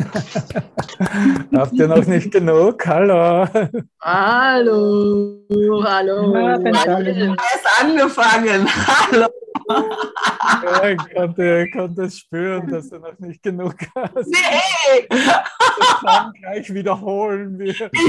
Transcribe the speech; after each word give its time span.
Habt 1.54 1.72
ihr 1.72 1.88
noch 1.88 2.06
nicht 2.06 2.30
genug? 2.32 2.86
Hallo. 2.86 3.46
Hallo. 4.00 5.84
Hallo. 5.84 6.36
Ja, 6.36 6.54
ist 6.56 7.80
angefangen. 7.80 8.66
Hallo. 9.12 9.28
Ja, 10.62 10.90
ich 10.90 11.14
konnte, 11.14 11.64
ich 11.66 11.72
konnte 11.72 12.02
es 12.02 12.18
spüren, 12.18 12.68
dass 12.68 12.88
du 12.88 12.98
noch 12.98 13.18
nicht 13.18 13.42
genug 13.42 13.74
hast. 13.94 14.26
Nee! 14.26 15.06
Ich 15.10 15.32
kann 16.04 16.32
gleich 16.32 16.72
wiederholen. 16.72 17.58
Wie, 17.58 17.70
ich 17.70 17.80
will 17.80 17.90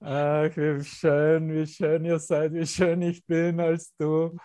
Ach, 0.00 0.56
wie 0.56 0.84
schön, 0.84 1.54
wie 1.54 1.66
schön 1.66 2.04
ihr 2.04 2.18
seid, 2.18 2.52
wie 2.52 2.66
schön 2.66 3.00
ich 3.02 3.24
bin 3.24 3.60
als 3.60 3.94
du. 3.98 4.36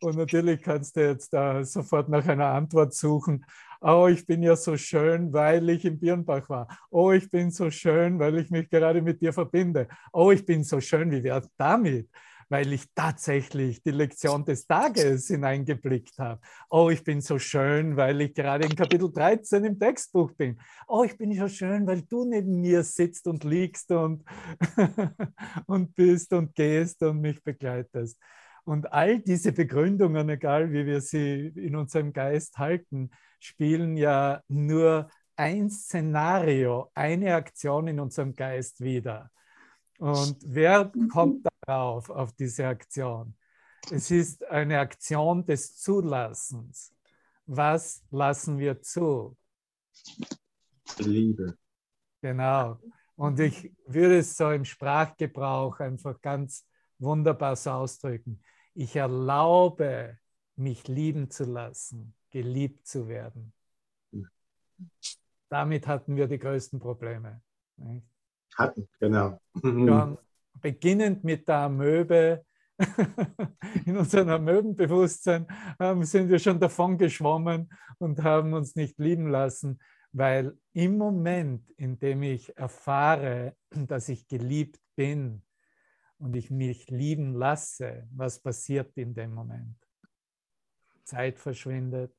Und 0.00 0.16
natürlich 0.16 0.60
kannst 0.62 0.96
du 0.96 1.00
jetzt 1.08 1.32
da 1.32 1.64
sofort 1.64 2.08
nach 2.08 2.26
einer 2.26 2.46
Antwort 2.46 2.94
suchen. 2.94 3.44
Oh, 3.80 4.08
ich 4.08 4.26
bin 4.26 4.42
ja 4.42 4.56
so 4.56 4.76
schön, 4.76 5.32
weil 5.32 5.68
ich 5.70 5.84
im 5.84 5.98
Birnbach 5.98 6.48
war. 6.48 6.66
Oh, 6.90 7.12
ich 7.12 7.28
bin 7.30 7.50
so 7.50 7.70
schön, 7.70 8.18
weil 8.18 8.38
ich 8.38 8.50
mich 8.50 8.68
gerade 8.68 9.02
mit 9.02 9.20
dir 9.20 9.32
verbinde. 9.32 9.88
Oh, 10.12 10.30
ich 10.30 10.44
bin 10.44 10.64
so 10.64 10.80
schön, 10.80 11.10
wie 11.10 11.22
wäre 11.22 11.42
damit? 11.56 12.10
Weil 12.48 12.72
ich 12.72 12.84
tatsächlich 12.94 13.82
die 13.82 13.90
Lektion 13.90 14.44
des 14.44 14.66
Tages 14.66 15.26
hineingeblickt 15.26 16.18
habe. 16.18 16.40
Oh, 16.70 16.90
ich 16.90 17.02
bin 17.02 17.20
so 17.20 17.38
schön, 17.38 17.96
weil 17.96 18.20
ich 18.20 18.34
gerade 18.34 18.66
in 18.66 18.76
Kapitel 18.76 19.12
13 19.12 19.64
im 19.64 19.78
Textbuch 19.78 20.32
bin. 20.32 20.58
Oh, 20.86 21.02
ich 21.04 21.16
bin 21.18 21.32
so 21.34 21.48
schön, 21.48 21.86
weil 21.86 22.02
du 22.02 22.24
neben 22.24 22.60
mir 22.60 22.82
sitzt 22.84 23.26
und 23.26 23.44
liegst 23.44 23.90
und, 23.90 24.24
und 25.66 25.94
bist 25.94 26.32
und 26.32 26.54
gehst 26.54 27.02
und 27.02 27.20
mich 27.20 27.42
begleitest. 27.42 28.18
Und 28.66 28.92
all 28.92 29.20
diese 29.20 29.52
Begründungen, 29.52 30.28
egal 30.28 30.72
wie 30.72 30.84
wir 30.86 31.00
sie 31.00 31.52
in 31.54 31.76
unserem 31.76 32.12
Geist 32.12 32.58
halten, 32.58 33.10
spielen 33.38 33.96
ja 33.96 34.42
nur 34.48 35.08
ein 35.36 35.70
Szenario, 35.70 36.90
eine 36.92 37.36
Aktion 37.36 37.86
in 37.86 38.00
unserem 38.00 38.34
Geist 38.34 38.80
wieder. 38.80 39.30
Und 39.98 40.38
wer 40.44 40.90
mhm. 40.92 41.08
kommt 41.08 41.46
darauf, 41.64 42.10
auf 42.10 42.32
diese 42.32 42.66
Aktion? 42.66 43.36
Es 43.92 44.10
ist 44.10 44.44
eine 44.44 44.80
Aktion 44.80 45.46
des 45.46 45.76
Zulassens. 45.76 46.92
Was 47.46 48.02
lassen 48.10 48.58
wir 48.58 48.82
zu? 48.82 49.36
Liebe. 50.98 51.56
Genau. 52.20 52.80
Und 53.14 53.38
ich 53.38 53.72
würde 53.86 54.18
es 54.18 54.36
so 54.36 54.50
im 54.50 54.64
Sprachgebrauch 54.64 55.78
einfach 55.78 56.20
ganz 56.20 56.66
wunderbar 56.98 57.54
so 57.54 57.70
ausdrücken 57.70 58.42
ich 58.76 58.94
erlaube, 58.94 60.18
mich 60.56 60.86
lieben 60.86 61.30
zu 61.30 61.44
lassen, 61.44 62.14
geliebt 62.30 62.86
zu 62.86 63.08
werden. 63.08 63.52
Damit 65.48 65.86
hatten 65.86 66.16
wir 66.16 66.26
die 66.26 66.38
größten 66.38 66.78
Probleme. 66.78 67.40
Hatten, 68.54 68.88
genau. 69.00 69.40
Schon 69.60 70.18
beginnend 70.60 71.24
mit 71.24 71.48
der 71.48 71.58
Amöbe, 71.58 72.44
in 73.86 73.96
unserem 73.96 74.28
Amöbenbewusstsein 74.28 75.46
sind 76.02 76.28
wir 76.28 76.38
schon 76.38 76.60
davon 76.60 76.98
geschwommen 76.98 77.70
und 77.98 78.22
haben 78.22 78.52
uns 78.52 78.76
nicht 78.76 78.98
lieben 78.98 79.28
lassen, 79.28 79.80
weil 80.12 80.58
im 80.74 80.98
Moment, 80.98 81.70
in 81.70 81.98
dem 81.98 82.22
ich 82.22 82.54
erfahre, 82.58 83.56
dass 83.70 84.10
ich 84.10 84.28
geliebt 84.28 84.78
bin, 84.94 85.42
und 86.18 86.34
ich 86.36 86.50
mich 86.50 86.88
lieben 86.90 87.34
lasse, 87.34 88.08
was 88.12 88.40
passiert 88.40 88.96
in 88.96 89.14
dem 89.14 89.34
Moment? 89.34 89.76
Zeit 91.04 91.38
verschwindet, 91.38 92.14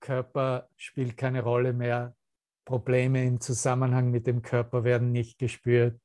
Körper 0.00 0.68
spielt 0.76 1.16
keine 1.16 1.42
Rolle 1.42 1.72
mehr, 1.72 2.16
Probleme 2.64 3.24
im 3.24 3.40
Zusammenhang 3.40 4.10
mit 4.10 4.26
dem 4.26 4.42
Körper 4.42 4.84
werden 4.84 5.10
nicht 5.10 5.38
gespürt. 5.38 6.00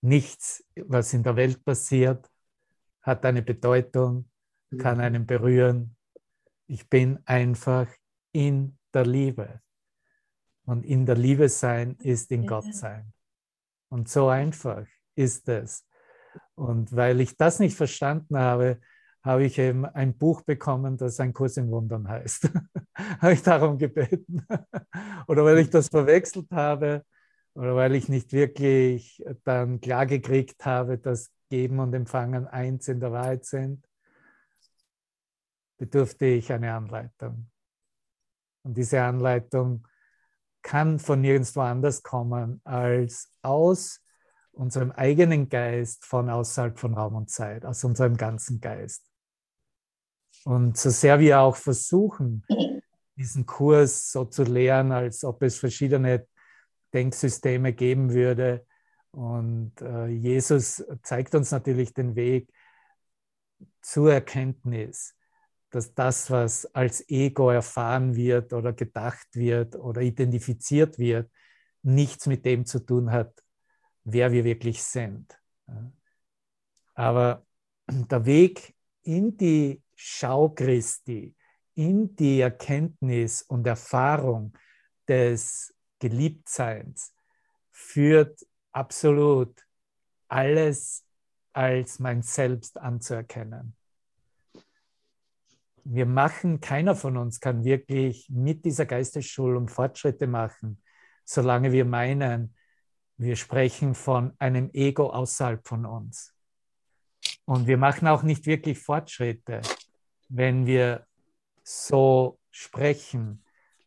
Nichts, 0.00 0.64
was 0.76 1.12
in 1.12 1.22
der 1.22 1.36
Welt 1.36 1.64
passiert, 1.64 2.30
hat 3.02 3.24
eine 3.24 3.42
Bedeutung, 3.42 4.30
kann 4.78 5.00
einen 5.00 5.26
berühren. 5.26 5.96
Ich 6.66 6.88
bin 6.88 7.20
einfach 7.26 7.88
in 8.32 8.78
der 8.92 9.06
Liebe. 9.06 9.60
Und 10.64 10.84
in 10.84 11.06
der 11.06 11.16
Liebe 11.16 11.48
sein 11.48 11.96
ist 11.96 12.32
in 12.32 12.46
Gott 12.46 12.74
sein. 12.74 13.12
Und 13.88 14.08
so 14.08 14.28
einfach 14.28 14.86
ist 15.14 15.48
es. 15.48 15.86
Und 16.54 16.94
weil 16.94 17.20
ich 17.20 17.36
das 17.36 17.58
nicht 17.58 17.76
verstanden 17.76 18.38
habe, 18.38 18.80
habe 19.22 19.44
ich 19.44 19.58
eben 19.58 19.84
ein 19.84 20.16
Buch 20.16 20.42
bekommen, 20.42 20.96
das 20.96 21.18
ein 21.18 21.32
Kurs 21.32 21.56
in 21.56 21.70
Wundern 21.70 22.08
heißt. 22.08 22.48
habe 23.20 23.32
ich 23.32 23.42
darum 23.42 23.76
gebeten. 23.76 24.46
oder 25.26 25.44
weil 25.44 25.58
ich 25.58 25.70
das 25.70 25.88
verwechselt 25.88 26.50
habe 26.52 27.04
oder 27.54 27.74
weil 27.74 27.94
ich 27.94 28.08
nicht 28.08 28.32
wirklich 28.32 29.24
dann 29.44 29.80
klar 29.80 30.06
gekriegt 30.06 30.64
habe, 30.64 30.98
dass 30.98 31.32
Geben 31.48 31.80
und 31.80 31.94
Empfangen 31.94 32.46
eins 32.46 32.88
in 32.88 33.00
der 33.00 33.12
Wahrheit 33.12 33.44
sind, 33.44 33.84
bedurfte 35.78 36.26
ich 36.26 36.52
eine 36.52 36.72
Anleitung. 36.72 37.50
Und 38.62 38.76
diese 38.76 39.02
Anleitung 39.02 39.86
kann 40.66 40.98
von 40.98 41.20
nirgendwo 41.20 41.60
anders 41.60 42.02
kommen 42.02 42.60
als 42.64 43.32
aus 43.42 44.02
unserem 44.50 44.90
eigenen 44.90 45.48
Geist 45.48 46.04
von 46.04 46.28
außerhalb 46.28 46.76
von 46.76 46.92
Raum 46.92 47.14
und 47.14 47.30
Zeit, 47.30 47.64
aus 47.64 47.84
unserem 47.84 48.16
ganzen 48.16 48.60
Geist. 48.60 49.04
Und 50.44 50.76
so 50.76 50.90
sehr 50.90 51.20
wir 51.20 51.38
auch 51.38 51.54
versuchen, 51.54 52.44
diesen 53.16 53.46
Kurs 53.46 54.10
so 54.10 54.24
zu 54.24 54.42
lehren, 54.42 54.90
als 54.90 55.22
ob 55.22 55.40
es 55.42 55.56
verschiedene 55.56 56.26
Denksysteme 56.92 57.72
geben 57.72 58.12
würde. 58.12 58.66
Und 59.12 59.80
äh, 59.80 60.08
Jesus 60.08 60.84
zeigt 61.04 61.36
uns 61.36 61.52
natürlich 61.52 61.94
den 61.94 62.16
Weg 62.16 62.52
zur 63.82 64.12
Erkenntnis 64.12 65.15
dass 65.76 65.92
das, 65.92 66.30
was 66.30 66.64
als 66.74 67.06
Ego 67.10 67.50
erfahren 67.50 68.16
wird 68.16 68.54
oder 68.54 68.72
gedacht 68.72 69.28
wird 69.34 69.76
oder 69.76 70.00
identifiziert 70.00 70.98
wird, 70.98 71.30
nichts 71.82 72.26
mit 72.26 72.46
dem 72.46 72.64
zu 72.64 72.78
tun 72.78 73.12
hat, 73.12 73.44
wer 74.02 74.32
wir 74.32 74.44
wirklich 74.44 74.82
sind. 74.82 75.38
Aber 76.94 77.44
der 77.86 78.24
Weg 78.24 78.74
in 79.02 79.36
die 79.36 79.82
Schau 79.94 80.48
Christi, 80.48 81.36
in 81.74 82.16
die 82.16 82.40
Erkenntnis 82.40 83.42
und 83.42 83.66
Erfahrung 83.66 84.56
des 85.06 85.74
Geliebtseins 85.98 87.12
führt 87.70 88.46
absolut 88.72 89.62
alles 90.26 91.04
als 91.52 91.98
mein 91.98 92.22
Selbst 92.22 92.78
anzuerkennen 92.78 93.76
wir 95.88 96.06
machen, 96.06 96.60
keiner 96.60 96.96
von 96.96 97.16
uns 97.16 97.38
kann 97.38 97.64
wirklich 97.64 98.28
mit 98.28 98.64
dieser 98.64 98.86
Geistesschulung 98.86 99.68
Fortschritte 99.68 100.26
machen, 100.26 100.82
solange 101.24 101.70
wir 101.72 101.84
meinen, 101.84 102.56
wir 103.16 103.36
sprechen 103.36 103.94
von 103.94 104.34
einem 104.38 104.70
Ego 104.72 105.10
außerhalb 105.10 105.66
von 105.66 105.86
uns. 105.86 106.34
Und 107.44 107.66
wir 107.66 107.78
machen 107.78 108.08
auch 108.08 108.22
nicht 108.24 108.46
wirklich 108.46 108.78
Fortschritte, 108.78 109.62
wenn 110.28 110.66
wir 110.66 111.06
so 111.62 112.40
sprechen, 112.50 113.44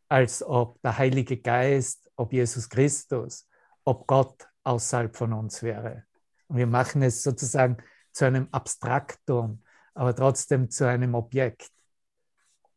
als 0.08 0.42
ob 0.42 0.82
der 0.82 0.98
Heilige 0.98 1.38
Geist, 1.38 2.10
ob 2.16 2.32
Jesus 2.32 2.70
Christus, 2.70 3.48
ob 3.84 4.08
Gott 4.08 4.48
außerhalb 4.64 5.16
von 5.16 5.34
uns 5.34 5.62
wäre. 5.62 6.06
Und 6.48 6.58
wir 6.58 6.68
machen 6.68 7.02
es 7.02 7.22
sozusagen 7.22 7.78
zu 8.12 8.26
einem 8.26 8.48
Abstraktum, 8.52 9.64
aber 9.94 10.16
trotzdem 10.16 10.70
zu 10.70 10.88
einem 10.88 11.14
Objekt. 11.14 11.72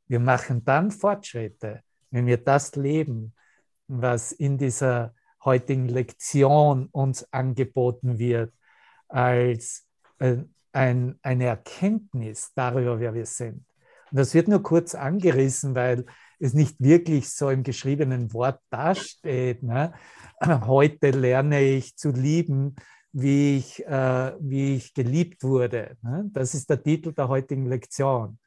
Wir 0.09 0.21
machen 0.21 0.65
dann 0.65 0.91
Fortschritte, 0.91 1.83
wenn 2.11 2.27
wir 2.27 2.39
das 2.39 2.77
leben, 2.77 3.35
was 3.89 4.33
in 4.33 4.59
dieser 4.59 5.15
heutigen 5.45 5.89
Lektion 5.89 6.89
uns 6.93 7.33
angeboten 7.33 8.19
wird, 8.19 8.53
als 9.09 9.87
äh, 10.19 10.39
ein, 10.73 11.19
eine 11.23 11.45
Erkenntnis 11.45 12.53
darüber, 12.55 12.99
wer 13.01 13.15
wir 13.15 13.27
sind. 13.27 13.65
Und 14.11 14.19
das 14.19 14.35
wird 14.35 14.49
nur 14.49 14.63
kurz 14.63 14.95
angerissen, 14.95 15.75
weil 15.75 16.05
es 16.39 16.55
nicht 16.55 16.77
wirklich 16.81 17.31
so 17.31 17.51
im 17.51 17.63
geschriebenen 17.63 18.33
Wort 18.33 18.61
dasteht. 18.71 19.63
Ne? 19.63 19.93
Heute 20.67 21.11
lerne 21.11 21.63
ich 21.63 21.97
zu 21.97 22.11
lieben, 22.11 22.77
wie 23.13 23.59
ich, 23.59 23.87
äh, 23.87 24.33
wie 24.41 24.77
ich 24.77 24.95
geliebt 24.95 25.43
wurde. 25.45 25.97
Ne? 26.03 26.29
Das 26.33 26.55
ist 26.55 26.69
der 26.69 26.83
Titel 26.83 27.13
der 27.13 27.29
heutigen 27.29 27.67
Lektion. 27.67 28.39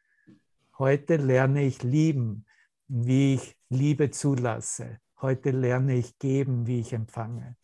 Heute 0.77 1.15
lerne 1.15 1.63
ich 1.63 1.83
lieben, 1.83 2.45
wie 2.87 3.35
ich 3.35 3.57
Liebe 3.69 4.11
zulasse. 4.11 4.99
Heute 5.21 5.51
lerne 5.51 5.95
ich 5.95 6.19
geben, 6.19 6.67
wie 6.67 6.81
ich 6.81 6.91
empfange. 6.91 7.55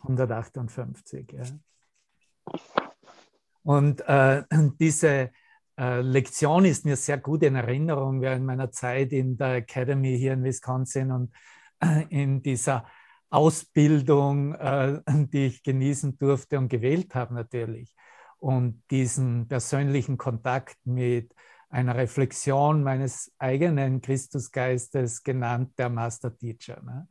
158, 0.00 1.32
ja. 1.32 1.44
Und 3.62 4.00
äh, 4.08 4.42
diese 4.80 5.30
äh, 5.78 6.00
Lektion 6.00 6.64
ist 6.64 6.84
mir 6.84 6.96
sehr 6.96 7.18
gut 7.18 7.44
in 7.44 7.54
Erinnerung 7.54 8.20
während 8.20 8.44
meiner 8.44 8.72
Zeit 8.72 9.12
in 9.12 9.36
der 9.36 9.56
Academy 9.56 10.18
hier 10.18 10.32
in 10.32 10.42
Wisconsin 10.42 11.12
und 11.12 11.32
äh, 11.78 12.06
in 12.08 12.42
dieser 12.42 12.86
Ausbildung, 13.30 14.54
äh, 14.54 15.00
die 15.06 15.46
ich 15.46 15.62
genießen 15.62 16.18
durfte 16.18 16.58
und 16.58 16.68
gewählt 16.68 17.14
habe 17.14 17.34
natürlich. 17.34 17.94
Und 18.38 18.82
diesen 18.90 19.46
persönlichen 19.46 20.18
Kontakt 20.18 20.76
mit 20.84 21.32
einer 21.72 21.96
Reflexion 21.96 22.82
meines 22.82 23.32
eigenen 23.38 24.02
Christusgeistes 24.02 25.22
genannt 25.22 25.72
der 25.78 25.88
Master 25.88 26.36
Teacher. 26.36 26.82
Ne? 26.82 27.08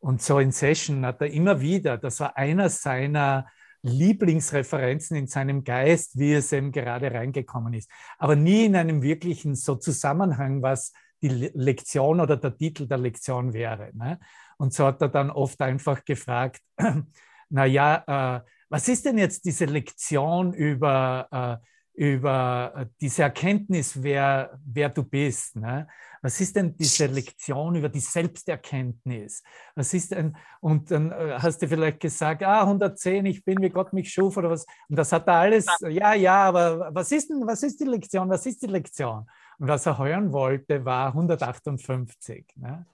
Und 0.00 0.20
so 0.20 0.40
in 0.40 0.50
Session 0.50 1.06
hat 1.06 1.20
er 1.20 1.30
immer 1.30 1.60
wieder, 1.60 1.96
das 1.98 2.18
war 2.18 2.36
einer 2.36 2.68
seiner 2.68 3.46
Lieblingsreferenzen 3.82 5.16
in 5.16 5.28
seinem 5.28 5.62
Geist, 5.62 6.18
wie 6.18 6.34
es 6.34 6.52
eben 6.52 6.72
gerade 6.72 7.12
reingekommen 7.12 7.74
ist. 7.74 7.90
Aber 8.18 8.34
nie 8.34 8.66
in 8.66 8.76
einem 8.76 9.02
wirklichen 9.02 9.54
so 9.54 9.76
Zusammenhang, 9.76 10.62
was 10.62 10.92
die 11.22 11.28
Lektion 11.28 12.20
oder 12.20 12.36
der 12.36 12.56
Titel 12.56 12.88
der 12.88 12.98
Lektion 12.98 13.52
wäre. 13.52 13.90
Ne? 13.94 14.18
Und 14.56 14.74
so 14.74 14.86
hat 14.86 15.00
er 15.00 15.08
dann 15.08 15.30
oft 15.30 15.60
einfach 15.60 16.04
gefragt, 16.04 16.60
na 17.50 17.64
ja, 17.66 18.38
äh, 18.38 18.40
was 18.68 18.88
ist 18.88 19.04
denn 19.04 19.18
jetzt 19.18 19.44
diese 19.44 19.66
Lektion 19.66 20.54
über, 20.54 21.28
äh, 21.30 21.71
über 22.02 22.88
diese 23.00 23.22
Erkenntnis, 23.22 24.02
wer, 24.02 24.58
wer 24.64 24.88
du 24.88 25.04
bist? 25.04 25.54
Ne? 25.54 25.86
Was 26.20 26.40
ist 26.40 26.56
denn 26.56 26.76
diese 26.76 27.06
Lektion 27.06 27.76
über 27.76 27.88
die 27.88 28.00
Selbsterkenntnis? 28.00 29.40
Was 29.76 29.94
ist 29.94 30.10
denn, 30.10 30.36
und 30.60 30.90
dann 30.90 31.12
äh, 31.12 31.38
hast 31.38 31.62
du 31.62 31.68
vielleicht 31.68 32.00
gesagt, 32.00 32.42
ah, 32.42 32.62
110, 32.62 33.26
ich 33.26 33.44
bin, 33.44 33.62
wie 33.62 33.68
Gott 33.68 33.92
mich 33.92 34.12
schuf 34.12 34.36
oder 34.36 34.50
was. 34.50 34.66
Und 34.88 34.96
das 34.96 35.12
hat 35.12 35.28
er 35.28 35.34
alles, 35.34 35.66
ja, 35.88 36.14
ja, 36.14 36.42
aber 36.42 36.92
was 36.92 37.12
ist 37.12 37.30
denn, 37.30 37.46
was 37.46 37.62
ist 37.62 37.78
die 37.78 37.84
Lektion? 37.84 38.28
Was 38.28 38.46
ist 38.46 38.60
die 38.62 38.66
Lektion? 38.66 39.30
Und 39.60 39.68
was 39.68 39.86
er 39.86 39.96
hören 39.96 40.32
wollte, 40.32 40.84
war 40.84 41.06
158. 41.06 42.46
Ne? 42.56 42.84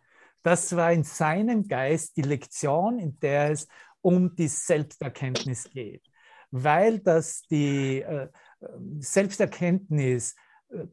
Das 0.43 0.77
war 0.77 0.93
in 0.93 1.05
seinem 1.05 1.67
Geist 1.67 2.15
die 2.19 2.23
Lektion, 2.23 2.99
in 2.99 3.19
der 3.21 3.53
es 3.53 3.69
um 4.03 4.37
die 4.37 4.49
Selbsterkenntnis 4.49 5.65
geht. 5.71 6.03
Weil 6.51 6.99
das 6.99 7.43
die 7.51 8.01
äh, 8.01 8.29
Selbsterkenntnis 8.99 10.35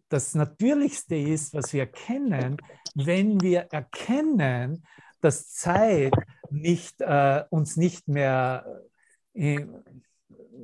das 0.10 0.36
Natürlichste 0.36 1.16
ist, 1.16 1.54
was 1.54 1.74
wir 1.74 1.86
kennen, 1.86 2.58
wenn 2.94 3.42
wir 3.42 3.68
erkennen, 3.72 4.86
dass 5.22 5.52
Zeit 5.52 6.14
nicht, 6.50 7.02
äh, 7.02 7.44
uns 7.50 7.76
nicht 7.78 8.08
mehr, 8.08 8.66
äh, 9.34 9.66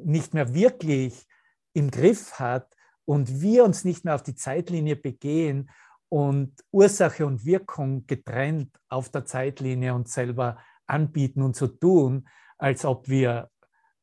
nicht 0.03 0.33
mehr 0.33 0.53
wirklich 0.53 1.25
im 1.73 1.91
Griff 1.91 2.39
hat 2.39 2.73
und 3.05 3.41
wir 3.41 3.65
uns 3.65 3.83
nicht 3.83 4.05
mehr 4.05 4.15
auf 4.15 4.23
die 4.23 4.35
Zeitlinie 4.35 4.95
begehen 4.95 5.69
und 6.09 6.53
Ursache 6.71 7.25
und 7.25 7.45
Wirkung 7.45 8.05
getrennt 8.05 8.77
auf 8.89 9.09
der 9.09 9.25
Zeitlinie 9.25 9.93
uns 9.93 10.13
selber 10.13 10.57
anbieten 10.85 11.41
und 11.41 11.55
so 11.55 11.67
tun, 11.67 12.27
als 12.57 12.85
ob 12.85 13.07
wir 13.07 13.49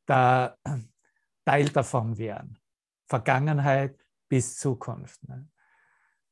da 0.07 0.57
Teil 1.45 1.69
davon 1.69 2.19
wären. 2.19 2.58
Vergangenheit, 3.09 3.99
bis 4.29 4.57
Zukunft. 4.57 5.27
Ne? 5.27 5.49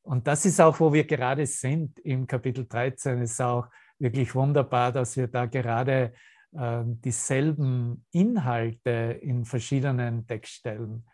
Und 0.03 0.27
das 0.27 0.45
ist 0.45 0.61
auch, 0.61 0.79
wo 0.79 0.93
wir 0.93 1.05
gerade 1.05 1.47
sind 1.47 1.99
im 2.01 2.27
Kapitel 2.27 2.67
13. 2.67 3.23
Es 3.23 3.33
ist 3.33 3.41
auch 3.41 3.69
wirklich 3.99 4.35
wunderbar, 4.35 4.93
dass 4.93 5.17
wir 5.17 5.27
da 5.27 5.47
gerade 5.47 6.13
äh, 6.53 6.83
dieselben 6.85 8.05
Inhalte 8.13 9.19
in 9.21 9.45
verschiedenen 9.45 10.27
Textstellen 10.27 11.07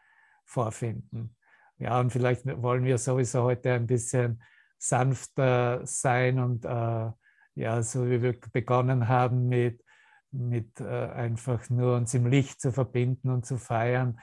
vorfinden. 0.44 1.37
Ja, 1.79 1.99
und 2.00 2.12
vielleicht 2.12 2.44
wollen 2.62 2.85
wir 2.85 2.99
sowieso 2.99 3.44
heute 3.44 3.73
ein 3.73 3.87
bisschen 3.87 4.43
sanfter 4.79 5.87
sein 5.87 6.38
und 6.38 6.65
äh, 6.65 7.11
ja, 7.55 7.82
so 7.82 8.08
wie 8.11 8.20
wir 8.20 8.38
begonnen 8.53 9.08
haben 9.08 9.49
mit, 9.49 9.82
mit 10.31 10.81
äh, 10.81 10.85
einfach 10.85 11.70
nur 11.70 11.97
uns 11.97 12.15
im 12.15 12.26
Licht 12.26 12.61
zu 12.61 12.73
verbinden 12.73 13.31
und 13.31 13.47
zu 13.47 13.58
feiern, 13.58 14.20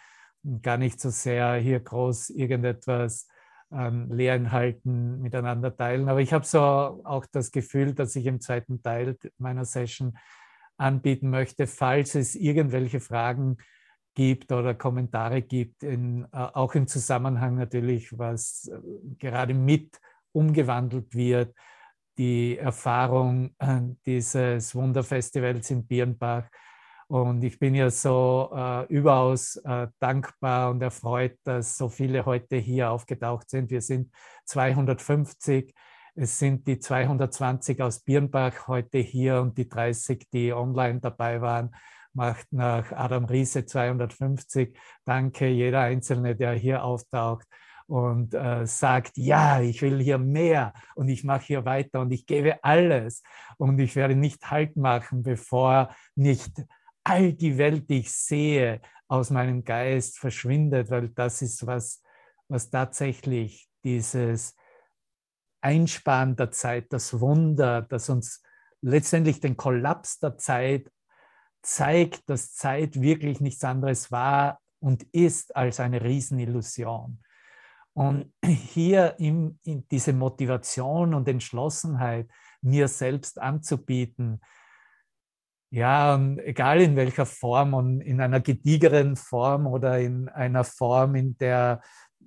gar 0.62 0.77
nicht 0.77 1.00
so 1.00 1.09
sehr 1.09 1.56
hier 1.56 1.80
groß 1.80 2.30
irgendetwas 2.31 3.27
an 3.69 4.09
Lehrinhalten 4.09 5.21
miteinander 5.21 5.75
teilen. 5.75 6.09
Aber 6.09 6.21
ich 6.21 6.33
habe 6.33 6.45
so 6.45 6.59
auch 6.59 7.25
das 7.31 7.51
Gefühl, 7.51 7.94
dass 7.94 8.15
ich 8.15 8.25
im 8.25 8.41
zweiten 8.41 8.81
Teil 8.81 9.18
meiner 9.38 9.65
Session 9.65 10.18
anbieten 10.77 11.30
möchte, 11.30 11.68
falls 11.68 12.15
es 12.15 12.36
irgendwelche 12.36 13.00
Fragen 13.00 13.57
gibt 14.15 14.51
oder 14.51 14.74
Kommentare 14.74 15.41
gibt, 15.41 15.83
in, 15.83 16.25
äh, 16.31 16.38
auch 16.38 16.74
im 16.75 16.88
Zusammenhang 16.88 17.56
natürlich, 17.56 18.18
was 18.18 18.68
äh, 18.68 18.80
gerade 19.18 19.53
mit 19.53 20.00
umgewandelt 20.31 21.13
wird, 21.15 21.56
die 22.18 22.57
Erfahrung 22.57 23.51
äh, 23.59 23.81
dieses 24.06 24.74
Wunderfestivals 24.75 25.69
in 25.71 25.85
Birnbach 25.85 26.50
und 27.09 27.44
ich 27.44 27.57
bin 27.57 27.73
ja 27.73 27.89
so 27.89 28.51
äh, 28.56 28.85
überaus 28.85 29.56
äh, 29.56 29.88
dankbar 30.00 30.69
und 30.69 30.79
erfreut, 30.83 31.38
dass 31.44 31.75
so 31.75 31.89
viele 31.89 32.23
heute 32.23 32.57
hier 32.57 32.91
aufgetaucht 32.91 33.50
sind. 33.50 33.71
Wir 33.71 33.81
sind 33.81 34.11
250. 34.45 35.73
Es 36.13 36.38
sind 36.38 36.67
die 36.67 36.77
220 36.77 37.81
aus 37.81 38.01
Birnbach 38.01 38.67
heute 38.67 39.00
hier 39.00 39.41
und 39.41 39.57
die 39.57 39.67
30, 39.67 40.27
die 40.31 40.53
online 40.53 41.00
dabei 41.00 41.41
waren, 41.41 41.75
macht 42.13 42.45
nach 42.51 42.91
Adam 42.91 43.25
Riese 43.25 43.65
250. 43.65 44.77
Danke 45.03 45.47
jeder 45.47 45.81
Einzelne, 45.81 46.35
der 46.35 46.53
hier 46.53 46.83
auftaucht 46.83 47.47
und 47.88 48.35
äh, 48.35 48.67
sagt, 48.67 49.17
ja, 49.17 49.61
ich 49.61 49.81
will 49.81 50.00
hier 50.00 50.19
mehr 50.19 50.73
und 50.94 51.09
ich 51.09 51.23
mache 51.23 51.45
hier 51.45 51.65
weiter 51.65 52.01
und 52.01 52.11
ich 52.11 52.27
gebe 52.27 52.63
alles 52.63 53.23
und 53.57 53.79
ich 53.79 53.95
werde 53.95 54.15
nicht 54.15 54.51
Halt 54.51 54.75
machen, 54.75 55.23
bevor 55.23 55.89
nicht 56.13 56.51
all 57.09 57.33
die 57.33 57.57
Welt, 57.57 57.89
die 57.89 58.00
ich 58.00 58.11
sehe, 58.11 58.81
aus 59.07 59.31
meinem 59.31 59.63
Geist 59.63 60.19
verschwindet, 60.19 60.91
weil 60.91 61.09
das 61.09 61.41
ist 61.41 61.65
was, 61.65 62.03
was 62.47 62.69
tatsächlich 62.69 63.67
dieses 63.83 64.56
Einsparen 65.61 66.35
der 66.35 66.51
Zeit, 66.51 66.94
das 66.94 67.19
Wunder, 67.19 67.81
das 67.81 68.09
uns 68.09 68.44
letztendlich 68.81 69.39
den 69.39 69.57
Kollaps 69.57 70.19
der 70.19 70.38
Zeit 70.38 70.91
zeigt, 71.63 72.29
dass 72.29 72.53
Zeit 72.53 73.01
wirklich 73.01 73.41
nichts 73.41 73.63
anderes 73.63 74.11
war 74.11 74.59
und 74.79 75.03
ist 75.11 75.56
als 75.56 75.79
eine 75.79 76.03
Riesenillusion. 76.03 77.23
Und 77.94 78.31
hier 78.45 79.16
in, 79.18 79.59
in 79.63 79.87
diese 79.89 80.13
Motivation 80.13 81.16
und 81.16 81.28
Entschlossenheit, 81.28 82.30
mir 82.61 82.87
selbst 82.87 83.39
anzubieten, 83.39 84.42
ja, 85.71 86.16
und 86.16 86.40
egal 86.40 86.81
in 86.81 86.95
welcher 86.95 87.28
Form 87.28 87.73
und 87.76 88.02
in 88.02 88.21
einer 88.21 88.40
gediegeren 88.40 89.16
Form 89.16 89.68
oder 89.68 89.99
in 89.99 90.28
einer 90.30 90.64
Form, 90.64 91.14
in 91.16 91.38
der 91.38 91.81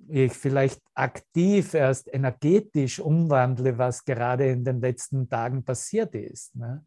ich 0.07 0.33
vielleicht 0.33 0.81
aktiv 0.93 1.73
erst 1.73 2.13
energetisch 2.13 2.99
umwandle, 2.99 3.77
was 3.77 4.05
gerade 4.05 4.47
in 4.47 4.63
den 4.63 4.79
letzten 4.79 5.29
Tagen 5.29 5.63
passiert 5.63 6.15
ist. 6.15 6.55
Ne? 6.55 6.85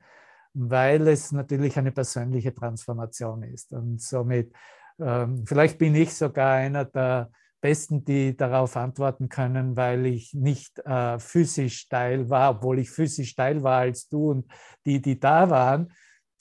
Weil 0.55 1.09
es 1.09 1.33
natürlich 1.33 1.79
eine 1.79 1.93
persönliche 1.93 2.55
Transformation 2.55 3.43
ist. 3.43 3.73
Und 3.73 4.01
somit, 4.01 4.53
ähm, 4.99 5.45
vielleicht 5.47 5.79
bin 5.79 5.95
ich 5.95 6.15
sogar 6.15 6.55
einer 6.55 6.87
der 6.87 7.31
Besten, 7.61 8.05
die 8.05 8.37
darauf 8.37 8.77
antworten 8.77 9.29
können, 9.29 9.77
weil 9.77 10.07
ich 10.07 10.33
nicht 10.35 10.79
äh, 10.87 11.19
physisch 11.19 11.89
teil 11.89 12.31
war, 12.31 12.57
obwohl 12.57 12.79
ich 12.79 12.91
physisch 12.91 13.35
teil 13.35 13.63
war 13.63 13.81
als 13.81 14.09
du 14.09 14.31
und 14.31 14.47
die, 14.87 15.03
die 15.03 15.19
da 15.19 15.51
waren 15.51 15.93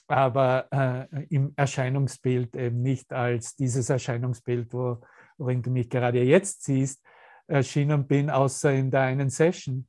aber 0.07 0.67
äh, 0.71 1.25
im 1.29 1.53
Erscheinungsbild 1.55 2.55
eben 2.55 2.81
nicht 2.81 3.11
als 3.11 3.55
dieses 3.55 3.89
Erscheinungsbild, 3.89 4.73
wo, 4.73 5.01
worin 5.37 5.61
du 5.61 5.71
mich 5.71 5.89
gerade 5.89 6.21
jetzt 6.23 6.63
siehst, 6.63 7.01
erschienen 7.47 8.07
bin, 8.07 8.29
außer 8.29 8.71
in 8.73 8.91
der 8.91 9.01
einen 9.01 9.29
Session. 9.29 9.87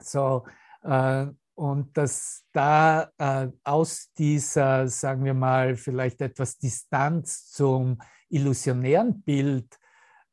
So, 0.00 0.46
äh, 0.82 1.26
und 1.54 1.96
dass 1.96 2.44
da 2.52 3.10
äh, 3.16 3.48
aus 3.64 4.12
dieser, 4.12 4.88
sagen 4.88 5.24
wir 5.24 5.32
mal, 5.32 5.74
vielleicht 5.74 6.20
etwas 6.20 6.58
Distanz 6.58 7.50
zum 7.50 7.98
illusionären 8.28 9.22
Bild, 9.22 9.78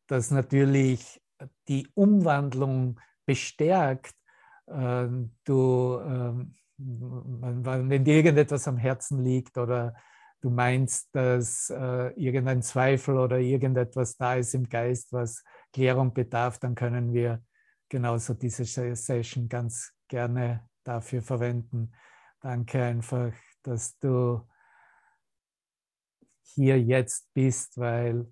das 0.08 0.32
natürlich 0.32 1.22
die 1.70 1.88
Umwandlung 1.94 3.00
bestärkt, 3.26 4.16
äh, 4.68 5.08
du 5.46 6.00
ähm, 6.06 6.56
wenn 6.86 8.04
dir 8.04 8.16
irgendetwas 8.16 8.68
am 8.68 8.78
Herzen 8.78 9.24
liegt 9.24 9.58
oder 9.58 9.96
du 10.42 10.50
meinst, 10.50 11.16
dass 11.16 11.70
äh, 11.70 12.10
irgendein 12.16 12.62
Zweifel 12.62 13.18
oder 13.18 13.40
irgendetwas 13.40 14.18
da 14.18 14.36
ist 14.36 14.54
im 14.54 14.68
Geist, 14.68 15.14
was 15.14 15.44
Klärung 15.72 16.14
bedarf, 16.14 16.60
dann 16.60 16.76
können 16.76 17.14
wir 17.14 17.42
genauso 17.90 18.34
diese 18.34 18.66
Session 18.66 19.48
ganz 19.48 19.94
gerne 20.08 20.68
dafür 20.84 21.22
verwenden. 21.22 21.94
Danke 22.42 22.84
einfach, 22.84 23.32
dass 23.62 23.98
du 24.00 24.46
hier 26.42 26.80
jetzt 26.80 27.34
bist, 27.34 27.78
weil 27.78 28.28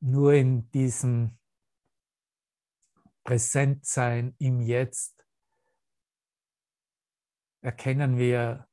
nur 0.00 0.34
in 0.34 0.70
diesem 0.70 1.38
Präsentsein 3.24 4.34
im 4.38 4.60
Jetzt 4.60 5.17
erkennen 7.60 8.18
wir, 8.18 8.68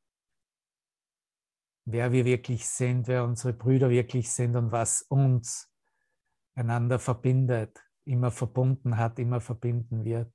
wer 1.85 2.11
wir 2.11 2.25
wirklich 2.25 2.67
sind, 2.67 3.07
wer 3.07 3.23
unsere 3.23 3.53
Brüder 3.53 3.89
wirklich 3.89 4.31
sind 4.31 4.55
und 4.55 4.71
was 4.71 5.01
uns 5.03 5.71
einander 6.55 6.99
verbindet, 6.99 7.83
immer 8.05 8.31
verbunden 8.31 8.97
hat, 8.97 9.19
immer 9.19 9.41
verbinden 9.41 10.03
wird. 10.03 10.31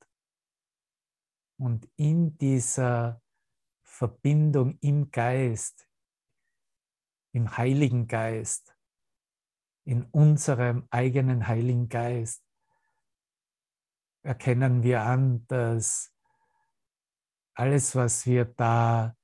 Und 1.59 1.88
in 1.97 2.37
dieser 2.38 3.21
Verbindung 3.83 4.78
im 4.80 5.11
Geist, 5.11 5.88
im 7.33 7.57
Heiligen 7.57 8.07
Geist, 8.07 8.75
in 9.85 10.04
unserem 10.04 10.87
eigenen 10.90 11.47
Heiligen 11.47 11.88
Geist, 11.88 12.45
erkennen 14.23 14.83
wir 14.83 15.02
an, 15.02 15.47
dass 15.47 16.14
alles, 17.61 17.95
was 17.95 18.25
wir 18.25 18.47
da 18.47 19.14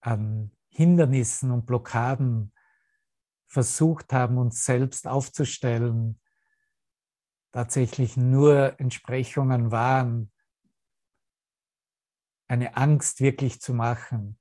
an 0.00 0.56
Hindernissen 0.68 1.50
und 1.50 1.66
Blockaden 1.66 2.52
versucht 3.48 4.12
haben, 4.12 4.38
uns 4.38 4.64
selbst 4.64 5.08
aufzustellen, 5.08 6.20
tatsächlich 7.50 8.16
nur 8.16 8.78
Entsprechungen 8.78 9.72
waren, 9.72 10.32
eine 12.46 12.76
Angst 12.76 13.20
wirklich 13.20 13.60
zu 13.60 13.74
machen, 13.74 14.38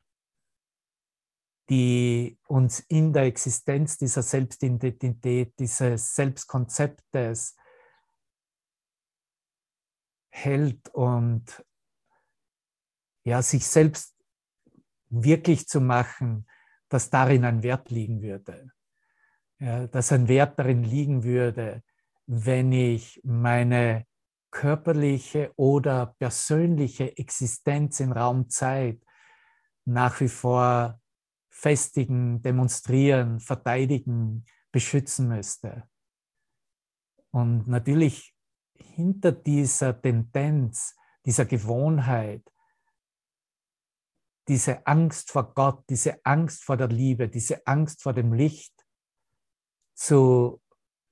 die 1.72 2.40
uns 2.48 2.82
in 2.82 3.14
der 3.14 3.24
Existenz 3.24 3.98
dieser 3.98 4.22
Selbstidentität, 4.22 5.60
dieses 5.60 6.14
Selbstkonzeptes 6.14 7.56
hält 10.30 10.88
und 10.90 11.66
ja, 13.30 13.42
sich 13.42 13.66
selbst 13.66 14.16
wirklich 15.10 15.68
zu 15.68 15.82
machen, 15.82 16.48
dass 16.90 17.10
darin 17.10 17.46
ein 17.46 17.62
Wert 17.64 17.92
liegen 17.92 18.22
würde. 18.22 18.72
Ja, 19.60 19.88
dass 19.88 20.12
ein 20.12 20.28
Wert 20.28 20.58
darin 20.58 20.84
liegen 20.84 21.24
würde, 21.24 21.84
wenn 22.26 22.72
ich 22.72 23.22
meine 23.24 24.06
körperliche 24.52 25.52
oder 25.58 26.16
persönliche 26.18 27.18
Existenz 27.18 28.00
in 28.00 28.12
Raum 28.12 28.50
Zeit 28.50 29.00
nach 29.86 30.20
wie 30.22 30.28
vor 30.28 31.00
festigen, 31.50 32.42
demonstrieren, 32.42 33.40
verteidigen, 33.40 34.46
beschützen 34.72 35.28
müsste. 35.28 35.84
Und 37.32 37.68
natürlich 37.68 38.34
hinter 38.74 39.32
dieser 39.32 40.02
Tendenz, 40.02 40.96
dieser 41.26 41.46
Gewohnheit, 41.46 42.44
diese 44.50 44.86
Angst 44.88 45.32
vor 45.32 45.54
Gott, 45.54 45.84
diese 45.90 46.26
Angst 46.26 46.64
vor 46.64 46.76
der 46.76 46.88
Liebe, 46.88 47.30
diese 47.30 47.66
Angst 47.68 48.02
vor 48.02 48.14
dem 48.14 48.34
Licht 48.34 48.74
zu 49.94 50.60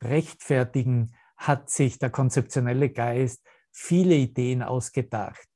rechtfertigen, 0.03 1.15
hat 1.37 1.69
sich 1.69 1.99
der 1.99 2.09
konzeptionelle 2.09 2.89
Geist 2.89 3.45
viele 3.71 4.15
Ideen 4.15 4.63
ausgedacht, 4.63 5.47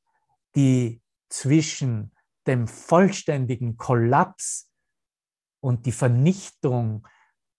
die 0.56 1.02
zwischen 1.28 2.16
dem 2.46 2.68
vollständigen 2.68 3.78
Kollaps 3.78 4.70
und 5.60 5.88
die 5.88 5.92
Vernichtung 5.92 7.08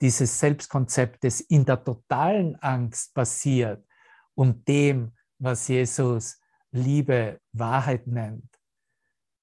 dieses 0.00 0.38
Selbstkonzeptes 0.38 1.40
in 1.40 1.64
der 1.64 1.82
totalen 1.82 2.54
Angst 2.56 3.12
basiert 3.12 3.84
und 4.34 4.68
dem, 4.68 5.16
was 5.38 5.66
Jesus 5.66 6.40
Liebe, 6.70 7.40
Wahrheit 7.52 8.06
nennt. 8.06 8.61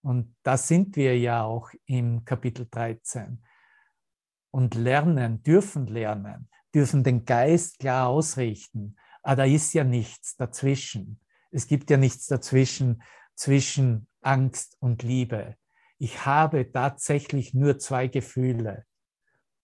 Und 0.01 0.35
da 0.43 0.57
sind 0.57 0.95
wir 0.95 1.17
ja 1.17 1.43
auch 1.43 1.71
im 1.85 2.23
Kapitel 2.25 2.67
13. 2.69 3.43
Und 4.51 4.75
lernen, 4.75 5.43
dürfen 5.43 5.87
lernen, 5.87 6.49
dürfen 6.73 7.03
den 7.03 7.25
Geist 7.25 7.79
klar 7.79 8.07
ausrichten. 8.07 8.95
Aber 9.21 9.37
da 9.37 9.43
ist 9.45 9.73
ja 9.73 9.83
nichts 9.83 10.35
dazwischen. 10.37 11.19
Es 11.51 11.67
gibt 11.67 11.89
ja 11.89 11.97
nichts 11.97 12.27
dazwischen, 12.27 13.03
zwischen 13.35 14.07
Angst 14.21 14.77
und 14.79 15.03
Liebe. 15.03 15.55
Ich 15.97 16.25
habe 16.25 16.71
tatsächlich 16.71 17.53
nur 17.53 17.77
zwei 17.77 18.07
Gefühle. 18.07 18.85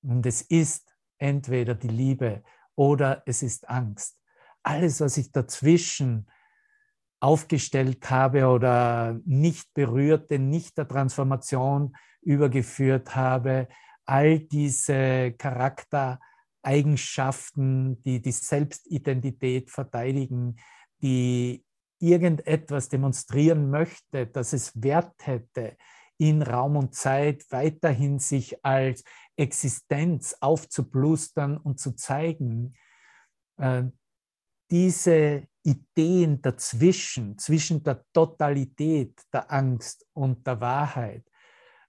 Und 0.02 0.26
es 0.26 0.42
ist 0.42 0.96
entweder 1.18 1.76
die 1.76 1.88
Liebe 1.88 2.44
oder 2.76 3.24
es 3.26 3.42
ist 3.42 3.70
Angst. 3.70 4.20
Alles, 4.64 5.00
was 5.00 5.18
ich 5.18 5.32
dazwischen 5.32 6.30
aufgestellt 7.26 8.10
habe 8.12 8.48
oder 8.48 9.20
nicht 9.26 9.74
berührte, 9.74 10.38
nicht 10.38 10.78
der 10.78 10.88
Transformation 10.88 11.96
übergeführt 12.22 13.16
habe, 13.16 13.68
all 14.06 14.38
diese 14.40 15.32
Charaktereigenschaften, 15.32 18.04
die 18.04 18.22
die 18.22 18.32
Selbstidentität 18.32 19.72
verteidigen, 19.72 20.58
die 21.02 21.66
irgendetwas 22.00 22.90
demonstrieren 22.90 23.72
möchte, 23.72 24.28
dass 24.28 24.54
es 24.54 24.80
Wert 24.80 25.26
hätte, 25.26 25.78
in 26.20 26.44
Raum 26.44 26.78
und 26.78 26.94
Zeit 26.94 27.44
weiterhin 27.50 28.20
sich 28.20 28.64
als 28.64 29.04
Existenz 29.36 30.38
aufzublustern 30.42 31.58
und 31.58 31.80
zu 31.80 31.96
zeigen. 31.96 32.76
Diese 34.72 35.48
Ideen 35.64 36.42
dazwischen, 36.42 37.38
zwischen 37.38 37.84
der 37.84 38.04
Totalität 38.14 39.20
der 39.34 39.52
Angst 39.52 40.06
und 40.14 40.46
der 40.46 40.62
Wahrheit, 40.62 41.24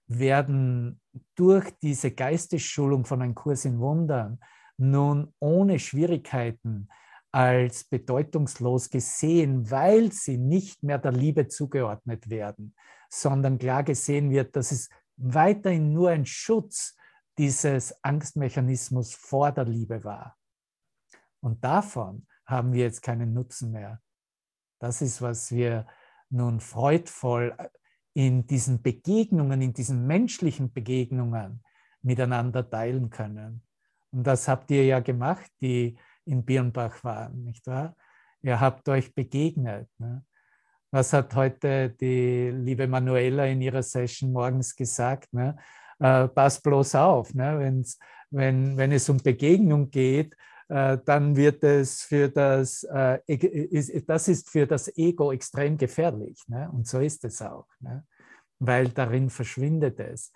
werden 0.07 1.01
durch 1.35 1.69
diese 1.81 2.11
Geistesschulung 2.11 3.05
von 3.05 3.21
einem 3.21 3.35
Kurs 3.35 3.65
in 3.65 3.79
Wundern 3.79 4.39
nun 4.77 5.33
ohne 5.39 5.79
Schwierigkeiten 5.79 6.87
als 7.31 7.83
bedeutungslos 7.83 8.89
gesehen, 8.89 9.69
weil 9.69 10.11
sie 10.11 10.37
nicht 10.37 10.81
mehr 10.83 10.97
der 10.97 11.11
Liebe 11.11 11.47
zugeordnet 11.47 12.29
werden, 12.29 12.73
sondern 13.09 13.57
klar 13.57 13.83
gesehen 13.83 14.31
wird, 14.31 14.55
dass 14.55 14.71
es 14.71 14.89
weiterhin 15.17 15.93
nur 15.93 16.09
ein 16.09 16.25
Schutz 16.25 16.95
dieses 17.37 18.03
Angstmechanismus 18.03 19.13
vor 19.13 19.51
der 19.51 19.65
Liebe 19.65 20.03
war. 20.03 20.35
Und 21.41 21.63
davon 21.63 22.25
haben 22.47 22.73
wir 22.73 22.83
jetzt 22.83 23.01
keinen 23.01 23.33
Nutzen 23.33 23.71
mehr. 23.71 24.01
Das 24.79 25.01
ist, 25.01 25.21
was 25.21 25.51
wir 25.51 25.85
nun 26.29 26.59
freudvoll 26.59 27.55
in 28.13 28.47
diesen 28.47 28.81
Begegnungen, 28.81 29.61
in 29.61 29.73
diesen 29.73 30.07
menschlichen 30.07 30.73
Begegnungen 30.73 31.63
miteinander 32.01 32.67
teilen 32.67 33.09
können. 33.09 33.61
Und 34.11 34.25
das 34.25 34.47
habt 34.47 34.71
ihr 34.71 34.85
ja 34.85 34.99
gemacht, 34.99 35.51
die 35.61 35.97
in 36.25 36.43
Birnbach 36.43 37.03
waren, 37.03 37.43
nicht 37.43 37.67
wahr? 37.67 37.95
Ihr 38.41 38.59
habt 38.59 38.87
euch 38.89 39.13
begegnet. 39.13 39.89
Ne? 39.97 40.23
Was 40.91 41.11
hat 41.13 41.35
heute 41.35 41.89
die 41.89 42.49
liebe 42.49 42.87
Manuela 42.87 43.45
in 43.45 43.61
ihrer 43.61 43.83
Session 43.83 44.31
morgens 44.31 44.75
gesagt? 44.75 45.33
Ne? 45.33 45.57
Äh, 45.99 46.27
pass 46.27 46.61
bloß 46.61 46.95
auf, 46.95 47.33
ne? 47.33 47.83
wenn, 48.31 48.77
wenn 48.77 48.91
es 48.91 49.09
um 49.09 49.17
Begegnung 49.17 49.89
geht, 49.89 50.33
äh, 50.33 50.37
dann 50.67 51.35
wird 51.35 51.63
es 51.63 52.03
für 52.03 52.29
das, 52.29 52.83
äh, 52.83 54.01
das 54.05 54.27
ist 54.27 54.49
für 54.49 54.67
das 54.67 54.95
Ego 54.97 55.31
extrem 55.31 55.77
gefährlich. 55.77 56.43
Ne? 56.47 56.69
Und 56.71 56.87
so 56.87 56.99
ist 56.99 57.23
es 57.23 57.41
auch, 57.41 57.67
ne? 57.79 58.05
weil 58.59 58.89
darin 58.89 59.29
verschwindet 59.29 59.99
es. 59.99 60.31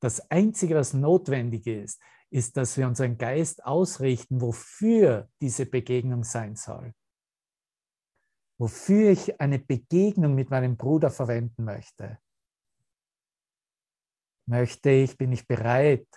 Das 0.00 0.30
Einzige, 0.30 0.74
was 0.74 0.92
notwendig 0.92 1.66
ist, 1.66 2.00
ist, 2.30 2.56
dass 2.56 2.76
wir 2.76 2.86
unseren 2.86 3.16
Geist 3.16 3.64
ausrichten, 3.64 4.40
wofür 4.40 5.28
diese 5.40 5.66
Begegnung 5.66 6.24
sein 6.24 6.56
soll. 6.56 6.92
Wofür 8.58 9.10
ich 9.10 9.40
eine 9.40 9.58
Begegnung 9.58 10.34
mit 10.34 10.50
meinem 10.50 10.76
Bruder 10.76 11.10
verwenden 11.10 11.64
möchte. 11.64 12.18
Möchte 14.48 14.90
ich, 14.90 15.16
bin 15.16 15.32
ich 15.32 15.46
bereit, 15.46 16.08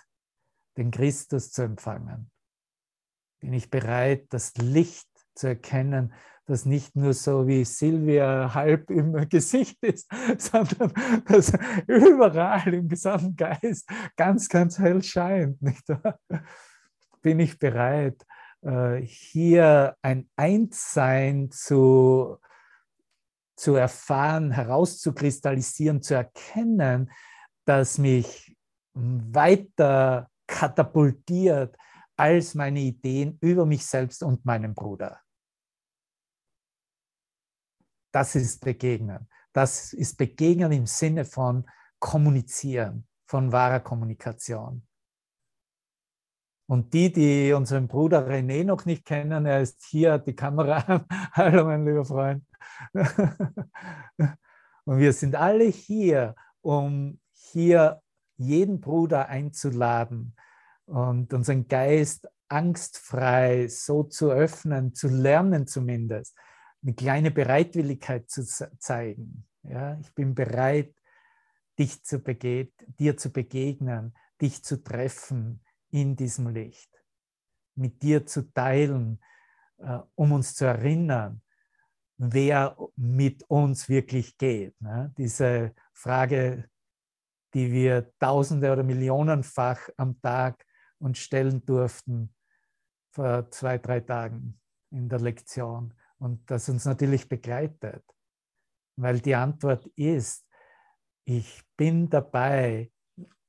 den 0.76 0.90
Christus 0.90 1.52
zu 1.52 1.62
empfangen? 1.62 2.30
Bin 3.40 3.54
ich 3.54 3.70
bereit, 3.70 4.26
das 4.30 4.54
Licht 4.56 5.08
zu 5.34 5.48
erkennen, 5.48 6.12
das 6.50 6.66
nicht 6.66 6.96
nur 6.96 7.14
so 7.14 7.46
wie 7.46 7.64
Silvia 7.64 8.52
halb 8.54 8.90
im 8.90 9.12
Gesicht 9.28 9.82
ist, 9.82 10.10
sondern 10.38 10.92
das 11.26 11.52
überall 11.86 12.74
im 12.74 12.88
gesamten 12.88 13.36
Geist 13.36 13.88
ganz, 14.16 14.48
ganz 14.48 14.78
hell 14.78 15.02
scheint. 15.02 15.62
Nicht 15.62 15.88
wahr? 15.88 16.18
Bin 17.22 17.38
ich 17.40 17.58
bereit, 17.58 18.26
äh, 18.62 18.96
hier 18.96 19.96
ein 20.02 20.28
Einssein 20.36 21.50
zu, 21.50 22.38
zu 23.56 23.76
erfahren, 23.76 24.50
herauszukristallisieren, 24.50 26.02
zu 26.02 26.14
erkennen, 26.14 27.10
das 27.64 27.98
mich 27.98 28.56
weiter 28.92 30.28
katapultiert 30.46 31.76
als 32.20 32.54
meine 32.54 32.80
Ideen 32.80 33.38
über 33.40 33.64
mich 33.64 33.86
selbst 33.86 34.22
und 34.22 34.44
meinen 34.44 34.74
Bruder. 34.74 35.22
Das 38.12 38.34
ist 38.34 38.62
Begegnen. 38.62 39.26
Das 39.54 39.94
ist 39.94 40.18
Begegnen 40.18 40.70
im 40.70 40.84
Sinne 40.86 41.24
von 41.24 41.66
Kommunizieren, 41.98 43.08
von 43.26 43.52
wahrer 43.52 43.80
Kommunikation. 43.80 44.86
Und 46.68 46.92
die, 46.92 47.10
die 47.10 47.54
unseren 47.54 47.88
Bruder 47.88 48.28
René 48.28 48.64
noch 48.64 48.84
nicht 48.84 49.06
kennen, 49.06 49.46
er 49.46 49.62
ist 49.62 49.82
hier, 49.86 50.18
die 50.18 50.36
Kamera. 50.36 51.06
Hallo, 51.32 51.64
mein 51.64 51.86
lieber 51.86 52.04
Freund. 52.04 52.44
Und 54.84 54.98
wir 54.98 55.14
sind 55.14 55.36
alle 55.36 55.64
hier, 55.64 56.34
um 56.60 57.18
hier 57.32 58.02
jeden 58.36 58.80
Bruder 58.80 59.28
einzuladen 59.28 60.36
und 60.90 61.32
unseren 61.32 61.68
Geist 61.68 62.28
angstfrei 62.48 63.68
so 63.68 64.02
zu 64.02 64.30
öffnen, 64.30 64.92
zu 64.92 65.08
lernen 65.08 65.66
zumindest, 65.66 66.36
eine 66.82 66.94
kleine 66.94 67.30
Bereitwilligkeit 67.30 68.28
zu 68.28 68.44
zeigen. 68.44 69.46
Ja, 69.62 69.98
ich 70.00 70.12
bin 70.14 70.34
bereit, 70.34 70.94
dich 71.78 72.02
zu 72.02 72.18
dir 72.18 73.16
zu 73.16 73.30
begegnen, 73.30 74.14
dich 74.40 74.64
zu 74.64 74.82
treffen 74.82 75.62
in 75.90 76.16
diesem 76.16 76.48
Licht, 76.48 76.90
mit 77.76 78.02
dir 78.02 78.26
zu 78.26 78.52
teilen, 78.52 79.20
äh, 79.78 79.98
um 80.14 80.32
uns 80.32 80.54
zu 80.54 80.64
erinnern, 80.64 81.42
wer 82.16 82.76
mit 82.96 83.44
uns 83.48 83.88
wirklich 83.88 84.36
geht. 84.38 84.80
Ne? 84.80 85.12
Diese 85.16 85.74
Frage, 85.92 86.68
die 87.54 87.70
wir 87.70 88.12
tausende 88.18 88.72
oder 88.72 88.82
millionenfach 88.82 89.88
am 89.96 90.20
Tag 90.20 90.66
uns 91.00 91.18
stellen 91.18 91.64
durften 91.64 92.34
vor 93.10 93.50
zwei, 93.50 93.78
drei 93.78 94.00
Tagen 94.00 94.60
in 94.90 95.08
der 95.08 95.20
Lektion 95.20 95.94
und 96.18 96.48
das 96.50 96.68
uns 96.68 96.84
natürlich 96.84 97.28
begleitet, 97.28 98.04
weil 98.96 99.20
die 99.20 99.34
Antwort 99.34 99.86
ist, 99.96 100.46
ich 101.24 101.62
bin 101.76 102.08
dabei, 102.08 102.92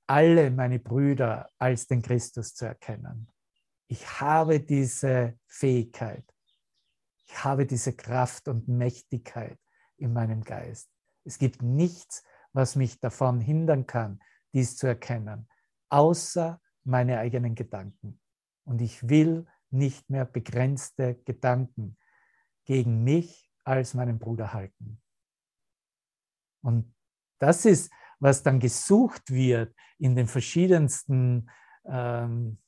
alle 0.07 0.51
meine 0.51 0.79
Brüder 0.79 1.49
als 1.57 1.87
den 1.87 2.01
Christus 2.01 2.53
zu 2.53 2.65
erkennen. 2.65 3.29
Ich 3.87 4.19
habe 4.19 4.59
diese 4.59 5.37
Fähigkeit. 5.47 6.25
Ich 7.25 7.43
habe 7.43 7.65
diese 7.65 7.93
Kraft 7.93 8.47
und 8.47 8.67
Mächtigkeit 8.67 9.57
in 9.97 10.13
meinem 10.13 10.43
Geist. 10.43 10.89
Es 11.23 11.37
gibt 11.37 11.61
nichts, 11.61 12.23
was 12.53 12.75
mich 12.75 12.99
davon 12.99 13.39
hindern 13.39 13.85
kann, 13.87 14.21
dies 14.53 14.75
zu 14.75 14.87
erkennen, 14.87 15.47
außer 15.89 16.59
meine 16.83 17.19
eigenen 17.19 17.55
Gedanken. 17.55 18.19
Und 18.63 18.81
ich 18.81 19.07
will 19.09 19.45
nicht 19.69 20.09
mehr 20.09 20.25
begrenzte 20.25 21.15
Gedanken 21.25 21.97
gegen 22.65 23.03
mich 23.03 23.51
als 23.63 23.93
meinen 23.93 24.19
Bruder 24.19 24.53
halten. 24.53 25.01
Und 26.61 26.93
das 27.39 27.65
ist, 27.65 27.91
was 28.19 28.43
dann 28.43 28.59
gesucht 28.59 29.31
wird 29.31 29.73
in 29.97 30.15
den 30.15 30.27
verschiedensten 30.27 31.49
ähm, 31.85 32.59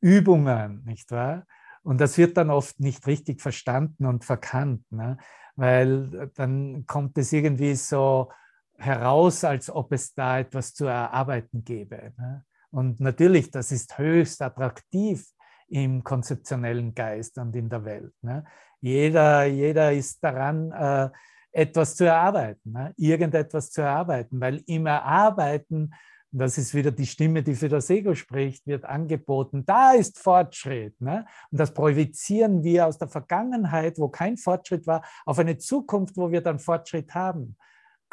Übungen, 0.00 0.82
nicht 0.84 1.10
wahr? 1.10 1.46
Und 1.82 2.00
das 2.00 2.16
wird 2.16 2.36
dann 2.38 2.50
oft 2.50 2.80
nicht 2.80 3.06
richtig 3.06 3.42
verstanden 3.42 4.06
und 4.06 4.24
verkannt, 4.24 4.90
ne? 4.90 5.18
weil 5.54 6.30
dann 6.34 6.86
kommt 6.86 7.18
es 7.18 7.32
irgendwie 7.32 7.74
so 7.74 8.32
heraus, 8.78 9.44
als 9.44 9.68
ob 9.70 9.92
es 9.92 10.14
da 10.14 10.38
etwas 10.38 10.74
zu 10.74 10.86
erarbeiten 10.86 11.62
gäbe. 11.62 12.14
Ne? 12.16 12.44
Und 12.74 12.98
natürlich, 12.98 13.52
das 13.52 13.70
ist 13.70 13.98
höchst 13.98 14.42
attraktiv 14.42 15.24
im 15.68 16.02
konzeptionellen 16.02 16.92
Geist 16.92 17.38
und 17.38 17.54
in 17.54 17.68
der 17.68 17.84
Welt. 17.84 18.12
Ne? 18.20 18.44
Jeder, 18.80 19.44
jeder 19.44 19.92
ist 19.92 20.22
daran, 20.24 20.72
äh, 20.72 21.08
etwas 21.52 21.94
zu 21.94 22.04
erarbeiten, 22.04 22.72
ne? 22.72 22.92
irgendetwas 22.96 23.70
zu 23.70 23.82
erarbeiten, 23.82 24.40
weil 24.40 24.60
im 24.66 24.86
Erarbeiten 24.86 25.94
das 26.36 26.58
ist 26.58 26.74
wieder 26.74 26.90
die 26.90 27.06
Stimme, 27.06 27.44
die 27.44 27.54
für 27.54 27.68
das 27.68 27.88
Ego 27.90 28.16
spricht, 28.16 28.66
wird 28.66 28.84
angeboten, 28.84 29.64
da 29.64 29.92
ist 29.92 30.18
Fortschritt. 30.18 31.00
Ne? 31.00 31.24
Und 31.52 31.60
das 31.60 31.72
projizieren 31.72 32.64
wir 32.64 32.88
aus 32.88 32.98
der 32.98 33.06
Vergangenheit, 33.06 34.00
wo 34.00 34.08
kein 34.08 34.36
Fortschritt 34.36 34.84
war, 34.88 35.04
auf 35.26 35.38
eine 35.38 35.58
Zukunft, 35.58 36.16
wo 36.16 36.32
wir 36.32 36.40
dann 36.40 36.58
Fortschritt 36.58 37.14
haben 37.14 37.56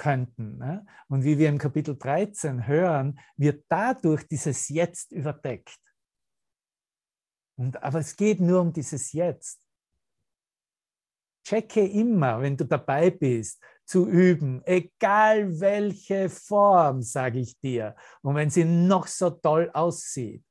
könnten. 0.01 0.57
Ne? 0.57 0.83
Und 1.09 1.23
wie 1.23 1.37
wir 1.37 1.47
im 1.47 1.59
Kapitel 1.59 1.95
13 1.95 2.65
hören, 2.65 3.19
wird 3.37 3.65
dadurch 3.69 4.27
dieses 4.27 4.67
Jetzt 4.69 5.11
überdeckt. 5.11 5.79
Und, 7.55 7.81
aber 7.83 7.99
es 7.99 8.15
geht 8.15 8.39
nur 8.39 8.61
um 8.61 8.73
dieses 8.73 9.11
Jetzt. 9.11 9.61
Checke 11.45 11.85
immer, 11.85 12.41
wenn 12.41 12.57
du 12.57 12.65
dabei 12.65 13.11
bist, 13.11 13.63
zu 13.85 14.07
üben, 14.07 14.63
egal 14.65 15.59
welche 15.59 16.29
Form, 16.29 17.03
sage 17.03 17.39
ich 17.39 17.59
dir. 17.59 17.95
Und 18.23 18.33
wenn 18.33 18.49
sie 18.49 18.65
noch 18.65 19.05
so 19.05 19.29
toll 19.29 19.69
aussieht, 19.71 20.43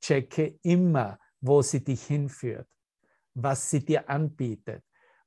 checke 0.00 0.58
immer, 0.62 1.16
wo 1.40 1.62
sie 1.62 1.84
dich 1.84 2.02
hinführt, 2.06 2.68
was 3.34 3.70
sie 3.70 3.84
dir 3.84 4.10
anbietet, 4.10 4.82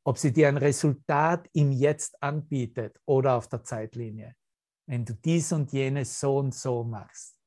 ob 0.09 0.17
sie 0.17 0.33
dir 0.33 0.47
ein 0.47 0.57
Resultat 0.57 1.47
im 1.53 1.71
Jetzt 1.71 2.19
anbietet 2.23 2.99
oder 3.05 3.35
auf 3.35 3.47
der 3.47 3.63
Zeitlinie. 3.63 4.35
Wenn 4.87 5.05
du 5.05 5.13
dies 5.13 5.51
und 5.51 5.71
jenes 5.71 6.19
so 6.19 6.37
und 6.39 6.55
so 6.55 6.83
machst, 6.83 7.37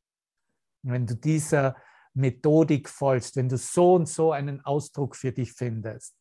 wenn 0.82 1.04
du 1.04 1.16
dieser 1.16 1.74
Methodik 2.14 2.88
folgst, 2.88 3.34
wenn 3.34 3.48
du 3.48 3.58
so 3.58 3.94
und 3.96 4.08
so 4.08 4.30
einen 4.30 4.64
Ausdruck 4.64 5.16
für 5.16 5.32
dich 5.32 5.52
findest, 5.52 6.14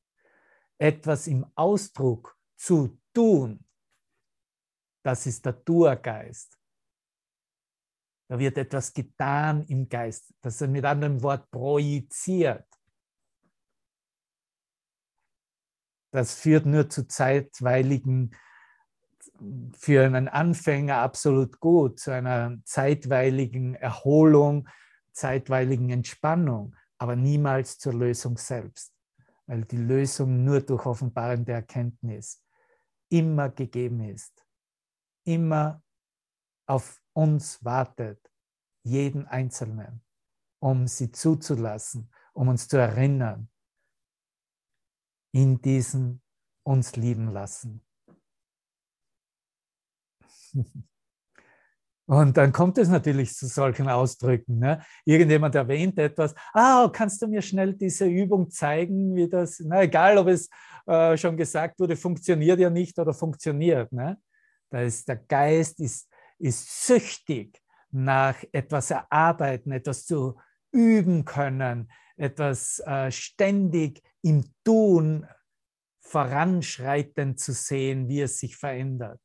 etwas 0.79 1.27
im 1.27 1.45
Ausdruck 1.53 2.35
zu 2.57 2.99
tun, 3.13 3.63
das 5.05 5.27
ist 5.27 5.45
der 5.45 5.53
Durgeist. 5.53 6.57
Da 8.27 8.39
wird 8.39 8.57
etwas 8.57 8.91
getan 8.91 9.63
im 9.67 9.87
Geist, 9.87 10.33
das 10.41 10.59
er 10.59 10.69
mit 10.69 10.85
anderem 10.85 11.21
Wort 11.21 11.51
projiziert. 11.51 12.65
Das 16.11 16.33
führt 16.33 16.65
nur 16.65 16.89
zu 16.89 17.07
zeitweiligen, 17.07 18.35
für 19.73 20.05
einen 20.05 20.27
Anfänger 20.27 20.97
absolut 20.97 21.59
gut, 21.59 21.99
zu 21.99 22.11
einer 22.11 22.57
zeitweiligen 22.63 23.75
Erholung, 23.75 24.69
zeitweiligen 25.13 25.89
Entspannung, 25.89 26.75
aber 26.97 27.15
niemals 27.15 27.79
zur 27.79 27.93
Lösung 27.93 28.37
selbst, 28.37 28.93
weil 29.47 29.63
die 29.65 29.77
Lösung 29.77 30.43
nur 30.43 30.61
durch 30.61 30.85
offenbarende 30.85 31.53
Erkenntnis 31.53 32.45
immer 33.09 33.49
gegeben 33.49 34.01
ist 34.01 34.45
immer 35.23 35.81
auf 36.65 37.01
uns 37.13 37.63
wartet, 37.63 38.31
jeden 38.83 39.27
Einzelnen, 39.27 40.03
um 40.59 40.87
sie 40.87 41.11
zuzulassen, 41.11 42.11
um 42.33 42.47
uns 42.47 42.67
zu 42.67 42.77
erinnern, 42.77 43.49
in 45.31 45.61
diesem 45.61 46.21
uns 46.63 46.95
lieben 46.95 47.31
lassen. 47.31 47.81
Und 52.11 52.35
dann 52.35 52.51
kommt 52.51 52.77
es 52.77 52.89
natürlich 52.89 53.33
zu 53.33 53.47
solchen 53.47 53.87
Ausdrücken. 53.87 54.59
Ne? 54.59 54.81
Irgendjemand 55.05 55.55
erwähnt 55.55 55.97
etwas, 55.97 56.35
ah, 56.51 56.89
kannst 56.91 57.21
du 57.21 57.27
mir 57.27 57.41
schnell 57.41 57.73
diese 57.73 58.05
Übung 58.05 58.49
zeigen, 58.49 59.15
wie 59.15 59.29
das, 59.29 59.61
na 59.65 59.83
egal, 59.83 60.17
ob 60.17 60.27
es 60.27 60.49
äh, 60.87 61.15
schon 61.15 61.37
gesagt 61.37 61.79
wurde, 61.79 61.95
funktioniert 61.95 62.59
ja 62.59 62.69
nicht 62.69 62.99
oder 62.99 63.13
funktioniert. 63.13 63.93
Ne? 63.93 64.17
Da 64.69 64.81
ist 64.81 65.07
der 65.07 65.17
Geist 65.17 65.79
ist, 65.79 66.09
ist 66.37 66.85
süchtig 66.85 67.61
nach 67.91 68.35
etwas 68.51 68.91
erarbeiten, 68.91 69.71
etwas 69.71 70.05
zu 70.05 70.37
üben 70.73 71.23
können, 71.23 71.89
etwas 72.17 72.79
äh, 72.85 73.11
ständig 73.11 74.01
im 74.21 74.43
Tun 74.63 75.25
voranschreitend 75.99 77.39
zu 77.39 77.53
sehen, 77.53 78.07
wie 78.07 78.21
es 78.21 78.39
sich 78.39 78.55
verändert, 78.55 79.19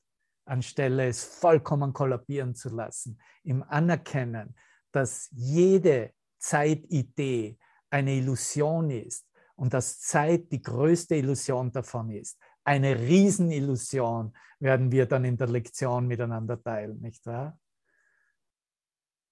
anstelle 0.45 1.09
es 1.09 1.25
vollkommen 1.25 1.93
kollabieren 1.93 2.55
zu 2.55 2.69
lassen, 2.69 3.21
im 3.43 3.63
Anerkennen, 3.63 4.55
dass 4.93 5.29
jede 5.33 6.13
Zeitidee 6.39 7.59
eine 7.91 8.15
Illusion 8.15 8.91
ist 8.91 9.27
und 9.57 9.75
dass 9.75 10.01
Zeit 10.01 10.53
die 10.53 10.63
größte 10.63 11.17
Illusion 11.17 11.73
davon 11.73 12.11
ist 12.11 12.39
eine 12.67 12.99
Riesenillusion 12.99 14.37
werden 14.59 14.91
wir 14.91 15.07
dann 15.07 15.25
in 15.25 15.37
der 15.37 15.47
Lektion 15.47 16.07
miteinander 16.07 16.61
teilen, 16.61 17.01
nicht 17.01 17.25
wahr? 17.27 17.59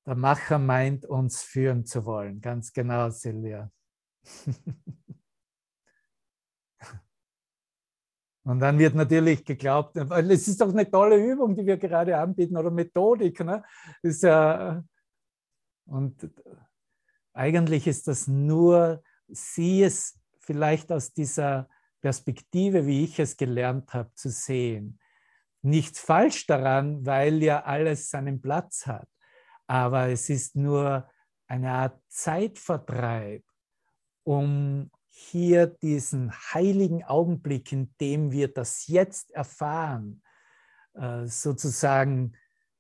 Der 0.07 0.15
Macher 0.15 0.59
meint, 0.59 1.07
uns 1.07 1.43
führen 1.43 1.87
zu 1.87 2.05
wollen. 2.05 2.41
Ganz 2.41 2.73
genau, 2.73 3.11
Silvia. 3.11 3.71
Und 8.47 8.61
dann 8.61 8.79
wird 8.79 8.95
natürlich 8.95 9.43
geglaubt, 9.47 9.97
es 9.97 10.49
ist 10.49 10.61
doch 10.61 10.69
eine 10.69 10.91
tolle 10.91 11.17
Übung, 11.17 11.57
die 11.57 11.65
wir 11.65 11.79
gerade 11.79 12.19
anbieten 12.19 12.59
oder 12.59 12.71
Methodik. 12.71 13.41
Ne? 13.41 13.65
Ist 14.03 14.23
ja, 14.23 14.85
und 15.87 16.31
Eigentlich 17.35 17.89
ist 17.89 18.07
das 18.07 18.29
nur, 18.29 19.03
sieh 19.27 19.83
es 19.83 20.21
vielleicht 20.39 20.93
aus 20.93 21.13
dieser 21.13 21.69
Perspektive, 22.01 22.87
wie 22.87 23.03
ich 23.05 23.19
es 23.19 23.37
gelernt 23.37 23.93
habe 23.93 24.15
zu 24.15 24.31
sehen. 24.31 25.01
Nichts 25.63 25.99
falsch 25.99 26.47
daran, 26.47 27.05
weil 27.05 27.43
ja 27.43 27.65
alles 27.65 28.09
seinen 28.11 28.41
Platz 28.41 28.87
hat. 28.87 29.09
Aber 29.67 30.09
es 30.09 30.29
ist 30.31 30.57
nur 30.57 31.09
eine 31.47 31.71
Art 31.71 32.01
Zeitvertreib, 32.09 33.43
um 34.25 34.91
hier 35.09 35.67
diesen 35.67 36.33
heiligen 36.33 37.05
Augenblick, 37.05 37.73
in 37.73 37.95
dem 38.01 38.33
wir 38.33 38.53
das 38.53 38.87
jetzt 38.89 39.31
erfahren, 39.31 40.23
äh, 40.95 41.27
sozusagen 41.27 42.37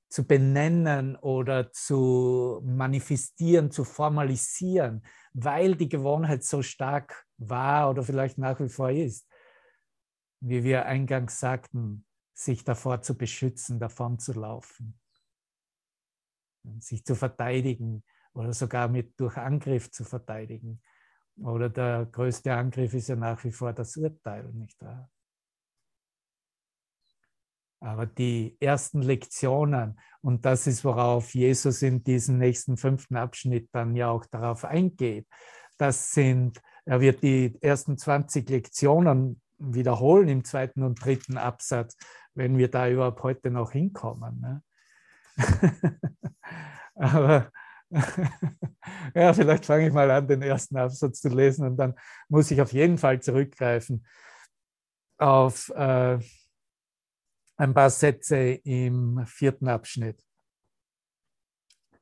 zu 0.09 0.27
benennen 0.27 1.17
oder 1.17 1.73
zu 1.73 2.61
manifestieren, 2.65 3.71
zu 3.71 3.85
formalisieren, 3.85 5.05
weil 5.33 5.75
die 5.75 5.89
Gewohnheit 5.89 6.45
so 6.45 6.63
stark 6.63 7.27
war 7.37 7.91
oder 7.91 8.03
vielleicht 8.03 8.39
nach 8.39 8.61
wie 8.61 8.69
vor 8.69 8.91
ist, 8.91 9.29
wie 10.41 10.63
wir 10.63 10.87
eingangs 10.87 11.41
sagten, 11.41 12.07
sich 12.33 12.65
davor 12.65 13.03
zu 13.03 13.17
beschützen, 13.17 13.81
davon 13.81 14.19
zu 14.19 14.33
laufen, 14.33 15.01
sich 16.81 17.05
zu 17.05 17.15
verteidigen 17.15 18.03
oder 18.33 18.53
sogar 18.53 18.89
mit 18.89 19.19
durch 19.19 19.37
Angriff 19.37 19.91
zu 19.91 20.05
verteidigen. 20.05 20.81
Oder 21.37 21.69
der 21.69 22.07
größte 22.07 22.55
Angriff 22.55 22.95
ist 22.95 23.09
ja 23.09 23.17
nach 23.17 23.43
wie 23.45 23.51
vor 23.51 23.73
das 23.73 23.97
Urteil, 23.97 24.45
nicht 24.53 24.81
wahr? 24.83 25.11
Aber 27.81 28.07
die 28.07 28.57
ersten 28.61 29.03
Lektionen, 29.03 30.01
und 30.23 30.47
das 30.47 30.67
ist, 30.67 30.85
worauf 30.85 31.35
Jesus 31.35 31.83
in 31.83 32.03
diesem 32.03 32.39
nächsten 32.39 32.77
fünften 32.79 33.17
Abschnitt 33.17 33.69
dann 33.73 33.95
ja 33.95 34.09
auch 34.09 34.25
darauf 34.25 34.65
eingeht, 34.65 35.27
das 35.77 36.13
sind, 36.13 36.63
er 36.87 37.01
wird 37.01 37.23
die 37.23 37.59
ersten 37.61 37.99
20 37.99 38.49
Lektionen 38.49 39.41
wiederholen 39.59 40.29
im 40.29 40.45
zweiten 40.45 40.83
und 40.83 41.05
dritten 41.05 41.37
Absatz, 41.37 41.97
wenn 42.35 42.57
wir 42.57 42.71
da 42.71 42.89
überhaupt 42.89 43.23
heute 43.23 43.51
noch 43.51 43.73
hinkommen. 43.73 44.41
Ne? 44.41 44.63
Aber 46.95 47.51
ja, 49.15 49.33
vielleicht 49.33 49.67
fange 49.67 49.87
ich 49.87 49.93
mal 49.93 50.11
an, 50.11 50.27
den 50.27 50.43
ersten 50.43 50.77
Absatz 50.77 51.21
zu 51.21 51.29
lesen 51.29 51.67
und 51.67 51.77
dann 51.77 51.95
muss 52.29 52.51
ich 52.51 52.61
auf 52.61 52.73
jeden 52.73 52.99
Fall 52.99 53.21
zurückgreifen 53.21 54.05
auf 55.19 55.71
äh, 55.71 56.19
ein 57.57 57.75
paar 57.75 57.91
Sätze 57.91 58.37
im 58.37 59.25
vierten 59.27 59.69
Abschnitt. 59.69 60.19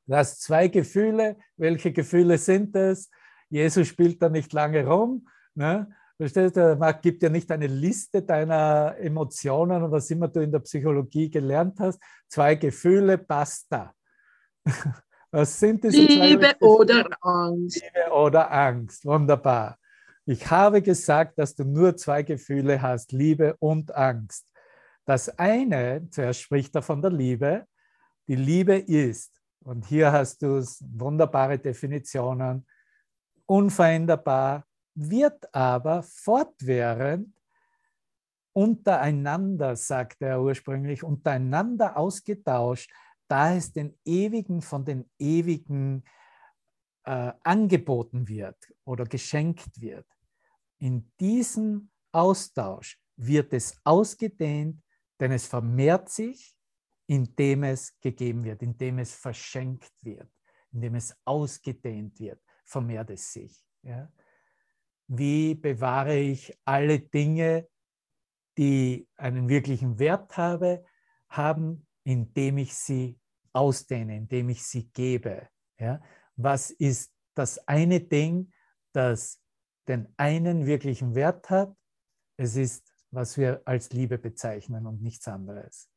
Du 0.07 0.15
hast 0.15 0.41
zwei 0.41 0.67
Gefühle. 0.67 1.37
Welche 1.55 1.93
Gefühle 1.93 2.37
sind 2.37 2.75
es? 2.75 3.09
Jesus 3.49 3.87
spielt 3.87 4.21
da 4.21 4.29
nicht 4.29 4.51
lange 4.51 4.85
rum. 4.85 5.27
Ne? 5.53 5.95
Verstehst 6.23 6.55
du? 6.55 6.77
Marc 6.77 7.01
gibt 7.01 7.21
dir 7.21 7.29
nicht 7.29 7.51
eine 7.51 7.67
Liste 7.67 8.21
deiner 8.21 8.95
Emotionen 8.97 9.83
und 9.83 9.91
was 9.91 10.09
immer 10.09 10.29
du 10.29 10.39
in 10.39 10.53
der 10.53 10.59
Psychologie 10.59 11.29
gelernt 11.29 11.81
hast. 11.81 11.99
Zwei 12.29 12.55
Gefühle, 12.55 13.17
basta. 13.17 13.93
Was 15.31 15.59
sind 15.59 15.83
diese 15.83 15.97
Liebe 15.97 16.55
zwei 16.57 16.65
oder 16.65 17.07
Angst. 17.19 17.81
Liebe 17.81 18.13
oder 18.13 18.51
Angst. 18.51 19.03
Wunderbar. 19.03 19.77
Ich 20.25 20.49
habe 20.49 20.81
gesagt, 20.81 21.37
dass 21.39 21.55
du 21.55 21.65
nur 21.65 21.97
zwei 21.97 22.23
Gefühle 22.23 22.81
hast, 22.81 23.11
Liebe 23.11 23.57
und 23.59 23.93
Angst. 23.93 24.47
Das 25.05 25.27
eine, 25.37 26.07
zuerst 26.09 26.39
spricht 26.39 26.73
er 26.75 26.83
von 26.83 27.01
der 27.01 27.11
Liebe, 27.11 27.65
die 28.27 28.35
Liebe 28.35 28.77
ist, 28.77 29.41
und 29.65 29.85
hier 29.85 30.13
hast 30.13 30.41
du 30.41 30.63
wunderbare 30.79 31.57
Definitionen, 31.57 32.65
unveränderbar, 33.45 34.65
wird 34.95 35.53
aber 35.53 36.03
fortwährend 36.03 37.35
untereinander, 38.53 39.75
sagt 39.75 40.21
er 40.21 40.41
ursprünglich, 40.41 41.03
untereinander 41.03 41.97
ausgetauscht, 41.97 42.91
da 43.27 43.55
es 43.55 43.73
den 43.73 43.97
Ewigen 44.05 44.61
von 44.61 44.85
den 44.85 45.09
Ewigen 45.17 46.03
äh, 47.05 47.33
angeboten 47.43 48.27
wird 48.27 48.57
oder 48.85 49.05
geschenkt 49.05 49.81
wird. 49.81 50.05
In 50.77 51.11
diesem 51.19 51.89
Austausch 52.11 52.99
wird 53.15 53.53
es 53.53 53.75
ausgedehnt 53.83 54.83
denn 55.23 55.31
es 55.31 55.47
vermehrt 55.47 56.09
sich, 56.09 56.53
indem 57.07 57.63
es 57.63 57.97
gegeben 58.01 58.43
wird, 58.43 58.61
indem 58.61 58.99
es 58.99 59.15
verschenkt 59.15 59.93
wird, 60.01 60.29
indem 60.71 60.95
es 60.95 61.15
ausgedehnt 61.23 62.19
wird, 62.19 62.41
vermehrt 62.65 63.09
es 63.09 63.31
sich. 63.31 63.65
Ja? 63.83 64.11
Wie 65.07 65.55
bewahre 65.55 66.17
ich 66.17 66.57
alle 66.65 66.99
Dinge, 66.99 67.67
die 68.57 69.07
einen 69.17 69.49
wirklichen 69.49 69.99
Wert 69.99 70.37
habe, 70.37 70.85
haben, 71.29 71.87
indem 72.03 72.57
ich 72.57 72.73
sie 72.75 73.19
ausdehne, 73.51 74.17
indem 74.17 74.49
ich 74.49 74.63
sie 74.63 74.89
gebe. 74.89 75.47
Ja? 75.79 76.01
Was 76.35 76.69
ist 76.71 77.13
das 77.33 77.67
eine 77.67 77.99
Ding, 77.99 78.51
das 78.91 79.41
den 79.87 80.13
einen 80.17 80.65
wirklichen 80.65 81.15
Wert 81.15 81.49
hat? 81.49 81.75
Es 82.37 82.55
ist 82.55 82.93
was 83.13 83.37
wir 83.37 83.61
als 83.65 83.91
Liebe 83.91 84.17
bezeichnen 84.17 84.87
und 84.87 85.01
nichts 85.01 85.27
anderes. 85.27 85.89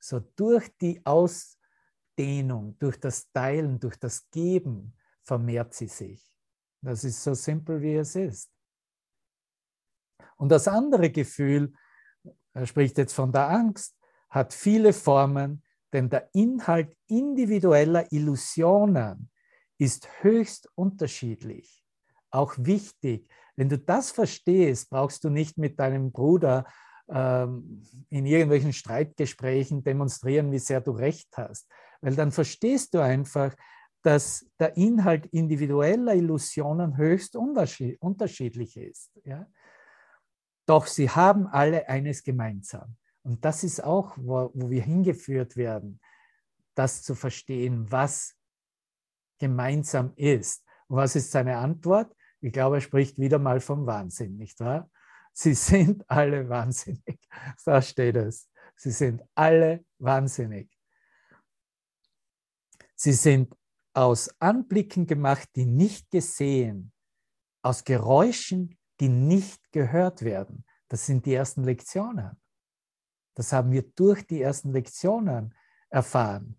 So 0.00 0.20
durch 0.20 0.74
die 0.78 1.04
Ausdehnung, 1.04 2.78
durch 2.78 2.98
das 2.98 3.30
Teilen, 3.30 3.78
durch 3.78 3.96
das 3.96 4.28
Geben 4.30 4.96
vermehrt 5.22 5.74
sie 5.74 5.86
sich. 5.86 6.31
Das 6.82 7.04
ist 7.04 7.22
so 7.22 7.34
simpel, 7.34 7.80
wie 7.80 7.94
es 7.94 8.16
ist. 8.16 8.50
Und 10.36 10.48
das 10.48 10.66
andere 10.66 11.10
Gefühl, 11.10 11.72
er 12.52 12.66
spricht 12.66 12.98
jetzt 12.98 13.14
von 13.14 13.32
der 13.32 13.48
Angst, 13.48 13.96
hat 14.28 14.52
viele 14.52 14.92
Formen, 14.92 15.62
denn 15.92 16.10
der 16.10 16.28
Inhalt 16.34 16.96
individueller 17.06 18.10
Illusionen 18.12 19.30
ist 19.78 20.08
höchst 20.22 20.68
unterschiedlich. 20.74 21.84
Auch 22.30 22.54
wichtig, 22.58 23.28
wenn 23.56 23.68
du 23.68 23.78
das 23.78 24.10
verstehst, 24.10 24.90
brauchst 24.90 25.22
du 25.24 25.28
nicht 25.28 25.58
mit 25.58 25.78
deinem 25.78 26.10
Bruder 26.10 26.64
ähm, 27.08 27.82
in 28.08 28.26
irgendwelchen 28.26 28.72
Streitgesprächen 28.72 29.84
demonstrieren, 29.84 30.50
wie 30.50 30.58
sehr 30.58 30.80
du 30.80 30.92
recht 30.92 31.36
hast, 31.36 31.68
weil 32.00 32.16
dann 32.16 32.32
verstehst 32.32 32.94
du 32.94 33.00
einfach, 33.00 33.54
dass 34.02 34.46
der 34.58 34.76
Inhalt 34.76 35.26
individueller 35.26 36.14
Illusionen 36.14 36.96
höchst 36.96 37.36
unterschiedlich 37.36 38.76
ist. 38.76 39.10
Ja? 39.24 39.46
Doch 40.66 40.86
sie 40.86 41.08
haben 41.08 41.46
alle 41.46 41.88
eines 41.88 42.22
gemeinsam. 42.22 42.96
Und 43.22 43.44
das 43.44 43.62
ist 43.62 43.82
auch, 43.82 44.16
wo, 44.18 44.50
wo 44.54 44.70
wir 44.70 44.82
hingeführt 44.82 45.56
werden, 45.56 46.00
das 46.74 47.02
zu 47.02 47.14
verstehen, 47.14 47.90
was 47.90 48.34
gemeinsam 49.38 50.12
ist. 50.16 50.64
Und 50.88 50.96
was 50.96 51.14
ist 51.14 51.30
seine 51.30 51.58
Antwort? 51.58 52.14
Ich 52.40 52.52
glaube, 52.52 52.76
er 52.76 52.80
spricht 52.80 53.18
wieder 53.18 53.38
mal 53.38 53.60
vom 53.60 53.86
Wahnsinn, 53.86 54.36
nicht 54.36 54.58
wahr? 54.60 54.90
Sie 55.32 55.54
sind 55.54 56.08
alle 56.10 56.48
wahnsinnig. 56.48 57.20
Da 57.64 57.80
steht 57.80 58.16
es. 58.16 58.50
Sie 58.76 58.90
sind 58.90 59.22
alle 59.34 59.84
wahnsinnig. 59.98 60.68
Sie 62.94 63.12
sind 63.12 63.54
aus 63.94 64.34
Anblicken 64.40 65.06
gemacht, 65.06 65.48
die 65.56 65.66
nicht 65.66 66.10
gesehen, 66.10 66.92
aus 67.62 67.84
Geräuschen, 67.84 68.78
die 69.00 69.08
nicht 69.08 69.72
gehört 69.72 70.22
werden. 70.22 70.64
Das 70.88 71.06
sind 71.06 71.26
die 71.26 71.34
ersten 71.34 71.64
Lektionen. 71.64 72.40
Das 73.34 73.52
haben 73.52 73.72
wir 73.72 73.82
durch 73.94 74.26
die 74.26 74.42
ersten 74.42 74.72
Lektionen 74.72 75.54
erfahren. 75.88 76.58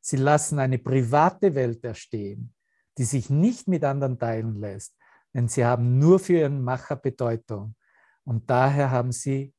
Sie 0.00 0.16
lassen 0.16 0.58
eine 0.58 0.78
private 0.78 1.54
Welt 1.54 1.84
erstehen, 1.84 2.54
die 2.96 3.04
sich 3.04 3.28
nicht 3.28 3.68
mit 3.68 3.84
anderen 3.84 4.18
teilen 4.18 4.58
lässt, 4.58 4.96
denn 5.34 5.48
sie 5.48 5.64
haben 5.64 5.98
nur 5.98 6.18
für 6.18 6.38
ihren 6.38 6.62
Macher 6.62 6.96
Bedeutung. 6.96 7.76
Und 8.24 8.48
daher 8.48 8.90
haben 8.90 9.12
sie 9.12 9.54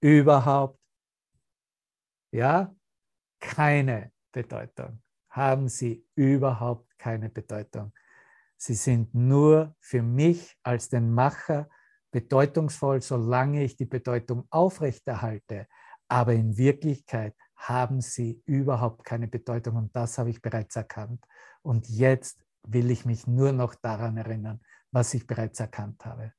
überhaupt, 0.00 0.78
ja, 2.32 2.74
keine 3.40 4.12
Bedeutung. 4.30 5.02
Haben 5.36 5.68
sie 5.68 6.02
überhaupt 6.14 6.98
keine 6.98 7.28
Bedeutung. 7.28 7.92
Sie 8.56 8.72
sind 8.72 9.14
nur 9.14 9.76
für 9.80 10.02
mich 10.02 10.56
als 10.62 10.88
den 10.88 11.12
Macher 11.12 11.68
bedeutungsvoll, 12.10 13.02
solange 13.02 13.62
ich 13.62 13.76
die 13.76 13.84
Bedeutung 13.84 14.46
aufrechterhalte. 14.48 15.66
Aber 16.08 16.32
in 16.32 16.56
Wirklichkeit 16.56 17.34
haben 17.54 18.00
sie 18.00 18.42
überhaupt 18.46 19.04
keine 19.04 19.28
Bedeutung 19.28 19.76
und 19.76 19.94
das 19.94 20.16
habe 20.16 20.30
ich 20.30 20.40
bereits 20.40 20.74
erkannt. 20.74 21.22
Und 21.60 21.86
jetzt 21.90 22.42
will 22.66 22.90
ich 22.90 23.04
mich 23.04 23.26
nur 23.26 23.52
noch 23.52 23.74
daran 23.74 24.16
erinnern, 24.16 24.62
was 24.90 25.12
ich 25.12 25.26
bereits 25.26 25.60
erkannt 25.60 26.02
habe. 26.06 26.32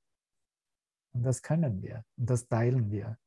Und 1.14 1.22
das 1.22 1.44
können 1.44 1.84
wir 1.84 2.04
und 2.18 2.32
das 2.32 2.48
teilen 2.48 2.90
wir. 2.90 3.20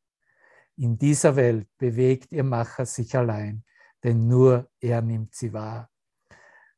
In 0.76 0.98
dieser 0.98 1.37
Welt 1.37 1.68
bewegt 1.78 2.33
ihr 2.33 2.42
Macher 2.42 2.87
sich 2.87 3.16
allein, 3.16 3.64
denn 4.02 4.28
nur 4.28 4.68
er 4.80 5.02
nimmt 5.02 5.34
sie 5.34 5.52
wahr. 5.52 5.90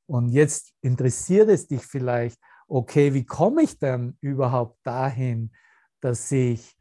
Und 0.06 0.28
jetzt 0.28 0.74
interessiert 0.80 1.48
es 1.48 1.66
dich 1.68 1.82
vielleicht, 1.82 2.38
okay, 2.68 3.14
wie 3.14 3.24
komme 3.24 3.62
ich 3.62 3.78
denn 3.78 4.16
überhaupt 4.20 4.78
dahin, 4.84 5.52
dass 6.00 6.30
ich 6.32 6.76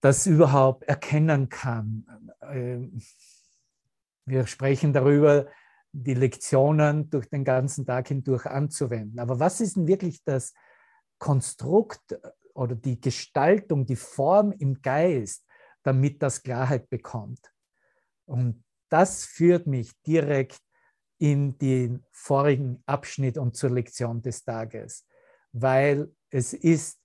das 0.00 0.26
überhaupt 0.26 0.84
erkennen 0.84 1.48
kann? 1.48 2.06
Ähm, 2.42 3.00
wir 4.26 4.46
sprechen 4.46 4.92
darüber, 4.92 5.46
die 5.92 6.14
Lektionen 6.14 7.08
durch 7.08 7.28
den 7.28 7.44
ganzen 7.44 7.86
Tag 7.86 8.08
hindurch 8.08 8.46
anzuwenden. 8.46 9.20
Aber 9.20 9.38
was 9.38 9.60
ist 9.60 9.76
denn 9.76 9.86
wirklich 9.86 10.24
das 10.24 10.52
Konstrukt 11.18 12.18
oder 12.52 12.74
die 12.74 13.00
Gestaltung, 13.00 13.86
die 13.86 13.96
Form 13.96 14.52
im 14.52 14.82
Geist, 14.82 15.46
damit 15.84 16.20
das 16.22 16.42
Klarheit 16.42 16.90
bekommt? 16.90 17.52
Und 18.26 18.64
das 18.88 19.24
führt 19.24 19.66
mich 19.66 19.92
direkt 20.02 20.60
in 21.18 21.56
den 21.58 22.04
vorigen 22.10 22.82
Abschnitt 22.86 23.38
und 23.38 23.56
zur 23.56 23.70
Lektion 23.70 24.22
des 24.22 24.44
Tages, 24.44 25.06
weil 25.52 26.12
es 26.30 26.52
ist 26.52 27.00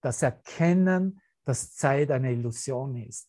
das 0.00 0.22
Erkennen, 0.22 1.20
dass 1.44 1.74
Zeit 1.74 2.10
eine 2.10 2.32
Illusion 2.32 2.96
ist. 2.96 3.28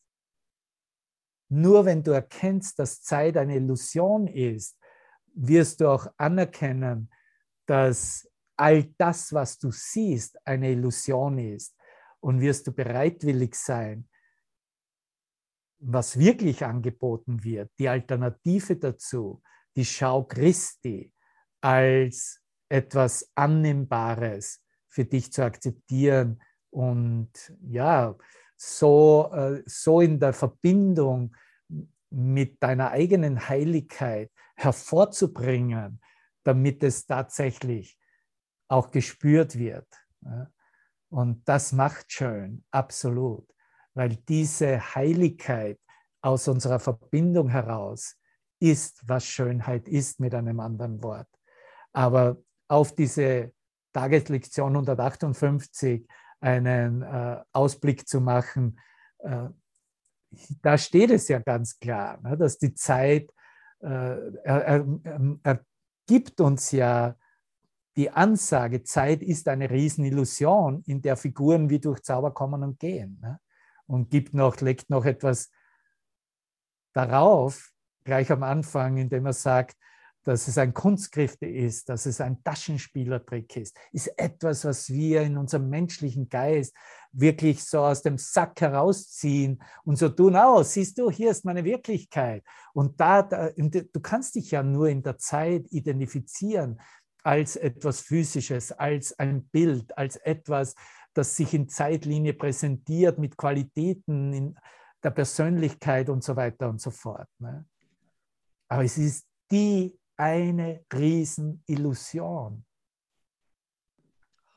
Nur 1.50 1.86
wenn 1.86 2.02
du 2.04 2.12
erkennst, 2.12 2.80
dass 2.80 3.02
Zeit 3.02 3.38
eine 3.38 3.58
Illusion 3.58 4.28
ist, 4.28 4.78
wirst 5.36 5.82
du 5.82 5.88
auch 5.88 6.08
anerkennen, 6.18 7.12
dass 7.66 8.28
all 8.56 8.84
das, 8.98 9.34
was 9.34 9.58
du 9.58 9.72
siehst, 9.72 10.38
eine 10.48 10.72
Illusion 10.72 11.38
ist. 11.38 11.76
Und 12.20 12.40
wirst 12.40 12.66
du 12.68 12.72
bereitwillig 12.72 13.54
sein, 13.54 14.08
was 15.86 16.18
wirklich 16.18 16.64
angeboten 16.64 17.44
wird, 17.44 17.72
die 17.78 17.90
Alternative 17.90 18.78
dazu, 18.78 19.42
die 19.76 19.86
Schau 19.86 20.24
Christi 20.24 21.12
als 21.62 22.40
etwas 22.70 23.30
Annehmbares 23.36 24.62
für 24.88 25.06
dich 25.06 25.32
zu 25.32 25.44
akzeptieren 25.44 26.42
und 26.70 27.32
ja, 27.62 28.16
so, 28.56 29.30
äh, 29.34 29.62
so 29.66 30.02
in 30.02 30.20
der 30.20 30.34
Verbindung 30.34 31.36
mit 32.10 32.62
deiner 32.62 32.92
eigenen 32.92 33.50
Heiligkeit 33.50 34.32
hervorzubringen, 34.56 36.00
damit 36.44 36.84
es 36.84 37.06
tatsächlich 37.06 37.98
auch 38.68 38.92
gespürt 38.92 39.58
wird. 39.58 39.88
Und 41.10 41.48
das 41.48 41.74
macht 41.74 42.12
schön, 42.12 42.64
absolut, 42.72 43.53
weil 43.94 44.16
diese 44.28 44.96
Heiligkeit 44.96 45.80
aus 46.22 46.48
unserer 46.48 46.80
Verbindung 46.80 47.50
heraus 47.50 48.16
ist, 48.60 49.02
was 49.08 49.26
Schönheit 49.26 49.88
ist, 49.88 50.20
mit 50.20 50.34
einem 50.34 50.60
anderen 50.60 51.04
Wort. 51.04 51.28
Aber 51.92 52.38
auf 52.68 52.96
diese 52.96 53.52
Tageslektion 53.92 54.72
158 54.74 56.08
einen 56.40 57.02
äh, 57.02 57.42
Ausblick 57.52 58.08
zu 58.08 58.22
machen, 58.22 58.80
äh, 59.20 59.50
da 60.62 60.78
steht 60.78 61.12
es 61.12 61.28
ja 61.28 61.40
ganz 61.40 61.78
klar, 61.78 62.20
ne, 62.22 62.38
dass 62.38 62.58
die 62.58 62.74
Zeit, 62.74 63.30
äh, 63.82 63.88
er, 63.88 64.44
er, 64.44 64.86
er, 65.44 65.66
gibt 66.06 66.42
uns 66.42 66.72
ja 66.72 67.16
die 67.96 68.10
Ansage, 68.10 68.84
Zeit 68.84 69.24
ist 69.24 69.48
eine 69.48 69.70
Riesenillusion, 69.70 70.84
in 70.86 71.02
der 71.02 71.16
Figuren 71.16 71.70
wie 71.70 71.80
durch 71.80 72.02
Zauber 72.02 72.34
kommen 72.34 72.62
und 72.62 72.78
gehen. 72.78 73.20
Ne? 73.22 73.40
Und 73.88 74.10
gibt 74.10 74.34
noch, 74.34 74.60
legt 74.62 74.90
noch 74.90 75.06
etwas 75.06 75.52
darauf, 76.94 77.72
gleich 78.04 78.32
am 78.32 78.44
Anfang, 78.44 78.98
indem 78.98 79.26
er 79.26 79.34
sagt, 79.34 79.78
dass 80.24 80.48
es 80.48 80.58
ein 80.58 80.74
Kunstgriff 80.74 81.36
ist, 81.42 81.90
dass 81.90 82.06
es 82.06 82.22
ein 82.22 82.42
Taschenspielertrick 82.44 83.58
ist, 83.58 83.78
ist 83.92 84.08
etwas, 84.18 84.64
was 84.64 84.90
wir 84.90 85.22
in 85.22 85.38
unserem 85.38 85.70
menschlichen 85.70 86.30
Geist 86.30 86.74
wirklich 87.12 87.64
so 87.64 87.80
aus 87.80 88.02
dem 88.02 88.18
Sack 88.18 88.62
herausziehen 88.62 89.62
und 89.84 89.98
so 89.98 90.10
tun, 90.10 90.36
oh, 90.36 90.64
siehst 90.64 90.98
du, 90.98 91.12
hier 91.12 91.32
ist 91.32 91.46
meine 91.46 91.64
Wirklichkeit. 91.64 92.44
Und 92.74 93.00
da, 93.00 93.22
da 93.22 93.50
du 93.52 94.00
kannst 94.02 94.36
dich 94.36 94.52
ja 94.52 94.64
nur 94.64 94.88
in 94.88 95.04
der 95.04 95.18
Zeit 95.18 95.66
identifizieren 95.72 96.80
als 97.24 97.56
etwas 97.56 98.02
Physisches, 98.02 98.72
als 98.72 99.18
ein 99.20 99.46
Bild, 99.48 99.98
als 99.98 100.16
etwas, 100.18 100.76
das 101.14 101.36
sich 101.36 101.54
in 101.54 101.70
Zeitlinie 101.70 102.34
präsentiert 102.34 103.20
mit 103.20 103.38
Qualitäten 103.38 104.34
in 104.34 104.56
der 105.04 105.12
Persönlichkeit 105.12 106.10
und 106.10 106.24
so 106.24 106.36
weiter 106.36 106.70
und 106.70 106.82
so 106.82 106.92
fort. 106.92 107.28
Ne? 107.40 107.66
Aber 108.68 108.84
es 108.84 108.98
ist 108.98 109.28
die 109.52 109.98
eine 110.18 110.86
Riesenillusion. 110.92 112.66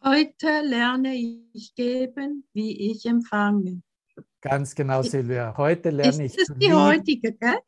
Heute 0.05 0.61
lerne 0.62 1.14
ich 1.14 1.75
geben, 1.75 2.45
wie 2.53 2.90
ich 2.90 3.05
empfange. 3.07 3.83
Ganz 4.40 4.75
genau, 4.75 5.03
Silvia. 5.03 5.55
Heute 5.57 5.90
lerne 5.90 6.27
ist 6.27 6.38
ich 6.38 6.45
zu 6.45 6.55
die 6.55 6.66
lieben. 6.66 6.79
heutige, 6.79 7.33
gell? 7.33 7.59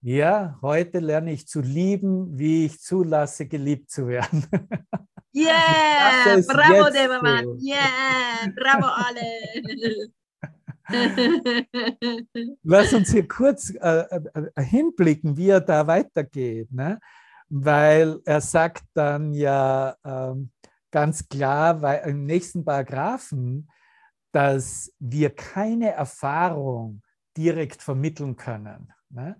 Ja, 0.00 0.58
heute 0.62 0.98
lerne 0.98 1.32
ich 1.32 1.46
zu 1.46 1.60
lieben, 1.60 2.38
wie 2.38 2.66
ich 2.66 2.80
zulasse, 2.80 3.46
geliebt 3.46 3.90
zu 3.90 4.06
werden. 4.08 4.46
Yeah, 5.32 6.40
bravo 6.46 6.90
Devaman. 6.90 7.58
Yeah, 7.60 8.48
bravo 8.56 8.86
alle. 8.86 10.12
Lass 12.62 12.92
uns 12.94 13.10
hier 13.12 13.28
kurz 13.28 13.70
äh, 13.74 14.04
äh, 14.54 14.62
hinblicken, 14.62 15.36
wie 15.36 15.50
er 15.50 15.60
da 15.60 15.86
weitergeht. 15.86 16.72
Ne? 16.72 16.98
Weil 17.48 18.20
er 18.24 18.40
sagt 18.40 18.84
dann 18.94 19.34
ja, 19.34 19.96
ähm, 20.04 20.50
ganz 20.90 21.28
klar 21.28 21.82
weil 21.82 22.08
im 22.08 22.24
nächsten 22.24 22.64
Paragraphen, 22.64 23.68
dass 24.32 24.92
wir 24.98 25.34
keine 25.34 25.92
Erfahrung 25.92 27.02
direkt 27.36 27.82
vermitteln 27.82 28.36
können. 28.36 28.92
Ne? 29.10 29.36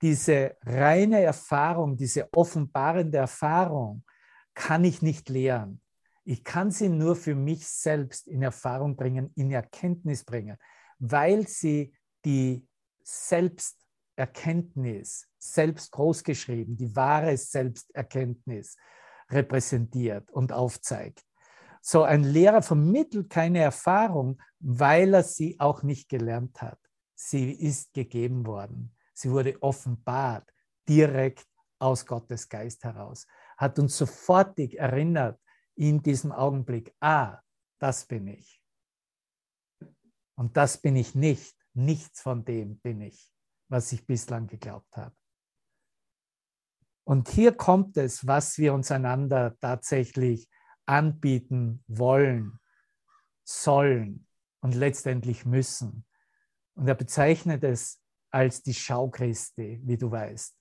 Diese 0.00 0.56
reine 0.64 1.22
Erfahrung, 1.22 1.96
diese 1.96 2.28
offenbarende 2.32 3.18
Erfahrung 3.18 4.02
kann 4.54 4.84
ich 4.84 5.02
nicht 5.02 5.28
lehren. 5.28 5.82
Ich 6.24 6.44
kann 6.44 6.70
sie 6.70 6.88
nur 6.88 7.16
für 7.16 7.34
mich 7.34 7.66
selbst 7.66 8.28
in 8.28 8.42
Erfahrung 8.42 8.94
bringen, 8.96 9.32
in 9.34 9.50
Erkenntnis 9.50 10.22
bringen, 10.24 10.56
weil 10.98 11.48
sie 11.48 11.92
die 12.24 12.66
Selbsterkenntnis, 13.02 15.26
selbst 15.38 15.90
großgeschrieben, 15.90 16.76
die 16.76 16.94
wahre 16.94 17.36
Selbsterkenntnis 17.36 18.76
repräsentiert 19.30 20.30
und 20.30 20.52
aufzeigt. 20.52 21.24
So 21.80 22.04
ein 22.04 22.22
Lehrer 22.22 22.62
vermittelt 22.62 23.28
keine 23.28 23.58
Erfahrung, 23.58 24.40
weil 24.60 25.14
er 25.14 25.24
sie 25.24 25.58
auch 25.58 25.82
nicht 25.82 26.08
gelernt 26.08 26.62
hat. 26.62 26.78
Sie 27.14 27.50
ist 27.50 27.92
gegeben 27.92 28.46
worden. 28.46 28.94
Sie 29.14 29.28
wurde 29.30 29.60
offenbart, 29.60 30.48
direkt 30.88 31.48
aus 31.80 32.06
Gottes 32.06 32.48
Geist 32.48 32.84
heraus. 32.84 33.26
Hat 33.56 33.78
uns 33.78 33.96
sofortig 33.96 34.78
erinnert 34.78 35.40
in 35.74 36.02
diesem 36.02 36.32
Augenblick, 36.32 36.94
ah, 37.00 37.38
das 37.78 38.06
bin 38.06 38.26
ich. 38.28 38.62
Und 40.34 40.56
das 40.56 40.78
bin 40.78 40.96
ich 40.96 41.14
nicht. 41.14 41.56
Nichts 41.74 42.20
von 42.20 42.44
dem 42.44 42.78
bin 42.80 43.00
ich, 43.00 43.32
was 43.68 43.92
ich 43.92 44.06
bislang 44.06 44.46
geglaubt 44.46 44.96
habe. 44.96 45.14
Und 47.04 47.28
hier 47.28 47.52
kommt 47.52 47.96
es, 47.96 48.26
was 48.26 48.58
wir 48.58 48.74
uns 48.74 48.90
einander 48.90 49.56
tatsächlich 49.60 50.48
anbieten 50.86 51.82
wollen, 51.86 52.60
sollen 53.44 54.26
und 54.60 54.74
letztendlich 54.74 55.44
müssen. 55.44 56.06
Und 56.74 56.86
er 56.88 56.94
bezeichnet 56.94 57.64
es 57.64 58.00
als 58.30 58.62
die 58.62 58.74
Schau 58.74 59.10
Christi, 59.10 59.80
wie 59.84 59.96
du 59.96 60.10
weißt. 60.10 60.56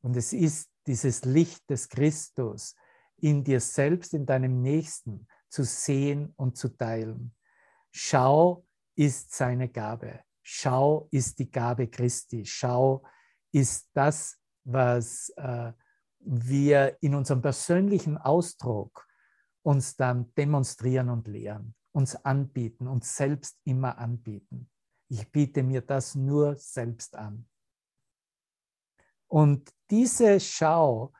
Und 0.00 0.16
es 0.16 0.32
ist 0.32 0.70
dieses 0.88 1.24
Licht 1.24 1.68
des 1.70 1.88
Christus 1.88 2.74
in 3.18 3.44
dir 3.44 3.60
selbst, 3.60 4.14
in 4.14 4.26
deinem 4.26 4.62
Nächsten 4.62 5.28
zu 5.48 5.64
sehen 5.64 6.32
und 6.36 6.56
zu 6.56 6.70
teilen. 6.70 7.34
Schau 7.92 8.66
ist 8.96 9.34
seine 9.34 9.68
Gabe. 9.68 10.20
Schau 10.42 11.08
ist 11.10 11.38
die 11.38 11.50
Gabe 11.50 11.88
Christi. 11.88 12.44
Schau 12.44 13.04
ist 13.52 13.90
das, 13.92 14.38
was 14.64 15.30
äh, 15.36 15.72
wir 16.20 16.96
in 17.00 17.14
unserem 17.14 17.42
persönlichen 17.42 18.18
Ausdruck 18.18 19.06
uns 19.62 19.96
dann 19.96 20.32
demonstrieren 20.34 21.10
und 21.10 21.28
lehren, 21.28 21.74
uns 21.92 22.16
anbieten, 22.16 22.86
uns 22.86 23.14
selbst 23.14 23.58
immer 23.64 23.98
anbieten. 23.98 24.70
Ich 25.08 25.30
biete 25.30 25.62
mir 25.62 25.80
das 25.80 26.14
nur 26.14 26.56
selbst 26.56 27.14
an. 27.14 27.46
Und 29.28 29.70
diese 29.90 30.40
Schau 30.40 31.12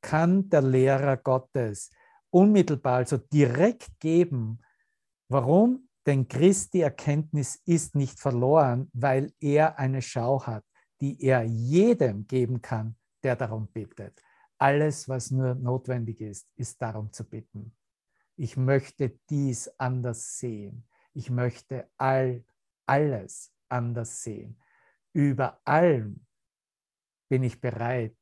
kann 0.00 0.48
der 0.48 0.62
Lehrer 0.62 1.16
Gottes 1.16 1.90
unmittelbar, 2.30 2.96
also 2.96 3.16
direkt 3.16 3.98
geben. 4.00 4.60
Warum? 5.28 5.88
Denn 6.06 6.28
Christi 6.28 6.80
Erkenntnis 6.80 7.56
ist 7.64 7.94
nicht 7.94 8.20
verloren, 8.20 8.90
weil 8.92 9.32
er 9.40 9.78
eine 9.78 10.02
Schau 10.02 10.42
hat, 10.46 10.64
die 11.00 11.22
er 11.22 11.42
jedem 11.44 12.26
geben 12.26 12.60
kann, 12.60 12.96
der 13.22 13.36
darum 13.36 13.68
bittet. 13.68 14.20
Alles, 14.58 15.08
was 15.08 15.30
nur 15.30 15.54
notwendig 15.54 16.20
ist, 16.20 16.46
ist 16.56 16.80
darum 16.80 17.10
zu 17.12 17.28
bitten. 17.28 17.74
Ich 18.36 18.56
möchte 18.56 19.18
dies 19.30 19.68
anders 19.78 20.38
sehen. 20.38 20.86
Ich 21.14 21.30
möchte 21.30 21.88
all, 21.96 22.44
alles 22.86 23.52
anders 23.68 24.22
sehen. 24.22 24.60
Über 25.12 25.60
allem 25.64 26.23
bin 27.28 27.42
ich 27.42 27.60
bereit, 27.60 28.16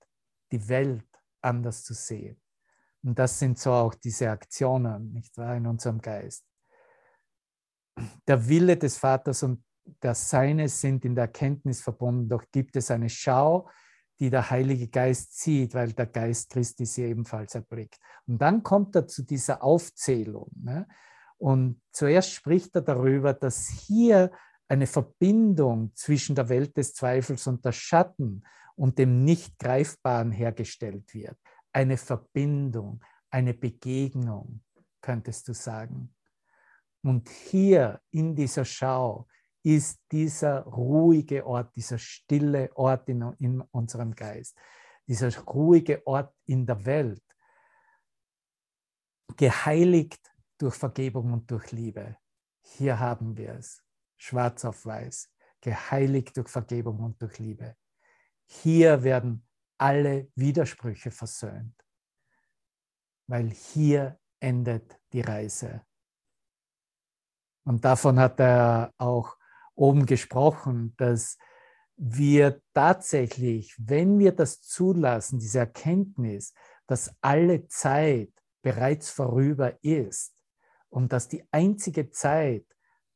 die 0.51 0.69
Welt 0.69 1.07
anders 1.41 1.83
zu 1.83 1.95
sehen. 1.95 2.41
Und 3.03 3.19
das 3.19 3.39
sind 3.39 3.59
so 3.59 3.73
auch 3.73 3.95
diese 3.95 4.31
Aktionen, 4.31 5.13
nicht 5.13 5.37
wahr, 5.37 5.57
in 5.57 5.67
unserem 5.67 6.01
Geist. 6.01 6.45
Der 8.27 8.49
Wille 8.49 8.77
des 8.77 8.97
Vaters 8.99 9.43
und 9.43 9.65
der 10.03 10.15
Seine 10.15 10.69
sind 10.69 11.05
in 11.05 11.15
der 11.15 11.25
Erkenntnis 11.25 11.81
verbunden, 11.81 12.29
doch 12.29 12.45
gibt 12.53 12.77
es 12.77 12.91
eine 12.91 13.09
Schau, 13.09 13.69
die 14.21 14.31
der 14.31 14.51
Heilige 14.51 14.89
Geist 14.89 15.41
sieht, 15.41 15.75
weil 15.75 15.93
der 15.93 16.07
Geist 16.07 16.51
Christi 16.51 16.87
sie 16.87 17.03
ebenfalls 17.03 17.55
erblickt. 17.55 17.99
Und 18.27 18.41
dann 18.41 18.63
kommt 18.63 18.95
er 18.95 19.09
zu 19.09 19.23
dieser 19.23 19.63
Aufzählung. 19.65 20.49
Ne? 20.55 20.87
Und 21.39 21.83
zuerst 21.91 22.31
spricht 22.31 22.77
er 22.77 22.83
darüber, 22.83 23.35
dass 23.35 23.67
hier 23.69 24.31
eine 24.69 24.87
Verbindung 24.87 25.93
zwischen 25.97 26.37
der 26.37 26.49
Welt 26.49 26.77
des 26.77 26.95
Zweifels 26.95 27.49
und 27.49 27.65
der 27.65 27.73
Schatten 27.73 28.45
und 28.77 28.99
dem 28.99 29.25
Nicht-Greifbaren 29.25 30.33
hergestellt 30.33 31.13
wird. 31.15 31.39
Eine 31.73 31.97
Verbindung, 31.97 33.03
eine 33.31 33.55
Begegnung, 33.55 34.63
könntest 35.01 35.49
du 35.49 35.55
sagen. 35.55 36.15
Und 37.03 37.29
hier 37.29 38.01
in 38.11 38.35
dieser 38.35 38.65
Schau 38.65 39.27
ist 39.65 40.01
dieser 40.11 40.63
ruhige 40.63 41.47
Ort, 41.47 41.75
dieser 41.77 41.99
stille 41.99 42.71
Ort 42.77 43.09
in, 43.09 43.23
in 43.39 43.61
unserem 43.61 44.15
Geist, 44.15 44.57
dieser 45.07 45.37
ruhige 45.45 46.07
Ort 46.07 46.35
in 46.47 46.67
der 46.67 46.85
Welt, 46.85 47.23
geheiligt 49.37 50.33
durch 50.59 50.75
Vergebung 50.75 51.33
und 51.33 51.51
durch 51.51 51.73
Liebe. 51.73 52.17
Hier 52.61 52.99
haben 52.99 53.37
wir 53.37 53.55
es, 53.55 53.83
schwarz 54.17 54.65
auf 54.65 54.87
weiß, 54.87 55.31
geheiligt 55.61 56.37
durch 56.37 56.49
Vergebung 56.49 57.01
und 57.01 57.21
durch 57.21 57.39
Liebe. 57.39 57.77
Hier 58.61 59.03
werden 59.03 59.47
alle 59.79 60.31
Widersprüche 60.35 61.11
versöhnt, 61.11 61.75
weil 63.27 63.49
hier 63.49 64.21
endet 64.41 65.01
die 65.13 65.23
Reise. 65.23 65.83
Und 67.65 67.83
davon 67.85 68.19
hat 68.21 68.39
er 68.41 68.93
auch 68.99 69.37
oben 69.75 70.05
gesprochen, 70.05 70.95
dass 70.99 71.39
wir 71.97 72.61
tatsächlich, 72.75 73.75
wenn 73.79 74.19
wir 74.19 74.33
das 74.33 74.61
zulassen, 74.61 75.39
diese 75.39 75.61
Erkenntnis, 75.61 76.53
dass 76.87 77.15
alle 77.23 77.67
Zeit 77.69 78.33
bereits 78.61 79.09
vorüber 79.09 79.83
ist 79.83 80.35
und 80.91 81.13
dass 81.13 81.27
die 81.27 81.43
einzige 81.51 82.11
Zeit, 82.11 82.67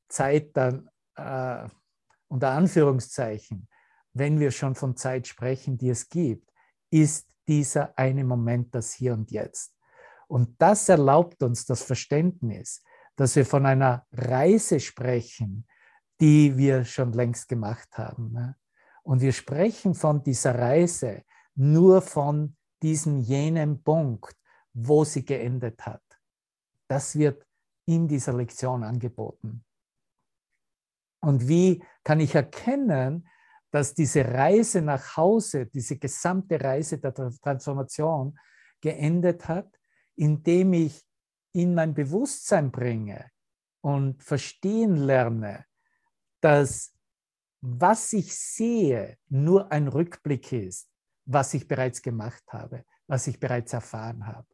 Zeit 0.08 0.56
dann 0.56 0.88
äh, 1.14 1.68
unter 2.28 2.50
Anführungszeichen, 2.52 3.68
wenn 4.18 4.40
wir 4.40 4.50
schon 4.50 4.74
von 4.74 4.96
Zeit 4.96 5.26
sprechen, 5.26 5.76
die 5.76 5.90
es 5.90 6.08
gibt, 6.08 6.50
ist 6.90 7.28
dieser 7.46 7.96
eine 7.98 8.24
Moment 8.24 8.74
das 8.74 8.94
Hier 8.94 9.12
und 9.12 9.30
Jetzt. 9.30 9.74
Und 10.26 10.60
das 10.60 10.88
erlaubt 10.88 11.42
uns 11.42 11.66
das 11.66 11.82
Verständnis, 11.82 12.82
dass 13.14 13.36
wir 13.36 13.44
von 13.44 13.66
einer 13.66 14.06
Reise 14.12 14.80
sprechen, 14.80 15.66
die 16.20 16.56
wir 16.56 16.84
schon 16.84 17.12
längst 17.12 17.48
gemacht 17.48 17.98
haben. 17.98 18.32
Ne? 18.32 18.56
Und 19.02 19.20
wir 19.20 19.32
sprechen 19.32 19.94
von 19.94 20.22
dieser 20.22 20.58
Reise 20.58 21.22
nur 21.54 22.00
von 22.00 22.56
diesem 22.82 23.18
jenen 23.18 23.82
Punkt, 23.82 24.36
wo 24.72 25.04
sie 25.04 25.24
geendet 25.24 25.84
hat. 25.84 26.02
Das 26.88 27.16
wird 27.16 27.46
in 27.84 28.08
dieser 28.08 28.32
Lektion 28.32 28.82
angeboten. 28.82 29.64
Und 31.20 31.48
wie 31.48 31.82
kann 32.02 32.20
ich 32.20 32.34
erkennen, 32.34 33.28
dass 33.76 33.92
diese 33.92 34.24
Reise 34.24 34.80
nach 34.80 35.18
Hause, 35.18 35.66
diese 35.66 35.98
gesamte 35.98 36.58
Reise 36.58 36.96
der 36.96 37.12
Transformation 37.12 38.38
geendet 38.80 39.46
hat, 39.48 39.68
indem 40.14 40.72
ich 40.72 41.04
in 41.52 41.74
mein 41.74 41.92
Bewusstsein 41.92 42.70
bringe 42.70 43.30
und 43.82 44.22
verstehen 44.22 44.96
lerne, 44.96 45.66
dass 46.40 46.94
was 47.60 48.14
ich 48.14 48.34
sehe 48.34 49.18
nur 49.28 49.70
ein 49.70 49.88
Rückblick 49.88 50.52
ist, 50.52 50.88
was 51.26 51.52
ich 51.52 51.68
bereits 51.68 52.00
gemacht 52.00 52.44
habe, 52.48 52.82
was 53.06 53.26
ich 53.26 53.38
bereits 53.38 53.74
erfahren 53.74 54.26
habe. 54.26 54.48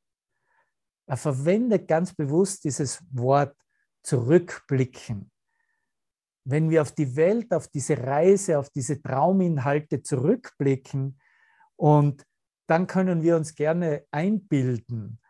Er 1.06 1.16
verwendet 1.16 1.86
ganz 1.86 2.12
bewusst 2.12 2.64
dieses 2.64 3.00
Wort 3.12 3.56
zurückblicken. 4.02 5.30
Wenn 6.44 6.70
wir 6.70 6.82
auf 6.82 6.92
die 6.92 7.16
Welt, 7.16 7.52
auf 7.52 7.68
diese 7.68 7.98
Reise, 7.98 8.58
auf 8.58 8.70
diese 8.70 9.00
Trauminhalte 9.00 10.02
zurückblicken 10.02 11.18
und 11.76 12.24
dann 12.66 12.86
können 12.86 13.22
wir 13.22 13.36
uns 13.36 13.54
gerne 13.54 14.04
einbilden, 14.10 15.20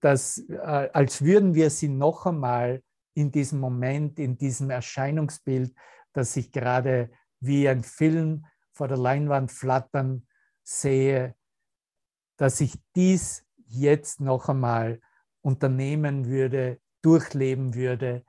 dass 0.00 0.38
äh, 0.48 0.56
als 0.92 1.22
würden 1.22 1.54
wir 1.54 1.70
sie 1.70 1.88
noch 1.88 2.26
einmal 2.26 2.82
in 3.14 3.30
diesem 3.30 3.60
Moment, 3.60 4.18
in 4.18 4.38
diesem 4.38 4.70
Erscheinungsbild 4.70 5.74
dass 6.12 6.36
ich 6.36 6.52
gerade 6.52 7.10
wie 7.40 7.68
ein 7.68 7.82
Film 7.82 8.46
vor 8.72 8.88
der 8.88 8.98
Leinwand 8.98 9.50
flattern 9.50 10.26
sehe, 10.62 11.34
dass 12.36 12.60
ich 12.60 12.78
dies 12.94 13.44
jetzt 13.66 14.20
noch 14.20 14.48
einmal 14.48 15.00
unternehmen 15.40 16.26
würde, 16.26 16.80
durchleben 17.02 17.74
würde, 17.74 18.24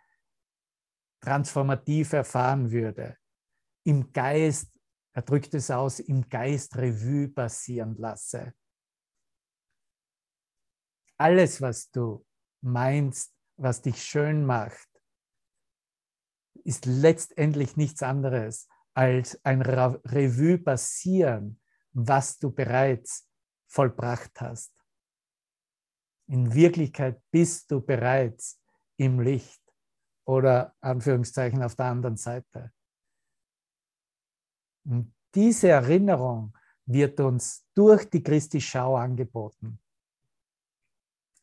transformativ 1.24 2.14
erfahren 2.14 2.70
würde, 2.70 3.18
im 3.86 4.12
Geist, 4.12 4.72
er 5.14 5.22
drückt 5.22 5.54
es 5.54 5.72
aus, 5.72 6.00
im 6.00 6.28
Geist 6.28 6.76
Revue 6.76 7.30
passieren 7.30 7.96
lasse. 7.98 8.54
Alles, 11.18 11.62
was 11.62 11.90
du 11.92 12.26
meinst, 12.62 13.34
was 13.56 13.82
dich 13.82 14.04
schön 14.04 14.46
macht, 14.46 14.90
ist 16.66 16.86
letztendlich 16.86 17.78
nichts 17.78 18.04
anderes 18.04 18.68
als 18.94 19.40
ein 19.46 19.62
Revue 19.62 20.58
passieren, 20.58 21.62
was 21.94 22.38
du 22.38 22.52
bereits 22.52 23.30
vollbracht 23.68 24.40
hast. 24.42 24.74
In 26.28 26.54
Wirklichkeit 26.54 27.22
bist 27.32 27.72
du 27.72 27.82
bereits 27.82 28.62
im 28.98 29.20
Licht 29.20 29.63
oder 30.26 30.74
Anführungszeichen 30.82 31.62
auf 31.64 31.76
der 31.76 31.86
anderen 31.86 32.18
Seite. 32.18 32.72
Und 34.86 35.14
diese 35.36 35.70
Erinnerung 35.70 36.56
wird 36.86 37.20
uns 37.20 37.66
durch 37.74 38.10
die 38.10 38.22
Christi 38.22 38.60
Schau 38.60 38.96
angeboten. 38.96 39.80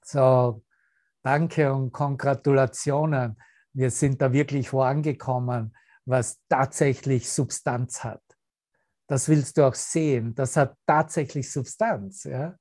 So, 0.03 0.62
danke 1.23 1.73
und 1.73 1.93
Kongratulationen 1.93 3.37
wir 3.73 3.90
sind 3.90 4.21
da 4.21 4.33
wirklich 4.33 4.73
wo 4.73 4.83
angekommen, 4.83 5.77
was 6.05 6.40
tatsächlich 6.49 7.31
Substanz 7.31 8.03
hat. 8.03 8.23
Das 9.07 9.29
willst 9.29 9.57
du 9.57 9.66
auch 9.66 9.75
sehen. 9.75 10.35
Das 10.35 10.57
hat 10.57 10.77
tatsächlich 10.87 11.51
Substanz. 11.51 12.25
Ja? 12.25 12.57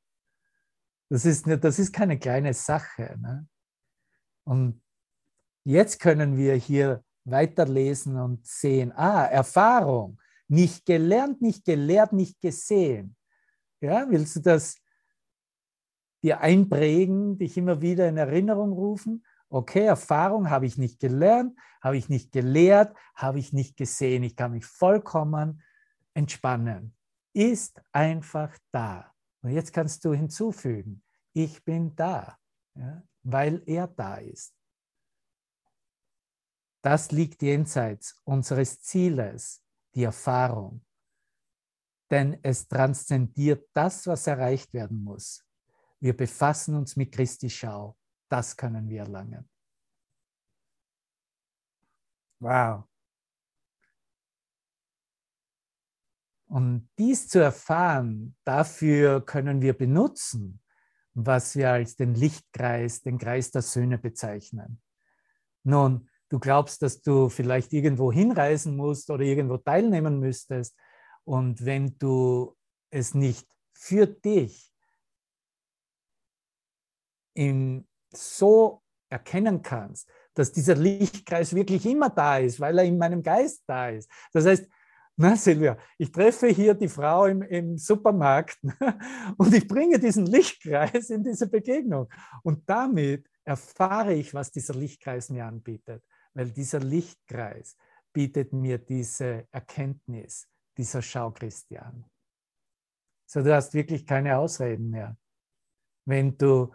Das, 1.09 1.25
ist, 1.25 1.45
das 1.47 1.79
ist 1.79 1.93
keine 1.93 2.17
kleine 2.19 2.53
Sache. 2.53 3.17
Ne? 3.19 3.47
Und 4.45 4.81
jetzt 5.69 5.99
können 5.99 6.35
wir 6.35 6.55
hier 6.55 7.03
weiterlesen 7.25 8.17
und 8.17 8.45
sehen, 8.45 8.91
ah, 8.95 9.25
Erfahrung, 9.25 10.19
nicht 10.47 10.85
gelernt, 10.85 11.41
nicht 11.41 11.63
gelehrt, 11.63 12.11
nicht 12.11 12.41
gesehen. 12.41 13.15
Ja, 13.79 14.09
willst 14.09 14.35
du 14.37 14.39
das 14.39 14.77
dir 16.23 16.41
einprägen, 16.41 17.37
dich 17.37 17.55
immer 17.55 17.81
wieder 17.81 18.09
in 18.09 18.17
Erinnerung 18.17 18.71
rufen? 18.71 19.23
Okay, 19.49 19.85
Erfahrung 19.85 20.49
habe 20.49 20.65
ich 20.65 20.77
nicht 20.77 20.99
gelernt, 20.99 21.57
habe 21.81 21.97
ich 21.97 22.09
nicht 22.09 22.31
gelehrt, 22.31 22.95
habe 23.15 23.37
ich 23.37 23.53
nicht 23.53 23.77
gesehen. 23.77 24.23
Ich 24.23 24.35
kann 24.35 24.51
mich 24.51 24.65
vollkommen 24.65 25.61
entspannen. 26.15 26.95
Ist 27.33 27.79
einfach 27.91 28.57
da. 28.71 29.13
Und 29.41 29.51
jetzt 29.51 29.71
kannst 29.71 30.03
du 30.03 30.13
hinzufügen, 30.13 31.03
ich 31.33 31.63
bin 31.63 31.95
da, 31.95 32.37
ja, 32.75 33.03
weil 33.23 33.61
er 33.67 33.87
da 33.87 34.15
ist. 34.15 34.58
Das 36.81 37.11
liegt 37.11 37.41
jenseits 37.41 38.21
unseres 38.23 38.81
Zieles, 38.81 39.63
die 39.95 40.03
Erfahrung. 40.03 40.85
Denn 42.09 42.39
es 42.41 42.67
transzendiert 42.67 43.69
das, 43.73 44.07
was 44.07 44.27
erreicht 44.27 44.73
werden 44.73 45.03
muss. 45.03 45.45
Wir 45.99 46.15
befassen 46.15 46.75
uns 46.75 46.95
mit 46.95 47.11
Christi 47.11 47.49
Schau 47.49 47.99
das 48.29 48.55
können 48.55 48.87
wir 48.87 49.01
erlangen. 49.01 49.49
Wow. 52.39 52.85
Und 56.47 56.89
dies 56.97 57.27
zu 57.27 57.39
erfahren, 57.39 58.35
dafür 58.43 59.23
können 59.25 59.61
wir 59.61 59.77
benutzen, 59.77 60.61
was 61.13 61.55
wir 61.55 61.71
als 61.71 61.95
den 61.95 62.15
Lichtkreis, 62.15 63.01
den 63.01 63.17
Kreis 63.17 63.51
der 63.51 63.61
Söhne 63.61 63.97
bezeichnen. 63.97 64.81
Nun, 65.63 66.08
du 66.29 66.39
glaubst, 66.39 66.81
dass 66.81 67.01
du 67.01 67.29
vielleicht 67.29 67.73
irgendwo 67.73 68.11
hinreisen 68.11 68.75
musst 68.75 69.09
oder 69.09 69.23
irgendwo 69.23 69.57
teilnehmen 69.57 70.19
müsstest. 70.19 70.75
Und 71.25 71.65
wenn 71.65 71.97
du 71.97 72.55
es 72.89 73.13
nicht 73.13 73.47
für 73.73 74.07
dich 74.07 74.73
in 77.33 77.87
so 78.13 78.81
erkennen 79.09 79.61
kannst, 79.61 80.09
dass 80.33 80.51
dieser 80.51 80.75
Lichtkreis 80.75 81.53
wirklich 81.53 81.85
immer 81.85 82.09
da 82.09 82.37
ist, 82.37 82.59
weil 82.59 82.77
er 82.77 82.85
in 82.85 82.97
meinem 82.97 83.23
Geist 83.23 83.63
da 83.67 83.89
ist. 83.89 84.09
Das 84.31 84.45
heißt, 84.45 84.67
na 85.21 85.35
Silvia, 85.35 85.77
ich 85.97 86.11
treffe 86.11 86.47
hier 86.47 86.73
die 86.73 86.87
Frau 86.87 87.25
im, 87.25 87.41
im 87.41 87.77
Supermarkt 87.77 88.57
und 89.37 89.53
ich 89.53 89.67
bringe 89.67 89.99
diesen 89.99 90.25
Lichtkreis 90.25 91.09
in 91.09 91.23
diese 91.23 91.49
Begegnung. 91.49 92.07
Und 92.41 92.69
damit 92.69 93.27
erfahre 93.43 94.13
ich, 94.13 94.33
was 94.33 94.51
dieser 94.51 94.75
Lichtkreis 94.75 95.29
mir 95.29 95.45
anbietet, 95.45 96.03
weil 96.39 96.51
dieser 96.51 96.79
Lichtkreis 96.79 97.75
bietet 98.13 98.53
mir 98.53 98.77
diese 98.77 99.45
Erkenntnis, 99.51 100.47
dieser 100.77 101.01
Schau 101.01 101.31
Christian. 101.31 102.05
So, 103.25 103.43
du 103.43 103.53
hast 103.53 103.73
wirklich 103.73 104.05
keine 104.05 104.37
Ausreden 104.37 104.89
mehr. 104.89 105.17
Wenn 106.05 106.37
du 106.37 106.73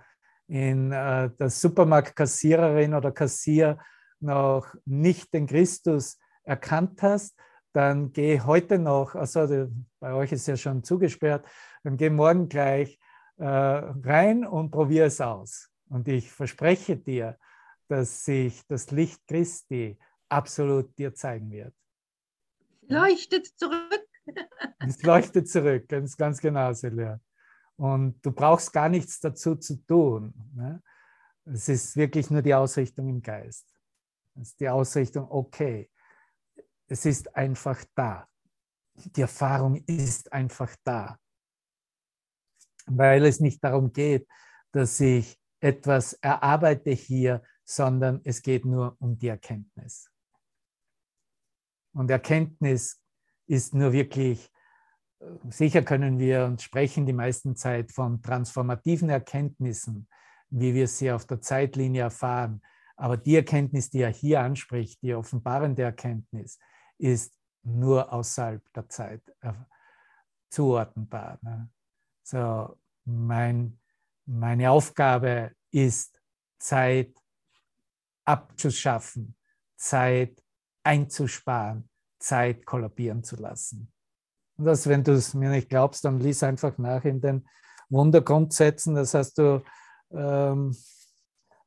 in 0.49 0.93
äh, 0.93 1.31
der 1.31 1.49
Supermarktkassiererin 1.49 2.93
oder 2.93 3.11
Kassier 3.11 3.79
noch 4.21 4.67
nicht 4.85 5.33
den 5.33 5.47
Christus 5.47 6.19
erkannt 6.43 7.01
hast, 7.01 7.35
dann 7.73 8.13
geh 8.13 8.43
heute 8.43 8.79
noch, 8.79 9.15
also 9.15 9.71
bei 9.99 10.13
euch 10.13 10.33
ist 10.33 10.47
ja 10.47 10.59
schon 10.59 10.85
zugesperrt, 10.85 11.49
dann 11.85 11.97
geh 11.97 12.11
morgen 12.11 12.51
gleich 12.51 13.01
äh, 13.39 13.47
rein 13.47 14.47
und 14.47 14.71
probier 14.71 15.07
es 15.07 15.23
aus. 15.23 15.71
Und 15.89 16.07
ich 16.07 16.31
verspreche 16.31 16.99
dir, 16.99 17.39
dass 17.89 18.25
sich 18.25 18.63
das 18.67 18.91
Licht 18.91 19.27
Christi 19.27 19.99
absolut 20.29 20.97
dir 20.99 21.15
zeigen 21.15 21.51
wird. 21.51 21.75
Leuchtet 22.89 23.47
zurück. 23.59 24.01
Es 24.79 25.03
leuchtet 25.03 25.49
zurück, 25.49 25.87
ganz, 25.89 26.17
ganz 26.17 26.41
genau, 26.41 26.73
Silvia. 26.73 27.21
Und 27.77 28.25
du 28.25 28.33
brauchst 28.33 28.73
gar 28.73 28.89
nichts 28.89 29.21
dazu 29.21 29.55
zu 29.57 29.77
tun. 29.87 30.33
Ne? 30.55 30.83
Es 31.45 31.69
ist 31.69 31.97
wirklich 31.97 32.31
nur 32.31 32.41
die 32.41 32.55
Ausrichtung 32.55 33.09
im 33.09 33.21
Geist. 33.21 33.67
Es 34.35 34.49
ist 34.49 34.61
die 34.61 34.69
Ausrichtung, 34.69 35.31
okay, 35.31 35.91
es 36.87 37.05
ist 37.05 37.35
einfach 37.37 37.85
da. 37.95 38.29
Die 38.95 39.23
Erfahrung 39.23 39.77
ist 39.87 40.33
einfach 40.33 40.75
da. 40.85 41.19
Weil 42.87 43.25
es 43.25 43.41
nicht 43.41 43.63
darum 43.63 43.93
geht, 43.93 44.27
dass 44.73 45.01
ich 45.01 45.39
etwas 45.61 46.13
erarbeite 46.15 46.91
hier, 46.91 47.43
sondern 47.65 48.21
es 48.25 48.43
geht 48.43 48.65
nur 48.65 48.97
um 49.01 49.19
die 49.19 49.29
Erkenntnis. 49.29 50.11
Und 51.93 52.11
Erkenntnis 52.11 53.01
ist 53.47 53.75
nur 53.75 53.93
wirklich 53.93 54.51
sicher 55.49 55.83
können 55.83 56.19
wir 56.19 56.45
und 56.45 56.63
sprechen 56.63 57.07
die 57.07 57.13
meisten 57.13 57.57
Zeit 57.57 57.93
von 57.93 58.23
transformativen 58.23 59.09
Erkenntnissen, 59.09 60.09
wie 60.51 60.75
wir 60.75 60.89
sie 60.89 61.11
auf 61.11 61.27
der 61.27 61.41
Zeitlinie 61.41 62.03
erfahren. 62.03 62.63
Aber 62.97 63.17
die 63.17 63.37
Erkenntnis, 63.37 63.91
die 63.91 64.03
er 64.03 64.11
hier 64.11 64.41
anspricht, 64.41 65.03
die 65.03 65.15
offenbarende 65.15 65.83
Erkenntnis, 65.83 66.59
ist 66.99 67.37
nur 67.63 68.13
außerhalb 68.13 68.63
der 68.73 68.89
Zeit 68.89 69.23
äh, 69.41 69.53
zuordnenbar. 70.51 71.39
Ne? 71.43 71.71
So, 72.23 72.79
mein, 73.05 73.81
meine 74.27 74.71
Aufgabe 74.71 75.53
ist, 75.71 76.21
Zeit 76.59 77.15
abzuschaffen, 78.25 79.37
Zeit 79.77 80.43
einzusparen, 80.83 81.89
Zeit 82.19 82.65
kollabieren 82.67 83.23
zu 83.23 83.37
lassen. 83.37 83.93
Und 84.57 84.67
das, 84.67 84.89
wenn 84.89 85.03
du 85.03 85.13
es 85.13 85.35
mir 85.35 85.51
nicht 85.51 85.69
glaubst, 85.69 86.05
dann 86.05 86.21
lies 86.21 86.43
einfach 86.43 86.79
nach 86.79 87.05
in 87.05 87.21
den 87.21 87.47
Wundergrundsätzen. 87.89 88.95
Das 88.95 89.15
hast 89.15 89.39
du 89.39 89.63
ähm, 90.13 90.77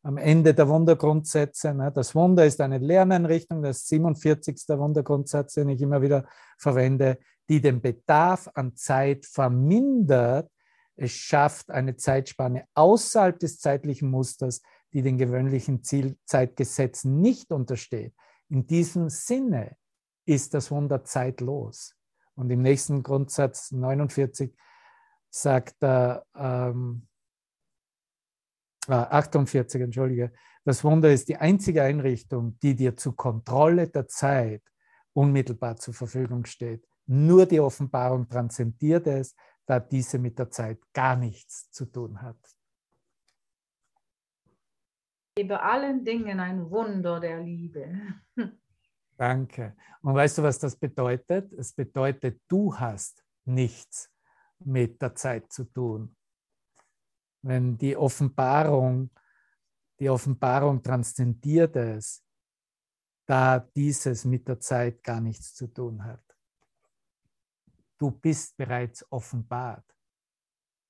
am 0.04 0.18
Ende 0.18 0.54
der 0.54 0.70
Wundergrundsätze. 0.70 1.74
Ne? 1.74 1.92
Das 1.92 2.16
Wunder 2.16 2.46
ist 2.46 2.62
eine 2.62 2.78
Lerneinrichtung, 2.78 3.62
das 3.62 3.88
47. 3.88 4.56
Wundergrundsatz, 4.70 5.56
den 5.56 5.70
ich 5.70 5.82
immer 5.82 6.02
wieder 6.02 6.28
verwende, 6.58 7.20
die 7.50 7.62
den 7.62 7.82
Bedarf 7.82 8.50
an 8.54 8.76
Zeit 8.76 9.26
vermindert. 9.26 10.50
Es 10.96 11.12
schafft 11.12 11.70
eine 11.70 11.96
Zeitspanne 11.98 12.66
außerhalb 12.74 13.38
des 13.38 13.60
zeitlichen 13.60 14.10
Musters, 14.10 14.62
die 14.94 15.02
den 15.02 15.18
gewöhnlichen 15.18 15.84
Zielzeitgesetzen 15.84 17.22
nicht 17.22 17.52
untersteht. 17.52 18.14
In 18.50 18.66
diesem 18.68 19.10
Sinne 19.10 19.76
ist 20.26 20.54
das 20.54 20.72
Wunder 20.72 21.04
zeitlos. 21.04 21.96
Und 22.36 22.50
im 22.52 22.62
nächsten 22.62 23.04
Grundsatz 23.04 23.72
49 23.72 24.56
sagt 25.30 25.76
er, 25.82 26.26
ähm, 26.36 27.08
48, 28.88 29.82
ah, 29.82 29.84
entschuldige, 29.84 30.32
das 30.64 30.84
Wunder 30.84 31.12
ist 31.12 31.28
die 31.30 31.38
einzige 31.38 31.84
Einrichtung, 31.84 32.58
die 32.60 32.76
dir 32.76 32.96
zur 32.96 33.16
Kontrolle 33.16 33.88
der 33.88 34.08
Zeit 34.08 34.62
unmittelbar 35.14 35.78
zur 35.78 35.94
Verfügung 35.94 36.46
steht. 36.46 36.86
Nur 37.06 37.46
die 37.46 37.60
Offenbarung 37.60 38.30
transzendiert 38.30 39.08
es, 39.08 39.36
da 39.66 39.80
diese 39.80 40.20
mit 40.20 40.40
der 40.40 40.50
Zeit 40.50 40.80
gar 40.94 41.16
nichts 41.16 41.72
zu 41.72 41.86
tun 41.86 42.22
hat. 42.22 42.38
Gebe 45.38 45.62
allen 45.62 46.04
Dingen 46.04 46.40
ein 46.40 46.68
Wunder 46.72 47.20
der 47.20 47.40
Liebe. 47.44 47.88
Danke. 49.18 49.78
Und 50.02 50.16
weißt 50.16 50.40
du, 50.40 50.42
was 50.42 50.58
das 50.58 50.76
bedeutet? 50.76 51.54
Es 51.54 51.74
bedeutet, 51.74 52.42
du 52.48 52.76
hast 52.76 53.24
nichts 53.46 54.12
mit 54.58 55.00
der 55.00 55.14
Zeit 55.14 55.54
zu 55.54 55.66
tun. 55.66 56.16
Wenn 57.44 57.78
die 57.78 57.96
Offenbarung, 57.96 59.12
die 60.00 60.10
Offenbarung 60.10 60.82
transzendiert 60.82 61.76
es, 61.76 62.24
da 63.28 63.60
dieses 63.60 64.26
mit 64.26 64.48
der 64.48 64.60
Zeit 64.60 65.04
gar 65.04 65.22
nichts 65.22 65.54
zu 65.54 65.68
tun 65.68 66.04
hat. 66.04 66.24
Du 68.00 68.10
bist 68.10 68.58
bereits 68.58 69.06
offenbart. 69.12 69.86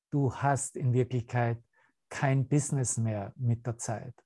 Du 0.10 0.34
hast 0.34 0.78
in 0.78 0.94
Wirklichkeit 0.94 1.62
kein 2.08 2.48
Business 2.48 2.98
mehr 2.98 3.34
mit 3.36 3.68
der 3.68 3.78
Zeit. 3.78 4.24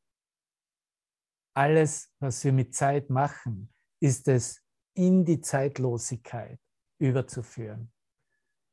Alles, 1.53 2.09
was 2.19 2.43
wir 2.43 2.53
mit 2.53 2.73
Zeit 2.73 3.09
machen, 3.09 3.73
ist 3.99 4.27
es 4.27 4.61
in 4.93 5.25
die 5.25 5.41
Zeitlosigkeit 5.41 6.59
überzuführen. 6.99 7.91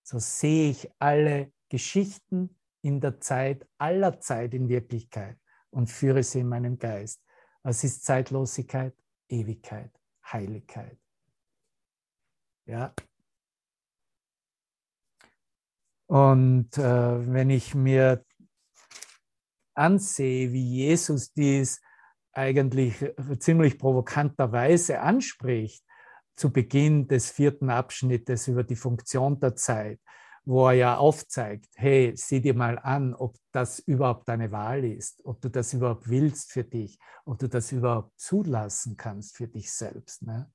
So 0.03 0.19
sehe 0.19 0.71
ich 0.71 0.91
alle 0.99 1.53
Geschichten 1.69 2.57
in 2.83 3.01
der 3.01 3.21
Zeit, 3.21 3.69
aller 3.79 4.21
Zeit 4.21 4.55
in 4.55 4.69
Wirklichkeit 4.69 5.39
und 5.71 5.89
führe 5.89 6.23
sie 6.23 6.41
in 6.41 6.49
meinem 6.49 6.79
Geist. 6.79 7.23
Was 7.63 7.85
ist 7.85 8.05
Zeitlosigkeit? 8.05 8.95
Ewigkeit, 9.29 9.91
Heiligkeit. 10.33 10.99
Ja. 12.65 12.95
Und 16.07 16.79
äh, 16.79 17.33
wenn 17.33 17.51
ich 17.51 17.75
mir 17.75 18.25
ansehe, 19.75 20.53
wie 20.53 20.77
Jesus 20.77 21.33
dies 21.33 21.83
eigentlich 22.39 23.05
ziemlich 23.41 23.79
provokanterweise 23.79 25.01
anspricht, 25.01 25.85
zu 26.37 26.53
Beginn 26.53 27.09
des 27.09 27.31
vierten 27.31 27.69
Abschnittes 27.69 28.47
über 28.47 28.63
die 28.63 28.77
Funktion 28.77 29.41
der 29.41 29.57
Zeit, 29.57 30.01
wo 30.45 30.69
er 30.69 30.75
ja 30.75 30.97
aufzeigt, 30.97 31.69
hey, 31.75 32.13
sieh 32.17 32.41
dir 32.41 32.55
mal 32.55 32.79
an, 32.79 33.13
ob 33.13 33.37
das 33.53 33.81
überhaupt 33.81 34.29
deine 34.29 34.53
Wahl 34.53 34.85
ist, 34.85 35.21
ob 35.25 35.41
du 35.41 35.51
das 35.51 35.75
überhaupt 35.75 36.09
willst 36.09 36.53
für 36.53 36.65
dich, 36.65 36.99
ob 37.27 37.39
du 37.39 37.49
das 37.49 37.73
überhaupt 37.73 38.19
zulassen 38.19 38.97
kannst 38.97 39.37
für 39.37 39.49
dich 39.49 39.71
selbst. 39.73 40.23
Ne? 40.23 40.51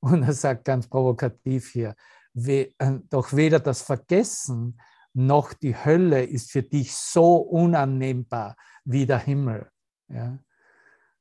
Und 0.00 0.22
er 0.22 0.32
sagt 0.32 0.64
ganz 0.64 0.88
provokativ 0.88 1.68
hier, 1.70 1.96
äh, 2.34 2.68
doch 3.10 3.32
weder 3.32 3.60
das 3.60 3.82
Vergessen 3.82 4.80
noch 5.12 5.54
die 5.54 5.76
Hölle 5.76 6.24
ist 6.24 6.52
für 6.52 6.62
dich 6.62 6.94
so 6.94 7.36
unannehmbar 7.36 8.56
wie 8.84 9.06
der 9.06 9.18
Himmel. 9.18 9.68
Ja? 10.08 10.38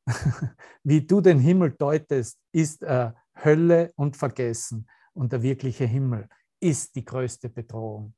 wie 0.83 1.05
du 1.05 1.21
den 1.21 1.39
Himmel 1.39 1.71
deutest, 1.71 2.39
ist 2.51 2.83
äh, 2.83 3.11
Hölle 3.43 3.91
und 3.95 4.17
Vergessen. 4.17 4.87
Und 5.13 5.31
der 5.31 5.41
wirkliche 5.41 5.85
Himmel 5.85 6.29
ist 6.59 6.95
die 6.95 7.05
größte 7.05 7.49
Bedrohung. 7.49 8.13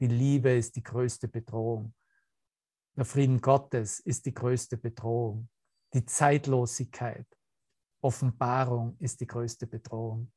Die 0.00 0.08
Liebe 0.08 0.50
ist 0.50 0.76
die 0.76 0.82
größte 0.82 1.28
Bedrohung. 1.28 1.94
Der 2.96 3.04
Frieden 3.04 3.40
Gottes 3.40 4.00
ist 4.00 4.26
die 4.26 4.34
größte 4.34 4.76
Bedrohung. 4.76 5.48
Die 5.94 6.04
Zeitlosigkeit, 6.04 7.26
Offenbarung 8.00 8.96
ist 8.98 9.20
die 9.20 9.26
größte 9.26 9.66
Bedrohung. 9.66 10.32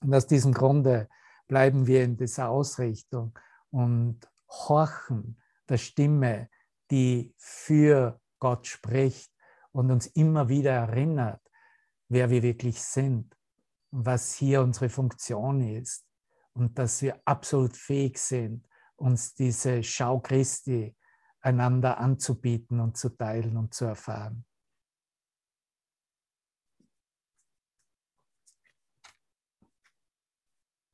Und 0.00 0.14
aus 0.14 0.26
diesem 0.26 0.54
Grunde 0.54 1.08
bleiben 1.48 1.86
wir 1.86 2.04
in 2.04 2.16
dieser 2.16 2.48
Ausrichtung 2.48 3.36
und 3.70 4.20
horchen 4.48 5.40
der 5.68 5.78
Stimme, 5.78 6.48
die 6.90 7.34
für 7.36 8.20
Gott 8.38 8.66
spricht 8.66 9.32
und 9.72 9.90
uns 9.90 10.06
immer 10.06 10.48
wieder 10.48 10.72
erinnert, 10.72 11.40
wer 12.08 12.30
wir 12.30 12.42
wirklich 12.42 12.80
sind 12.80 13.34
was 13.90 14.34
hier 14.34 14.62
unsere 14.62 14.88
Funktion 14.88 15.60
ist 15.60 16.06
und 16.52 16.78
dass 16.78 17.00
wir 17.02 17.20
absolut 17.24 17.76
fähig 17.76 18.18
sind, 18.18 18.68
uns 18.96 19.34
diese 19.34 19.82
Schau 19.82 20.20
Christi 20.20 20.94
einander 21.40 21.98
anzubieten 21.98 22.80
und 22.80 22.96
zu 22.96 23.10
teilen 23.10 23.56
und 23.56 23.72
zu 23.72 23.86
erfahren. 23.86 24.44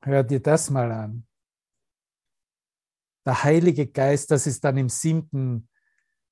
Hör 0.02 0.22
dir 0.22 0.40
das 0.40 0.68
mal 0.68 0.92
an. 0.92 1.26
Der 3.26 3.42
Heilige 3.42 3.86
Geist, 3.86 4.30
das 4.30 4.46
ist 4.46 4.62
dann 4.62 4.76
im 4.76 4.90
siebten 4.90 5.66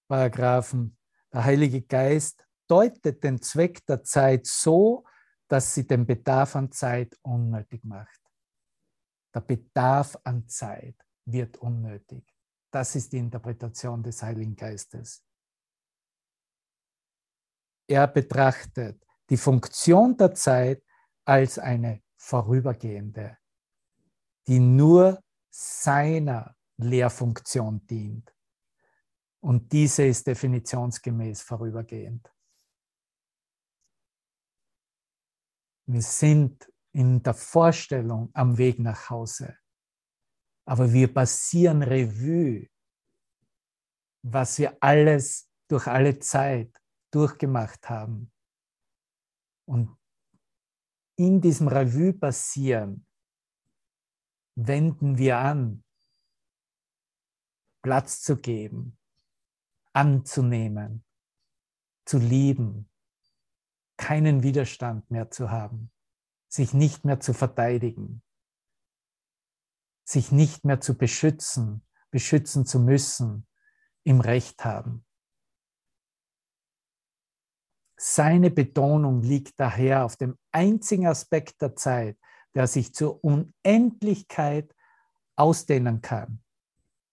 Paragraphen, 0.08 0.98
der 1.32 1.44
Heilige 1.44 1.82
Geist 1.82 2.46
deutet 2.68 3.22
den 3.24 3.40
Zweck 3.40 3.84
der 3.86 4.02
Zeit 4.02 4.46
so, 4.46 5.04
dass 5.48 5.74
sie 5.74 5.86
den 5.86 6.06
Bedarf 6.06 6.56
an 6.56 6.72
Zeit 6.72 7.18
unnötig 7.22 7.84
macht. 7.84 8.20
Der 9.34 9.40
Bedarf 9.40 10.16
an 10.24 10.46
Zeit 10.48 10.96
wird 11.24 11.58
unnötig. 11.58 12.24
Das 12.70 12.94
ist 12.94 13.12
die 13.12 13.18
Interpretation 13.18 14.02
des 14.02 14.22
Heiligen 14.22 14.56
Geistes. 14.56 15.22
Er 17.86 18.06
betrachtet 18.06 19.04
die 19.28 19.36
Funktion 19.36 20.16
der 20.16 20.34
Zeit 20.34 20.82
als 21.24 21.58
eine 21.58 22.02
vorübergehende, 22.16 23.38
die 24.46 24.58
nur 24.58 25.22
seiner 25.50 26.56
Lehrfunktion 26.78 27.86
dient. 27.86 28.34
Und 29.42 29.72
diese 29.72 30.04
ist 30.04 30.26
definitionsgemäß 30.26 31.42
vorübergehend. 31.42 32.32
Wir 35.88 36.02
sind 36.02 36.72
in 36.92 37.22
der 37.22 37.34
Vorstellung 37.34 38.30
am 38.34 38.56
Weg 38.56 38.78
nach 38.78 39.10
Hause, 39.10 39.58
aber 40.64 40.92
wir 40.92 41.12
passieren 41.12 41.82
Revue, 41.82 42.68
was 44.24 44.58
wir 44.58 44.76
alles 44.80 45.50
durch 45.68 45.88
alle 45.88 46.20
Zeit 46.20 46.80
durchgemacht 47.12 47.88
haben. 47.88 48.32
Und 49.66 49.98
in 51.18 51.40
diesem 51.40 51.66
Revue 51.66 52.12
passieren 52.12 53.06
wenden 54.54 55.18
wir 55.18 55.38
an, 55.38 55.82
Platz 57.82 58.22
zu 58.22 58.36
geben, 58.36 58.96
anzunehmen, 59.92 61.04
zu 62.04 62.18
lieben, 62.18 62.90
keinen 63.96 64.42
Widerstand 64.42 65.10
mehr 65.10 65.30
zu 65.30 65.50
haben, 65.50 65.90
sich 66.48 66.74
nicht 66.74 67.04
mehr 67.04 67.20
zu 67.20 67.32
verteidigen, 67.32 68.22
sich 70.04 70.32
nicht 70.32 70.64
mehr 70.64 70.80
zu 70.80 70.96
beschützen, 70.96 71.86
beschützen 72.10 72.66
zu 72.66 72.78
müssen, 72.80 73.46
im 74.04 74.20
Recht 74.20 74.64
haben. 74.64 75.04
Seine 77.96 78.50
Betonung 78.50 79.22
liegt 79.22 79.60
daher 79.60 80.04
auf 80.04 80.16
dem 80.16 80.36
einzigen 80.50 81.06
Aspekt 81.06 81.62
der 81.62 81.76
Zeit, 81.76 82.18
der 82.54 82.66
sich 82.66 82.92
zur 82.94 83.22
Unendlichkeit 83.22 84.74
ausdehnen 85.36 86.02
kann. 86.02 86.42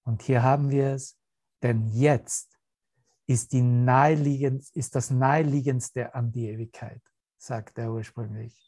Und 0.03 0.23
hier 0.23 0.41
haben 0.41 0.71
wir 0.71 0.93
es, 0.93 1.17
denn 1.61 1.87
jetzt 1.89 2.48
ist, 3.29 3.53
die 3.53 3.61
naheliegend, 3.61 4.67
ist 4.73 4.95
das 4.95 5.11
naheliegendste 5.11 6.15
an 6.15 6.31
die 6.31 6.47
Ewigkeit, 6.47 6.99
sagt 7.37 7.77
er 7.77 7.93
ursprünglich, 7.93 8.59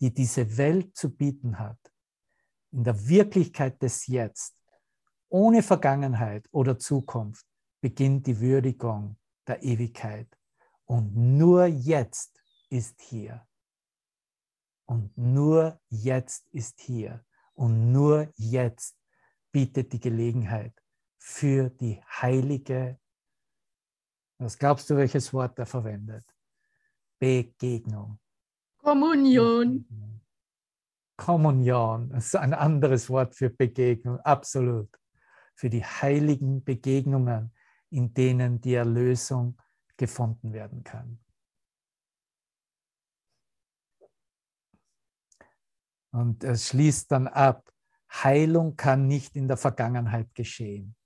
die 0.00 0.12
diese 0.12 0.58
Welt 0.58 0.94
zu 0.94 1.16
bieten 1.16 1.58
hat, 1.58 1.78
in 2.72 2.84
der 2.84 3.08
Wirklichkeit 3.08 3.80
des 3.80 4.06
Jetzt, 4.06 4.54
ohne 5.30 5.62
Vergangenheit 5.62 6.46
oder 6.50 6.78
Zukunft, 6.78 7.46
beginnt 7.80 8.26
die 8.26 8.38
Würdigung 8.38 9.16
der 9.46 9.62
Ewigkeit. 9.62 10.28
Und 10.84 11.16
nur 11.16 11.64
jetzt 11.64 12.38
ist 12.68 13.00
hier. 13.00 13.46
Und 14.84 15.16
nur 15.16 15.80
jetzt 15.88 16.46
ist 16.52 16.80
hier. 16.80 17.24
Und 17.54 17.92
nur 17.92 18.30
jetzt 18.36 18.98
bietet 19.52 19.94
die 19.94 20.00
Gelegenheit 20.00 20.74
für 21.16 21.70
die 21.70 22.02
heilige, 22.20 22.98
was 24.38 24.58
glaubst 24.58 24.88
du, 24.88 24.96
welches 24.96 25.32
Wort 25.32 25.58
er 25.58 25.66
verwendet? 25.66 26.24
Begegnung. 27.18 28.18
Kommunion. 28.78 29.84
Kommunion, 31.16 32.10
das 32.10 32.26
ist 32.26 32.36
ein 32.36 32.54
anderes 32.54 33.10
Wort 33.10 33.34
für 33.34 33.50
Begegnung, 33.50 34.20
absolut. 34.20 34.88
Für 35.56 35.68
die 35.68 35.84
heiligen 35.84 36.62
Begegnungen, 36.62 37.52
in 37.90 38.14
denen 38.14 38.60
die 38.60 38.74
Erlösung 38.74 39.60
gefunden 39.96 40.52
werden 40.52 40.84
kann. 40.84 41.18
Und 46.12 46.44
es 46.44 46.68
schließt 46.68 47.10
dann 47.10 47.26
ab, 47.26 47.70
Heilung 48.10 48.76
kann 48.76 49.06
nicht 49.06 49.36
in 49.36 49.48
der 49.48 49.56
Vergangenheit 49.56 50.34
geschehen. 50.34 50.96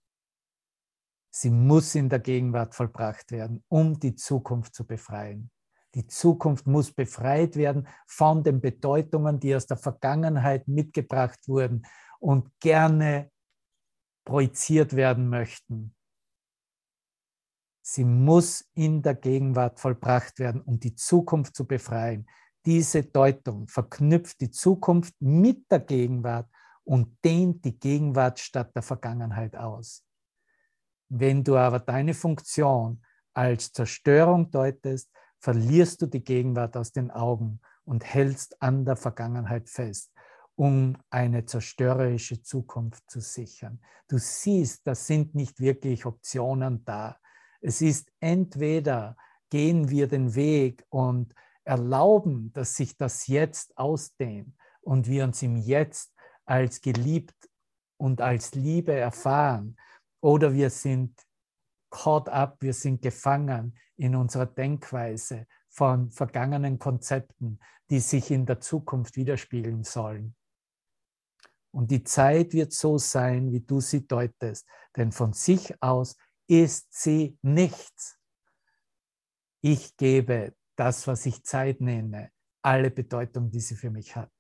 Sie 1.35 1.51
muss 1.51 1.95
in 1.95 2.11
der 2.11 2.19
Gegenwart 2.19 2.75
vollbracht 2.75 3.33
werden, 3.33 3.65
um 3.69 3.99
die 3.99 4.15
Zukunft 4.15 4.75
zu 4.75 4.87
befreien. 4.87 5.51
Die 5.95 6.07
Zukunft 6.07 6.67
muss 6.67 6.93
befreit 6.93 7.57
werden 7.57 7.89
von 8.07 8.43
den 8.43 8.61
Bedeutungen, 8.61 9.41
die 9.41 9.57
aus 9.57 9.67
der 9.67 9.79
Vergangenheit 9.79 10.69
mitgebracht 10.69 11.41
wurden 11.49 11.87
und 12.21 12.51
gerne 12.61 13.31
projiziert 14.27 14.95
werden 14.95 15.29
möchten. 15.29 15.95
Sie 17.83 18.05
muss 18.05 18.69
in 18.75 19.03
der 19.03 19.15
Gegenwart 19.15 19.81
vollbracht 19.81 20.39
werden, 20.39 20.61
um 20.61 20.79
die 20.79 20.95
Zukunft 20.95 21.57
zu 21.57 21.67
befreien. 21.67 22.29
Diese 22.65 23.03
Deutung 23.03 23.69
verknüpft 23.69 24.41
die 24.41 24.51
Zukunft 24.51 25.15
mit 25.21 25.71
der 25.71 25.81
Gegenwart 25.81 26.49
und 26.85 27.17
dehnt 27.25 27.65
die 27.65 27.79
Gegenwart 27.79 28.39
statt 28.39 28.75
der 28.77 28.83
Vergangenheit 28.83 29.57
aus. 29.57 30.05
Wenn 31.15 31.45
du 31.45 31.59
aber 31.59 31.79
deine 31.79 32.15
Funktion 32.15 33.03
als 33.35 33.71
Zerstörung 33.71 34.51
deutest, 34.51 35.11
verlierst 35.41 36.01
du 36.01 36.07
die 36.07 36.25
Gegenwart 36.25 36.75
aus 36.75 36.91
den 36.91 37.11
Augen 37.11 37.61
und 37.85 38.03
hältst 38.03 38.63
an 38.63 38.87
der 38.87 38.97
Vergangenheit 38.97 39.69
fest, 39.69 40.11
um 40.55 40.97
eine 41.11 41.45
zerstörerische 41.45 42.41
Zukunft 42.43 43.11
zu 43.11 43.21
sichern. 43.21 43.79
Du 44.09 44.17
siehst, 44.17 44.87
das 44.87 45.07
sind 45.07 45.35
nicht 45.35 45.61
wirklich 45.61 46.07
Optionen 46.07 46.83
da. 46.87 47.19
Es 47.61 47.83
ist 47.83 48.11
entweder 48.19 49.15
gehen 49.51 49.91
wir 49.91 50.09
den 50.09 50.35
Weg 50.35 50.83
und 50.89 51.35
erlauben, 51.65 52.55
dass 52.55 52.75
sich 52.75 52.97
das 52.97 53.27
Jetzt 53.27 53.77
ausdehnt 53.77 54.57
und 54.81 55.07
wir 55.09 55.25
uns 55.25 55.43
im 55.43 55.57
Jetzt 55.57 56.15
als 56.47 56.81
geliebt 56.81 57.51
und 57.99 58.23
als 58.23 58.55
Liebe 58.55 58.95
erfahren, 58.95 59.77
oder 60.23 60.55
wir 60.55 60.71
sind 60.71 61.21
caught 61.91 62.29
up, 62.29 62.57
wir 62.63 62.73
sind 62.73 63.03
gefangen 63.03 63.77
in 63.97 64.17
unserer 64.17 64.47
Denkweise 64.47 65.47
von 65.69 66.11
vergangenen 66.11 66.79
Konzepten, 66.79 67.59
die 67.91 68.01
sich 68.01 68.31
in 68.31 68.47
der 68.47 68.61
Zukunft 68.61 69.17
widerspiegeln 69.17 69.85
sollen. 69.85 70.35
Und 71.71 71.91
die 71.91 72.05
Zeit 72.05 72.53
wird 72.53 72.73
so 72.73 72.99
sein, 72.99 73.51
wie 73.51 73.61
du 73.61 73.81
sie 73.81 74.07
deutest, 74.07 74.67
denn 74.97 75.13
von 75.13 75.33
sich 75.33 75.75
aus 75.83 76.17
ist 76.47 76.93
sie 76.93 77.39
nichts. 77.43 78.19
Ich 79.61 79.97
gebe 79.97 80.55
das, 80.77 81.07
was 81.07 81.27
ich 81.27 81.45
Zeit 81.45 81.81
nenne, 81.81 82.31
alle 82.63 82.91
Bedeutung, 82.91 83.51
die 83.51 83.61
sie 83.61 83.75
für 83.75 83.91
mich 83.91 84.17
hat. 84.17 84.33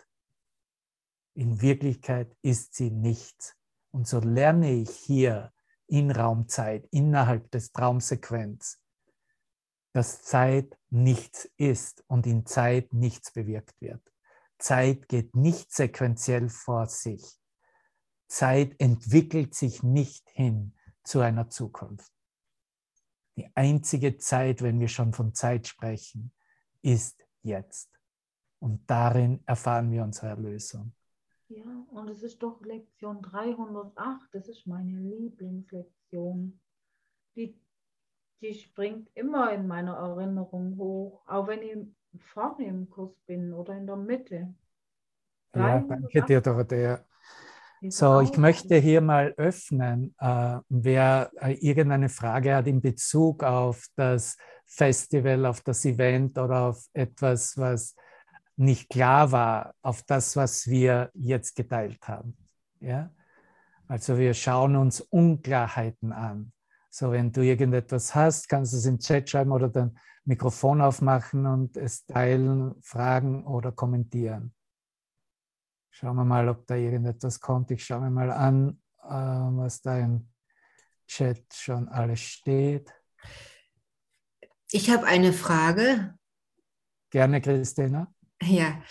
In 1.35 1.61
Wirklichkeit 1.61 2.37
ist 2.43 2.74
sie 2.74 2.91
nichts. 2.91 3.57
Und 3.91 4.07
so 4.07 4.20
lerne 4.20 4.72
ich 4.72 4.91
hier 4.91 5.52
in 5.93 6.11
Raumzeit, 6.11 6.88
innerhalb 6.90 7.51
des 7.51 7.70
Traumsequenz, 7.70 8.80
dass 9.93 10.22
Zeit 10.22 10.78
nichts 10.88 11.51
ist 11.59 12.03
und 12.07 12.26
in 12.26 12.47
Zeit 12.47 12.95
nichts 12.95 13.30
bewirkt 13.30 13.78
wird. 13.82 14.01
Zeit 14.59 15.07
geht 15.07 15.36
nicht 15.36 15.70
sequenziell 15.70 16.49
vor 16.49 16.86
sich. 16.86 17.38
Zeit 18.26 18.74
entwickelt 18.80 19.55
sich 19.55 19.82
nicht 19.82 20.26
hin 20.30 20.74
zu 21.05 21.20
einer 21.20 21.51
Zukunft. 21.51 22.11
Die 23.36 23.55
einzige 23.55 24.16
Zeit, 24.16 24.62
wenn 24.62 24.80
wir 24.80 24.88
schon 24.88 25.12
von 25.12 25.34
Zeit 25.34 25.66
sprechen, 25.66 26.32
ist 26.80 27.26
jetzt. 27.43 27.90
Und 28.61 28.88
darin 28.88 29.43
erfahren 29.45 29.90
wir 29.90 30.03
unsere 30.05 30.28
Erlösung. 30.28 30.95
Ja, 31.55 31.87
und 31.91 32.09
es 32.09 32.23
ist 32.23 32.43
doch 32.43 32.61
Lektion 32.63 33.21
308, 33.21 34.29
das 34.33 34.49
ist 34.49 34.67
meine 34.67 34.99
Lieblingslektion. 34.99 36.59
Die, 37.37 37.55
die 38.41 38.55
springt 38.55 39.11
immer 39.15 39.53
in 39.53 39.67
meiner 39.67 39.95
Erinnerung 39.95 40.79
hoch, 40.79 41.23
auch 41.27 41.47
wenn 41.49 41.63
ich 41.63 41.77
vorne 42.21 42.67
im 42.67 42.89
Kurs 42.89 43.15
bin 43.27 43.53
oder 43.53 43.77
in 43.77 43.87
der 43.87 43.97
Mitte. 43.97 44.55
Ja, 45.55 45.81
danke 45.81 46.23
dir, 46.23 46.41
Dorothea. 46.41 47.05
So, 47.89 48.21
ich 48.21 48.37
möchte 48.39 48.77
hier 48.77 49.01
mal 49.01 49.35
öffnen, 49.37 50.15
äh, 50.19 50.59
wer 50.69 51.31
äh, 51.41 51.55
irgendeine 51.55 52.09
Frage 52.09 52.55
hat 52.55 52.69
in 52.69 52.81
Bezug 52.81 53.43
auf 53.43 53.87
das 53.97 54.37
Festival, 54.65 55.45
auf 55.45 55.61
das 55.63 55.85
Event 55.85 56.39
oder 56.39 56.69
auf 56.69 56.87
etwas, 56.93 57.59
was 57.59 57.97
nicht 58.57 58.89
klar 58.89 59.33
war, 59.33 59.75
auf 59.83 60.03
das, 60.03 60.37
was 60.37 60.67
wir 60.67 61.11
jetzt 61.15 61.57
geteilt 61.57 62.07
haben. 62.07 62.37
Ja? 62.81 63.11
Also 63.89 64.19
wir 64.19 64.35
schauen 64.35 64.77
uns 64.77 65.01
Unklarheiten 65.01 66.13
an. 66.13 66.53
So, 66.91 67.13
wenn 67.13 67.33
du 67.33 67.41
irgendetwas 67.41 68.15
hast, 68.15 68.49
kannst 68.49 68.75
du 68.75 68.77
es 68.77 68.87
im 68.87 68.99
Chat 68.99 69.31
schreiben 69.31 69.53
oder 69.53 69.69
dein 69.69 69.99
Mikrofon 70.25 70.81
aufmachen 70.83 71.47
und 71.47 71.77
es 71.77 72.05
teilen, 72.05 72.75
fragen 72.83 73.47
oder 73.47 73.73
kommentieren. 73.73 74.55
Schauen 75.91 76.17
wir 76.17 76.25
mal, 76.25 76.49
ob 76.49 76.67
da 76.67 76.75
irgendetwas 76.75 77.41
kommt. 77.41 77.71
Ich 77.71 77.85
schaue 77.85 78.01
mir 78.03 78.11
mal 78.11 78.31
an, 78.31 78.79
äh, 79.03 79.09
was 79.09 79.81
da 79.81 79.99
im 79.99 80.29
Chat 81.07 81.53
schon 81.55 81.89
alles 81.89 82.21
steht. 82.21 82.93
Ich 84.71 84.91
habe 84.91 85.07
eine 85.07 85.33
Frage. 85.33 86.15
Gerne, 87.11 87.41
Christina. 87.41 88.12
Ja, 88.45 88.82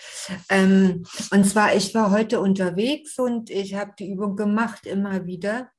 ähm, 0.48 1.04
und 1.30 1.44
zwar, 1.44 1.74
ich 1.74 1.94
war 1.94 2.10
heute 2.10 2.40
unterwegs 2.40 3.18
und 3.18 3.50
ich 3.50 3.74
habe 3.74 3.92
die 3.98 4.10
Übung 4.10 4.36
gemacht 4.36 4.86
immer 4.86 5.26
wieder. 5.26 5.70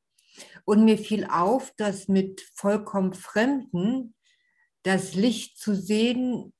Und 0.65 0.85
mir 0.85 0.97
fiel 0.97 1.25
auf, 1.25 1.73
dass 1.77 2.07
mit 2.07 2.41
vollkommen 2.53 3.13
Fremden 3.13 4.15
das 4.83 5.15
Licht 5.15 5.57
zu 5.57 5.75
sehen 5.75 6.53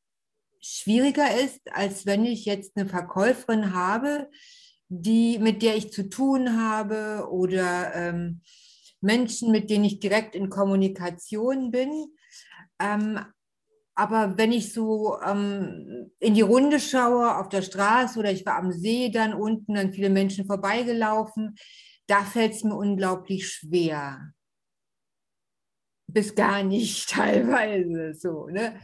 schwieriger 0.59 1.39
ist, 1.39 1.61
als 1.71 2.05
wenn 2.05 2.25
ich 2.25 2.45
jetzt 2.45 2.77
eine 2.77 2.87
Verkäuferin 2.87 3.73
habe, 3.73 4.29
die, 4.87 5.37
mit 5.39 5.61
der 5.61 5.75
ich 5.75 5.91
zu 5.91 6.09
tun 6.09 6.61
habe 6.61 7.27
oder 7.29 7.93
ähm, 7.93 8.41
Menschen, 9.01 9.51
mit 9.51 9.69
denen 9.69 9.83
ich 9.83 9.99
direkt 9.99 10.35
in 10.35 10.49
Kommunikation 10.49 11.71
bin. 11.71 12.15
Ähm, 12.79 13.19
aber 13.95 14.37
wenn 14.37 14.51
ich 14.51 14.73
so 14.73 15.19
ähm, 15.21 16.11
in 16.19 16.33
die 16.33 16.41
Runde 16.41 16.79
schaue 16.79 17.37
auf 17.37 17.49
der 17.49 17.61
Straße 17.61 18.17
oder 18.17 18.31
ich 18.31 18.45
war 18.45 18.55
am 18.57 18.71
See 18.71 19.09
dann 19.09 19.33
unten, 19.33 19.75
dann 19.75 19.93
viele 19.93 20.09
Menschen 20.09 20.45
vorbeigelaufen, 20.45 21.55
da 22.07 22.23
fällt 22.23 22.53
es 22.53 22.63
mir 22.63 22.75
unglaublich 22.75 23.47
schwer. 23.47 24.33
Bis 26.07 26.33
gar 26.33 26.63
nicht 26.63 27.09
teilweise 27.11 28.13
so. 28.15 28.47
Ne? 28.47 28.79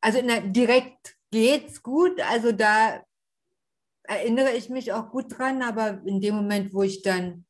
Also 0.00 0.22
der, 0.22 0.40
direkt 0.40 1.16
geht's 1.30 1.82
gut, 1.82 2.20
also 2.20 2.52
da 2.52 3.02
erinnere 4.04 4.52
ich 4.52 4.70
mich 4.70 4.92
auch 4.92 5.10
gut 5.10 5.38
dran, 5.38 5.62
aber 5.62 6.02
in 6.04 6.20
dem 6.20 6.34
Moment, 6.34 6.72
wo 6.72 6.82
ich 6.82 7.02
dann 7.02 7.44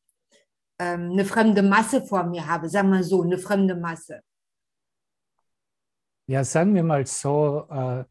ähm, 0.79 1.13
eine 1.13 1.25
fremde 1.25 1.63
Masse 1.63 2.05
vor 2.05 2.25
mir 2.25 2.47
habe, 2.47 2.69
sagen 2.69 2.91
wir 2.91 3.05
so, 3.05 3.23
eine 3.23 3.39
fremde 3.39 3.77
Masse. 3.77 4.23
Ja, 6.31 6.45
sagen 6.45 6.75
wir 6.75 6.85
mal 6.85 7.07
so, 7.07 7.67
äh, 7.71 8.05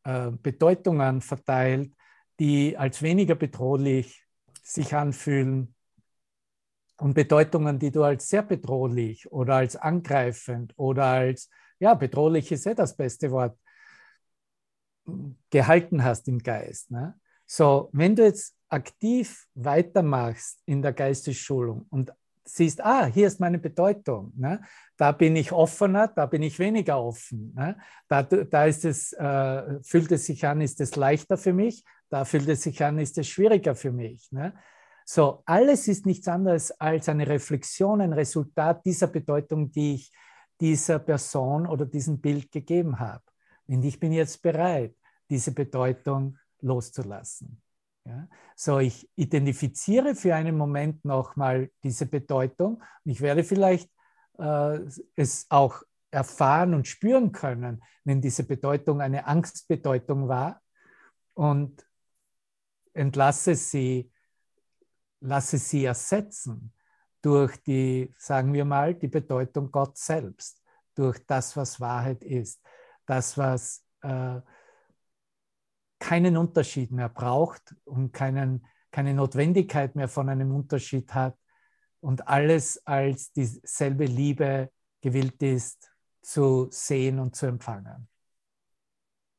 äh, 0.10 0.32
Bedeutungen 0.32 1.22
verteilt, 1.22 1.94
die 2.40 2.78
als 2.78 3.02
weniger 3.02 3.36
bedrohlich 3.36 4.26
sich 4.64 4.96
anfühlen 4.96 5.76
und 6.98 7.14
Bedeutungen, 7.14 7.80
die 7.80 7.92
du 7.92 8.04
als 8.04 8.28
sehr 8.30 8.44
bedrohlich 8.44 9.32
oder 9.32 9.56
als 9.56 9.76
angreifend 9.76 10.74
oder 10.78 11.06
als, 11.06 11.50
ja, 11.80 11.94
bedrohlich 11.94 12.52
ist 12.52 12.66
ja 12.66 12.74
das 12.74 12.96
beste 12.96 13.32
Wort, 13.32 13.58
gehalten 15.50 16.04
hast 16.04 16.28
im 16.28 16.40
Geist. 16.40 16.92
Ne? 16.92 17.20
So, 17.46 17.90
wenn 17.94 18.16
du 18.16 18.24
jetzt 18.24 18.56
aktiv 18.68 19.48
weitermachst 19.56 20.62
in 20.66 20.82
der 20.82 20.94
Geistesschulung 20.94 21.88
und 21.90 22.12
siehst, 22.56 22.84
ah, 22.84 23.06
hier 23.06 23.28
ist 23.28 23.40
meine 23.40 23.60
Bedeutung, 23.60 24.34
ne? 24.36 24.62
da 24.98 25.12
bin 25.12 25.36
ich 25.36 25.52
offener, 25.52 26.08
da 26.08 26.26
bin 26.26 26.44
ich 26.44 26.60
weniger 26.60 27.02
offen. 27.02 27.54
Ne? 27.56 27.78
Da, 28.08 28.24
da 28.24 28.66
ist 28.66 28.86
es, 28.86 29.14
äh, 29.14 29.82
fühlt 29.84 30.12
es 30.12 30.26
sich 30.26 30.46
an, 30.46 30.62
ist 30.62 30.82
es 30.82 30.96
leichter 30.96 31.38
für 31.38 31.54
mich, 31.54 31.84
da 32.10 32.26
fühlt 32.26 32.48
es 32.50 32.64
sich 32.64 32.84
an, 32.84 33.00
ist 33.00 33.18
es 33.18 33.28
schwieriger 33.28 33.76
für 33.76 33.92
mich. 33.92 34.32
Ne? 34.32 34.54
So, 35.06 35.42
alles 35.46 35.88
ist 35.88 36.06
nichts 36.06 36.28
anderes 36.28 36.72
als 36.72 37.10
eine 37.10 37.28
Reflexion, 37.28 38.02
ein 38.02 38.14
Resultat 38.14 38.86
dieser 38.86 39.08
Bedeutung, 39.08 39.72
die 39.72 39.96
ich 39.96 40.12
dieser 40.60 41.00
Person 41.00 41.66
oder 41.66 41.86
diesem 41.86 42.20
Bild 42.20 42.52
gegeben 42.52 43.00
habe. 43.00 43.24
Und 43.68 43.84
ich 43.84 44.00
bin 44.00 44.12
jetzt 44.12 44.42
bereit, 44.42 44.96
diese 45.30 45.52
Bedeutung 45.52 46.38
loszulassen. 46.62 47.62
Ja? 48.10 48.28
So, 48.56 48.80
ich 48.80 49.10
identifiziere 49.16 50.16
für 50.16 50.36
einen 50.36 50.58
Moment 50.58 51.06
nochmal 51.06 51.70
diese 51.84 52.08
Bedeutung 52.08 52.82
und 53.06 53.12
ich 53.12 53.22
werde 53.22 53.44
vielleicht 53.44 53.90
äh, 54.40 54.80
es 55.16 55.46
auch 55.50 55.84
erfahren 56.12 56.74
und 56.74 56.88
spüren 56.88 57.32
können, 57.32 57.84
wenn 58.04 58.22
diese 58.22 58.44
Bedeutung 58.44 59.00
eine 59.00 59.28
Angstbedeutung 59.28 60.28
war 60.28 60.62
und 61.36 61.86
entlasse 62.94 63.54
sie, 63.54 64.12
lasse 65.20 65.58
sie 65.58 65.86
ersetzen 65.86 66.74
durch 67.22 67.58
die, 67.64 68.14
sagen 68.18 68.54
wir 68.54 68.66
mal, 68.66 68.96
die 68.96 69.08
Bedeutung 69.08 69.72
Gott 69.72 69.98
selbst, 69.98 70.64
durch 70.96 71.24
das, 71.28 71.56
was 71.56 71.80
Wahrheit 71.80 72.24
ist, 72.24 72.62
das, 73.06 73.38
was 73.38 73.86
äh, 74.02 74.42
keinen 76.00 76.38
Unterschied 76.38 76.92
mehr 76.92 77.10
braucht 77.10 77.76
und 77.86 78.14
keinen, 78.14 78.66
keine 78.92 79.14
Notwendigkeit 79.14 79.96
mehr 79.96 80.08
von 80.08 80.30
einem 80.30 80.54
Unterschied 80.56 81.14
hat 81.14 81.38
und 82.00 82.28
alles 82.28 82.86
als 82.88 83.32
dieselbe 83.34 84.06
Liebe 84.06 84.72
gewillt 85.02 85.42
ist 85.44 85.92
zu 86.22 86.68
sehen 86.72 87.20
und 87.20 87.36
zu 87.36 87.46
empfangen. 87.46 88.08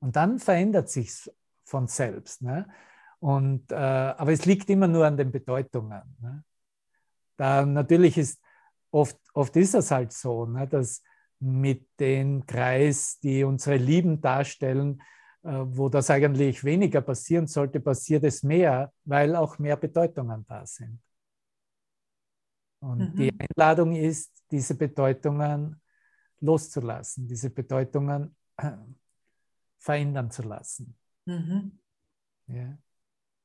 Und 0.01 0.17
dann 0.17 0.39
verändert 0.39 0.89
sich 0.89 1.31
von 1.65 1.87
selbst. 1.87 2.43
Ne? 2.43 2.69
Und, 3.19 3.71
äh, 3.71 3.75
aber 3.75 4.33
es 4.33 4.47
liegt 4.47 4.71
immer 4.71 4.89
nur 4.89 5.07
an 5.07 5.17
den 5.17 5.31
Bedeutungen. 5.31 6.17
Ne? 6.21 6.45
Da 7.37 7.65
natürlich 7.65 8.19
ist 8.19 8.43
oft, 8.91 9.19
oft 9.35 9.57
ist 9.57 9.75
es 9.75 9.91
halt 9.91 10.13
so, 10.13 10.47
ne, 10.47 10.67
dass 10.67 11.03
mit 11.39 11.89
dem 11.99 12.45
Kreis, 12.47 13.19
die 13.21 13.45
unsere 13.45 13.77
Lieben 13.77 14.21
darstellen, 14.21 15.03
wo 15.43 15.89
das 15.89 16.11
eigentlich 16.11 16.63
weniger 16.65 17.01
passieren 17.01 17.47
sollte, 17.47 17.81
passiert 17.81 18.25
es 18.25 18.43
mehr, 18.43 18.93
weil 19.05 19.35
auch 19.35 19.59
mehr 19.59 19.77
Bedeutungen 19.77 20.45
da 20.47 20.67
sind. 20.67 21.01
Und 22.81 22.99
mhm. 22.99 23.17
die 23.17 23.33
Einladung 23.39 23.95
ist, 23.95 24.33
diese 24.51 24.75
Bedeutungen 24.75 25.81
loszulassen, 26.41 27.29
diese 27.29 27.51
Bedeutungen 27.51 28.35
verändern 29.79 30.31
zu 30.31 30.43
lassen. 30.43 30.95
Mhm. 31.27 31.79
Ja. 32.47 32.79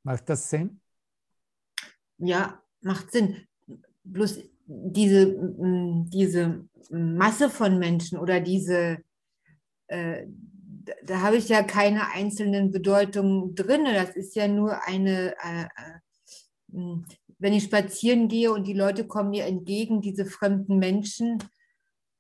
Macht 0.04 0.30
das 0.30 0.50
Sinn? 0.50 0.80
Ja, 2.18 2.62
macht 2.82 3.12
Sinn. 3.12 3.48
Bloß 4.04 4.40
diese, 4.68 5.36
diese 6.10 6.68
Masse 6.90 7.50
von 7.50 7.80
Menschen 7.80 8.18
oder 8.18 8.40
diese, 8.40 9.04
äh, 9.88 10.28
da 11.04 11.22
habe 11.22 11.38
ich 11.38 11.50
ja 11.50 11.64
keine 11.64 12.12
einzelnen 12.12 12.72
Bedeutungen 12.72 13.56
drin. 13.56 13.86
Das 13.86 14.16
ist 14.16 14.36
ja 14.36 14.48
nur 14.48 14.84
eine, 14.88 15.36
äh, 15.44 15.64
äh, 15.64 16.72
hm, 16.72 17.06
wenn 17.40 17.54
ich 17.54 17.64
spazieren 17.64 18.28
gehe 18.28 18.52
und 18.52 18.66
die 18.68 18.74
Leute 18.74 19.08
kommen 19.08 19.32
mir 19.32 19.46
entgegen, 19.46 20.02
diese 20.02 20.26
fremden 20.26 20.78
Menschen. 20.78 21.44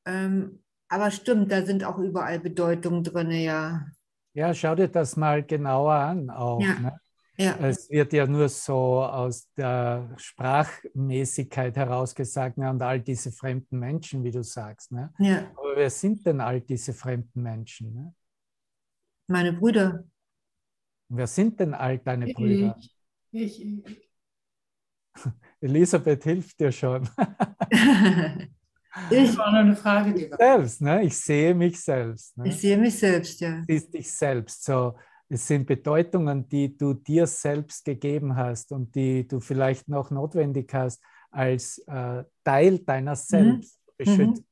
Ähm, 0.06 0.64
aber 0.88 1.12
stimmt, 1.12 1.52
da 1.52 1.66
sind 1.66 1.84
auch 1.84 1.98
überall 1.98 2.40
Bedeutungen 2.40 3.04
drin, 3.04 3.32
ja. 3.32 3.86
Ja, 4.34 4.54
schau 4.54 4.76
dir 4.76 4.90
das 4.90 5.16
mal 5.16 5.44
genauer 5.44 5.94
an 5.94 6.30
auch. 6.30 6.62
Ja. 6.62 6.80
Ne? 6.80 7.00
Ja. 7.38 7.58
Es 7.60 7.90
wird 7.90 8.14
ja 8.14 8.26
nur 8.28 8.48
so 8.48 9.04
aus 9.04 9.52
der 9.58 10.10
Sprachmäßigkeit 10.16 11.76
herausgesagt 11.76 12.58
ne, 12.58 12.70
und 12.70 12.82
all 12.82 13.02
diese 13.02 13.32
fremden 13.32 13.80
Menschen, 13.80 14.24
wie 14.24 14.32
du 14.32 14.42
sagst. 14.42 14.92
Ne? 14.92 15.14
ja. 15.20 15.52
Aber 15.58 15.76
wer 15.76 15.90
sind 15.90 16.26
denn 16.26 16.40
all 16.40 16.62
diese 16.62 16.94
fremden 16.94 17.42
Menschen? 17.42 17.94
Ne? 17.94 18.14
Meine 19.28 19.54
Brüder. 19.54 20.04
Wer 21.10 21.28
sind 21.28 21.60
denn 21.60 21.74
all 21.74 21.98
deine 22.00 22.34
Brüder? 22.34 22.78
Ich, 23.32 23.62
ich, 23.62 23.86
Elisabeth 25.62 26.24
hilft 26.24 26.60
dir 26.60 26.72
schon. 26.72 27.04
ich, 29.10 29.38
war 29.38 29.52
nur 29.52 29.60
eine 29.60 29.76
Frage, 29.76 30.14
die 30.14 30.32
war. 30.32 30.38
selbst, 30.38 30.82
ne? 30.82 31.04
Ich 31.04 31.18
sehe 31.18 31.54
mich 31.54 31.80
selbst. 31.82 32.38
Ne? 32.38 32.48
ich 32.48 32.58
sehe 32.58 32.78
mich 32.78 32.98
selbst, 32.98 33.40
ja. 33.42 33.58
Du 33.60 33.66
siehst 33.68 33.94
dich 33.94 34.12
selbst. 34.12 34.64
So, 34.64 34.96
es 35.28 35.48
sind 35.48 35.66
Bedeutungen, 35.66 36.48
die 36.48 36.78
du 36.78 36.94
dir 36.94 37.28
selbst 37.28 37.84
gegeben 37.84 38.36
hast 38.36 38.72
und 38.72 38.94
die 38.96 39.28
du 39.28 39.40
vielleicht 39.40 39.88
noch 39.88 40.12
notwendig 40.12 40.74
hast, 40.74 41.02
als 41.32 41.80
äh, 41.88 42.24
Teil 42.44 42.80
deiner 42.80 43.16
selbst 43.16 43.74
zu 43.74 43.92
beschützen. 43.98 44.46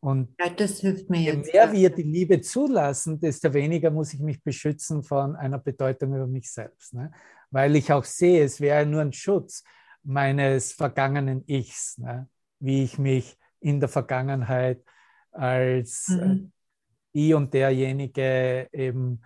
Und 0.00 0.34
ja. 0.38 1.32
Je 1.32 1.32
mehr 1.42 1.72
wir 1.72 1.90
die 1.90 2.02
Liebe 2.02 2.40
zulassen, 2.40 3.18
desto 3.18 3.52
weniger 3.52 3.90
muss 3.90 4.14
ich 4.14 4.20
mich 4.20 4.42
beschützen 4.42 5.02
von 5.02 5.34
einer 5.34 5.58
Bedeutung 5.58 6.14
über 6.14 6.26
mich 6.26 6.50
selbst. 6.52 6.94
Ne? 6.94 7.10
Weil 7.50 7.74
ich 7.76 7.92
auch 7.92 8.04
sehe, 8.04 8.44
es 8.44 8.60
wäre 8.60 8.86
nur 8.86 9.00
ein 9.00 9.12
Schutz 9.12 9.64
meines 10.04 10.72
vergangenen 10.72 11.42
Ichs, 11.46 11.98
ne? 11.98 12.28
wie 12.60 12.84
ich 12.84 12.98
mich 12.98 13.36
in 13.60 13.80
der 13.80 13.88
Vergangenheit 13.88 14.84
als 15.32 16.08
äh, 16.08 16.24
Mhm. 16.26 16.52
die 17.14 17.34
und 17.34 17.52
derjenige 17.52 18.68
eben 18.72 19.22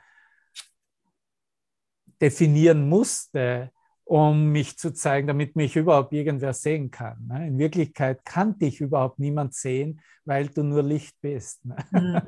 definieren 2.21 2.89
musste, 2.89 3.71
um 4.13 4.51
mich 4.53 4.77
zu 4.77 4.93
zeigen, 4.93 5.27
damit 5.27 5.57
mich 5.57 5.75
überhaupt 5.75 6.13
irgendwer 6.13 6.53
sehen 6.53 6.91
kann. 6.91 7.29
ne? 7.29 7.47
In 7.47 7.57
Wirklichkeit 7.57 8.23
kann 8.27 8.59
dich 8.59 8.83
überhaupt 8.83 9.19
niemand 9.19 9.55
sehen, 9.55 10.03
weil 10.27 10.49
du 10.49 10.63
nur 10.63 10.83
Licht 10.83 11.17
bist. 11.23 11.65
ne? 11.65 11.77
Mhm. 11.91 12.21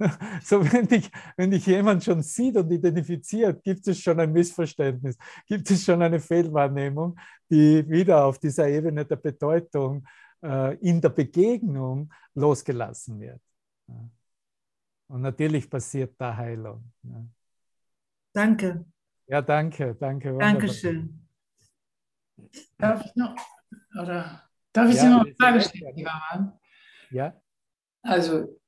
So, 0.42 0.64
wenn 0.72 0.88
dich, 0.88 1.10
wenn 1.36 1.50
dich 1.50 1.66
jemand 1.66 2.02
schon 2.02 2.22
sieht 2.22 2.56
und 2.56 2.70
identifiziert, 2.70 3.62
gibt 3.62 3.86
es 3.86 4.00
schon 4.00 4.18
ein 4.20 4.32
Missverständnis, 4.32 5.18
gibt 5.46 5.70
es 5.70 5.84
schon 5.84 6.00
eine 6.00 6.18
Fehlwahrnehmung, 6.18 7.18
die 7.50 7.86
wieder 7.86 8.24
auf 8.24 8.38
dieser 8.38 8.66
Ebene 8.66 9.04
der 9.04 9.16
Bedeutung 9.16 10.02
äh, 10.42 10.76
in 10.78 10.98
der 10.98 11.10
Begegnung 11.10 12.10
losgelassen 12.34 13.20
wird. 13.20 13.42
Ja. 13.86 14.10
Und 15.08 15.20
natürlich 15.20 15.68
passiert 15.68 16.14
da 16.16 16.34
Heilung. 16.34 16.90
Ja, 17.02 17.22
Danke. 18.32 18.86
Ja 19.28 19.42
danke, 19.42 19.94
danke. 19.94 20.28
wunderbar. 20.30 20.52
Dankeschön. 20.52 21.26
Darf 22.78 23.04
ich 23.04 23.14
noch, 23.16 23.34
oder 24.00 24.42
darf 24.72 24.90
ich 24.90 24.96
Ja, 24.96 25.02
dir 25.04 25.10
noch 25.10 25.24
eine 25.24 25.34
Frage 25.34 25.60
stellen, 25.60 25.96
lieber 25.96 26.22
Mann? 26.30 26.58
Ja, 27.10 27.40
Also, 28.02 28.60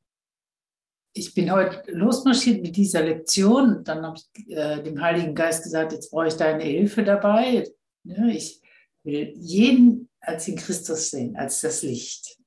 ich 1.12 1.34
bin 1.34 1.50
heute 1.50 1.90
losmarschiert 1.90 2.62
mit 2.62 2.76
dieser 2.76 3.02
Lektion. 3.02 3.82
Dann 3.84 4.04
habe 4.06 4.16
ich 4.16 4.48
äh, 4.50 4.82
dem 4.82 5.00
Heiligen 5.00 5.34
Geist 5.34 5.64
gesagt, 5.64 5.92
jetzt 5.92 6.10
brauche 6.10 6.28
ich 6.28 6.34
deine 6.34 6.62
Hilfe 6.62 7.02
dabei. 7.02 7.64
Ja, 8.04 8.24
ich 8.26 8.62
will 9.02 9.32
jeden 9.36 10.08
als 10.20 10.44
den 10.44 10.56
Christus 10.56 11.10
sehen, 11.10 11.36
als 11.36 11.60
das 11.60 11.82
Licht. 11.82 12.38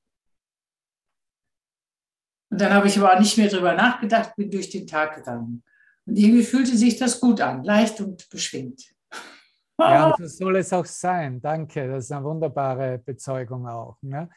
Und 2.50 2.60
dann 2.60 2.72
habe 2.72 2.86
ich 2.86 2.98
aber 2.98 3.14
auch 3.14 3.18
nicht 3.20 3.36
mehr 3.38 3.48
drüber 3.48 3.74
nachgedacht, 3.74 4.34
bin 4.36 4.50
durch 4.50 4.70
den 4.70 4.86
Tag 4.86 5.16
gegangen. 5.16 5.62
Und 6.06 6.16
irgendwie 6.16 6.42
fühlte 6.42 6.76
sich 6.76 6.96
das 6.96 7.20
gut 7.20 7.40
an, 7.40 7.64
leicht 7.64 8.00
und 8.00 8.28
beschwingt. 8.28 8.82
ja 9.78 10.06
und 10.06 10.16
so 10.18 10.26
soll 10.26 10.56
es 10.56 10.72
auch 10.72 10.86
sein. 10.86 11.40
Danke, 11.40 11.88
das 11.88 12.04
ist 12.04 12.12
eine 12.12 12.24
wunderbare 12.24 12.98
Bezeugung 12.98 13.66
auch. 13.68 13.96
Ne? 14.02 14.28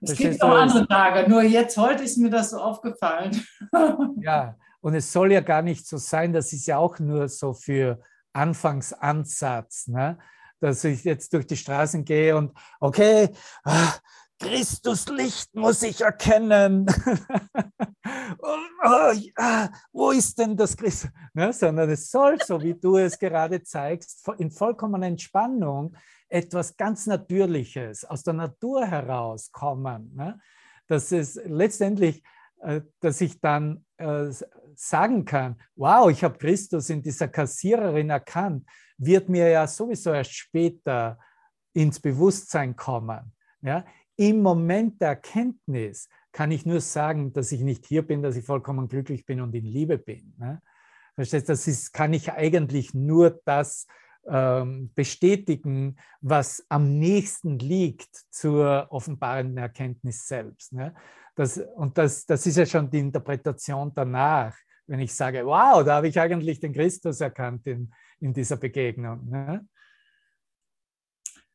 Es 0.00 0.16
gibt 0.16 0.42
auch 0.42 0.56
andere 0.56 0.86
Tage, 0.88 1.30
nur 1.30 1.42
jetzt, 1.42 1.76
heute 1.76 2.02
ist 2.02 2.18
mir 2.18 2.30
das 2.30 2.50
so 2.50 2.58
aufgefallen. 2.58 3.40
Ja, 4.20 4.56
und 4.80 4.94
es 4.94 5.12
soll 5.12 5.32
ja 5.32 5.40
gar 5.40 5.62
nicht 5.62 5.86
so 5.86 5.96
sein, 5.96 6.32
das 6.32 6.52
ist 6.52 6.66
ja 6.66 6.78
auch 6.78 6.98
nur 6.98 7.28
so 7.28 7.54
für 7.54 8.00
Anfangsansatz, 8.32 9.88
ne? 9.88 10.18
dass 10.60 10.84
ich 10.84 11.04
jetzt 11.04 11.32
durch 11.32 11.46
die 11.46 11.56
Straßen 11.56 12.04
gehe 12.04 12.36
und 12.36 12.52
okay, 12.80 13.30
ah, 13.64 13.94
Christus 14.42 15.08
Licht 15.08 15.54
muss 15.54 15.82
ich 15.82 16.00
erkennen. 16.00 16.86
Und, 18.38 18.70
oh, 18.84 19.12
ja, 19.12 19.70
wo 19.92 20.10
ist 20.10 20.36
denn 20.36 20.56
das 20.56 20.76
Christus? 20.76 21.10
Ne? 21.32 21.52
Sondern 21.52 21.88
es 21.90 22.10
soll, 22.10 22.38
so 22.44 22.60
wie 22.60 22.74
du 22.74 22.96
es 22.96 23.18
gerade 23.18 23.62
zeigst, 23.62 24.28
in 24.38 24.50
vollkommener 24.50 25.06
Entspannung 25.06 25.96
etwas 26.28 26.76
ganz 26.76 27.06
Natürliches 27.06 28.04
aus 28.04 28.24
der 28.24 28.34
Natur 28.34 28.84
herauskommen. 28.84 30.12
Ne? 30.16 30.40
Dass 30.88 31.12
es 31.12 31.40
letztendlich, 31.44 32.24
äh, 32.62 32.80
dass 32.98 33.20
ich 33.20 33.40
dann 33.40 33.84
äh, 33.98 34.26
sagen 34.74 35.24
kann, 35.24 35.56
wow, 35.76 36.10
ich 36.10 36.24
habe 36.24 36.38
Christus 36.38 36.90
in 36.90 37.00
dieser 37.00 37.28
Kassiererin 37.28 38.10
erkannt, 38.10 38.66
wird 38.98 39.28
mir 39.28 39.48
ja 39.48 39.66
sowieso 39.68 40.12
erst 40.12 40.34
später 40.34 41.18
ins 41.74 42.00
Bewusstsein 42.00 42.74
kommen. 42.74 43.32
Ja? 43.60 43.84
Im 44.16 44.42
Moment 44.42 45.00
der 45.00 45.08
Erkenntnis 45.08 46.08
kann 46.32 46.50
ich 46.50 46.64
nur 46.64 46.80
sagen, 46.80 47.32
dass 47.32 47.52
ich 47.52 47.60
nicht 47.60 47.86
hier 47.86 48.06
bin, 48.06 48.22
dass 48.22 48.36
ich 48.36 48.44
vollkommen 48.44 48.88
glücklich 48.88 49.26
bin 49.26 49.40
und 49.40 49.54
in 49.54 49.64
Liebe 49.64 49.98
bin. 49.98 50.34
Ne? 50.38 50.60
Verstehst? 51.14 51.48
Das 51.48 51.66
ist, 51.66 51.92
kann 51.92 52.12
ich 52.12 52.32
eigentlich 52.32 52.94
nur 52.94 53.40
das 53.44 53.86
ähm, 54.26 54.92
bestätigen, 54.94 55.96
was 56.20 56.64
am 56.68 56.98
nächsten 56.98 57.58
liegt 57.58 58.14
zur 58.30 58.86
offenbarenden 58.90 59.58
Erkenntnis 59.58 60.26
selbst. 60.26 60.72
Ne? 60.72 60.94
Das, 61.34 61.58
und 61.58 61.98
das, 61.98 62.24
das 62.24 62.46
ist 62.46 62.56
ja 62.56 62.66
schon 62.66 62.90
die 62.90 63.00
Interpretation 63.00 63.92
danach, 63.94 64.56
wenn 64.86 65.00
ich 65.00 65.14
sage, 65.14 65.44
wow, 65.44 65.84
da 65.84 65.96
habe 65.96 66.08
ich 66.08 66.18
eigentlich 66.18 66.60
den 66.60 66.72
Christus 66.72 67.20
erkannt 67.20 67.66
in, 67.66 67.92
in 68.20 68.32
dieser 68.32 68.56
Begegnung. 68.56 69.28
Ne? 69.28 69.66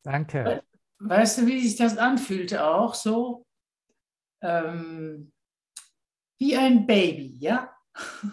Danke. 0.02 0.62
Weißt 1.00 1.38
du, 1.38 1.46
wie 1.46 1.60
sich 1.60 1.76
das 1.76 1.96
anfühlte 1.96 2.64
auch 2.64 2.94
so? 2.94 3.46
Ähm, 4.42 5.32
wie 6.38 6.56
ein 6.56 6.86
Baby, 6.86 7.36
ja? 7.40 7.72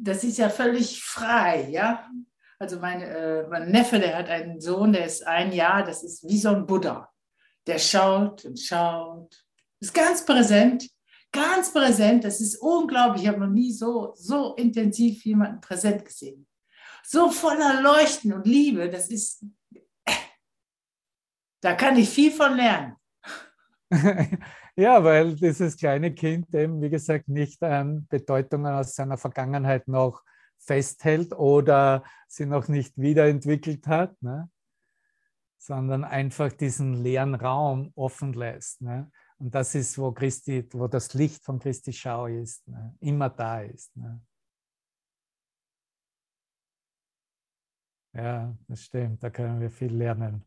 Das 0.00 0.22
ist 0.22 0.38
ja 0.38 0.48
völlig 0.48 1.02
frei, 1.02 1.68
ja? 1.70 2.08
Also 2.60 2.78
mein, 2.78 3.02
äh, 3.02 3.46
mein 3.48 3.70
Neffe, 3.70 3.98
der 3.98 4.16
hat 4.16 4.28
einen 4.28 4.60
Sohn, 4.60 4.92
der 4.92 5.06
ist 5.06 5.26
ein 5.26 5.52
Jahr, 5.52 5.84
das 5.84 6.02
ist 6.02 6.26
wie 6.28 6.38
so 6.38 6.50
ein 6.50 6.66
Buddha. 6.66 7.12
Der 7.66 7.78
schaut 7.78 8.44
und 8.44 8.58
schaut, 8.58 9.44
ist 9.80 9.94
ganz 9.94 10.24
präsent, 10.24 10.88
ganz 11.32 11.72
präsent. 11.72 12.24
Das 12.24 12.40
ist 12.40 12.56
unglaublich. 12.56 13.22
Ich 13.22 13.28
habe 13.28 13.40
noch 13.40 13.52
nie 13.52 13.72
so, 13.72 14.12
so 14.16 14.54
intensiv 14.54 15.24
jemanden 15.24 15.60
präsent 15.60 16.04
gesehen. 16.04 16.46
So 17.04 17.30
voller 17.30 17.80
Leuchten 17.80 18.32
und 18.32 18.46
Liebe, 18.46 18.90
das 18.90 19.08
ist, 19.08 19.44
da 21.60 21.74
kann 21.74 21.96
ich 21.96 22.08
viel 22.08 22.30
von 22.30 22.56
lernen. 22.56 22.96
ja, 24.76 25.02
weil 25.02 25.34
dieses 25.34 25.76
kleine 25.76 26.14
Kind 26.14 26.54
eben, 26.54 26.80
wie 26.82 26.90
gesagt, 26.90 27.28
nicht 27.28 27.62
an 27.62 28.06
Bedeutungen 28.08 28.74
aus 28.74 28.94
seiner 28.94 29.16
Vergangenheit 29.16 29.88
noch 29.88 30.22
festhält 30.58 31.32
oder 31.32 32.04
sie 32.26 32.46
noch 32.46 32.68
nicht 32.68 32.98
wiederentwickelt 32.98 33.86
hat, 33.86 34.20
ne? 34.22 34.50
sondern 35.58 36.04
einfach 36.04 36.52
diesen 36.52 36.94
leeren 36.94 37.34
Raum 37.34 37.92
offen 37.94 38.32
lässt. 38.34 38.82
Ne? 38.82 39.10
Und 39.38 39.54
das 39.54 39.74
ist, 39.74 39.98
wo 39.98 40.12
Christi, 40.12 40.68
wo 40.72 40.86
das 40.86 41.14
Licht 41.14 41.44
von 41.44 41.58
Christi 41.58 41.92
Schau 41.92 42.26
ist, 42.26 42.66
ne? 42.68 42.94
immer 43.00 43.30
da 43.30 43.62
ist. 43.62 43.96
Ne? 43.96 44.20
Ja, 48.12 48.54
das 48.66 48.82
stimmt, 48.82 49.22
da 49.22 49.30
können 49.30 49.60
wir 49.60 49.70
viel 49.70 49.94
lernen. 49.94 50.44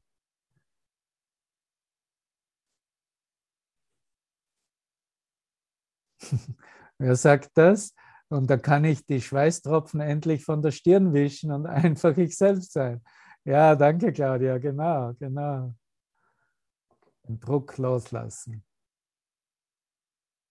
Wer 6.98 7.16
sagt 7.16 7.52
das? 7.56 7.94
Und 8.30 8.50
da 8.50 8.58
kann 8.58 8.86
ich 8.86 9.06
die 9.06 9.22
Schweißtropfen 9.22 10.00
endlich 10.00 10.46
von 10.46 10.62
der 10.62 10.72
Stirn 10.72 11.14
wischen 11.14 11.52
und 11.52 11.66
einfach 11.68 12.16
ich 12.18 12.38
selbst 12.38 12.72
sein. 12.72 13.02
Ja, 13.44 13.76
danke, 13.76 14.14
Claudia. 14.14 14.58
Genau, 14.58 15.14
genau. 15.20 15.74
Den 17.28 17.40
Druck 17.40 17.78
loslassen. 17.78 18.64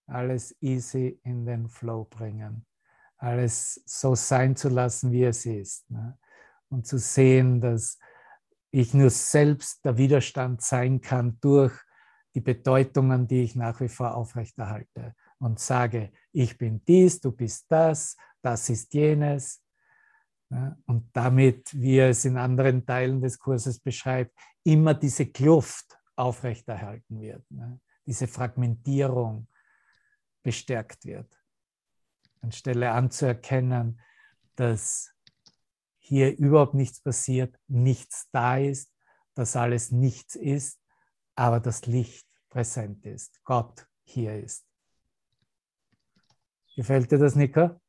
Alles 0.07 0.55
easy 0.61 1.19
in 1.23 1.45
den 1.45 1.69
Flow 1.69 2.03
bringen. 2.03 2.65
Alles 3.17 3.81
so 3.85 4.13
sein 4.15 4.55
zu 4.55 4.69
lassen, 4.69 5.11
wie 5.11 5.23
es 5.23 5.45
ist. 5.45 5.89
Ne? 5.89 6.17
Und 6.69 6.85
zu 6.85 6.97
sehen, 6.97 7.61
dass 7.61 7.97
ich 8.71 8.93
nur 8.93 9.09
selbst 9.09 9.83
der 9.85 9.97
Widerstand 9.97 10.61
sein 10.61 11.01
kann 11.01 11.39
durch 11.41 11.73
die 12.35 12.41
Bedeutungen, 12.41 13.27
die 13.27 13.43
ich 13.43 13.55
nach 13.55 13.79
wie 13.81 13.89
vor 13.89 14.15
aufrechterhalte 14.15 15.15
und 15.41 15.59
sage, 15.59 16.11
ich 16.31 16.57
bin 16.57 16.83
dies, 16.85 17.19
du 17.19 17.31
bist 17.31 17.65
das, 17.69 18.15
das 18.41 18.69
ist 18.69 18.93
jenes. 18.93 19.63
Und 20.85 21.09
damit, 21.13 21.73
wie 21.73 21.97
er 21.97 22.09
es 22.09 22.25
in 22.25 22.37
anderen 22.37 22.85
Teilen 22.85 23.21
des 23.21 23.39
Kurses 23.39 23.79
beschreibt, 23.79 24.37
immer 24.63 24.93
diese 24.93 25.25
Kluft 25.25 25.97
aufrechterhalten 26.15 27.19
wird, 27.19 27.43
diese 28.05 28.27
Fragmentierung 28.27 29.47
bestärkt 30.43 31.05
wird. 31.05 31.41
Anstelle 32.41 32.91
anzuerkennen, 32.91 33.99
dass 34.55 35.13
hier 35.97 36.37
überhaupt 36.37 36.73
nichts 36.75 37.01
passiert, 37.01 37.57
nichts 37.67 38.29
da 38.31 38.57
ist, 38.57 38.93
dass 39.33 39.55
alles 39.55 39.91
nichts 39.91 40.35
ist, 40.35 40.79
aber 41.35 41.59
das 41.59 41.85
Licht 41.85 42.27
präsent 42.49 43.05
ist, 43.05 43.43
Gott 43.43 43.87
hier 44.03 44.37
ist. 44.37 44.70
Gefällt 46.75 47.11
dir 47.11 47.17
das, 47.19 47.35
Nika? 47.35 47.79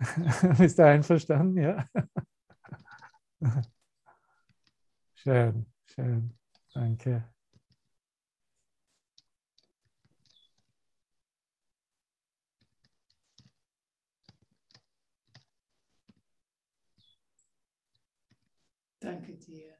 Bist 0.58 0.78
du 0.78 0.84
einverstanden? 0.86 1.58
Ja. 1.62 1.86
Schön, 5.14 5.66
schön. 5.84 6.38
Danke. 6.72 7.24
Danke 19.00 19.32
dir. 19.38 19.78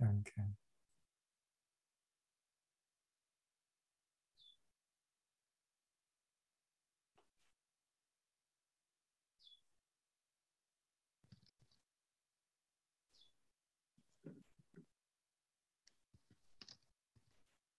Danke. 0.00 0.55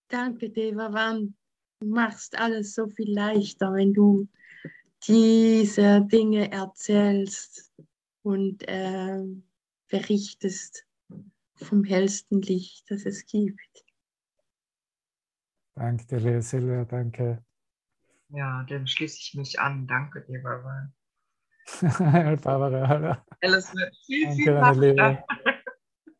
Danke, 0.09 0.49
Devavan. 0.49 1.35
Du 1.79 1.87
machst 1.87 2.37
alles 2.37 2.73
so 2.73 2.87
viel 2.87 3.13
leichter, 3.13 3.73
wenn 3.73 3.93
du 3.93 4.27
diese 5.07 6.01
Dinge 6.05 6.51
erzählst 6.51 7.71
und 8.23 8.67
äh, 8.67 9.23
berichtest 9.89 10.85
vom 11.55 11.83
hellsten 11.83 12.41
Licht, 12.41 12.89
das 12.89 13.05
es 13.05 13.25
gibt. 13.25 13.85
Danke 15.75 16.19
dir, 16.19 16.41
Silvia, 16.41 16.85
danke. 16.85 17.43
Ja, 18.29 18.65
dann 18.67 18.87
schließe 18.87 19.19
ich 19.19 19.33
mich 19.35 19.59
an. 19.59 19.87
Danke 19.87 20.21
dir, 20.21 20.41
Barbara. 20.41 20.91
Barbara. 22.41 23.25
Alles 23.41 23.73
wird 23.75 23.95
viel, 24.05 24.25
Danke, 24.25 24.73
viel 24.73 24.93
leichter. 24.93 25.25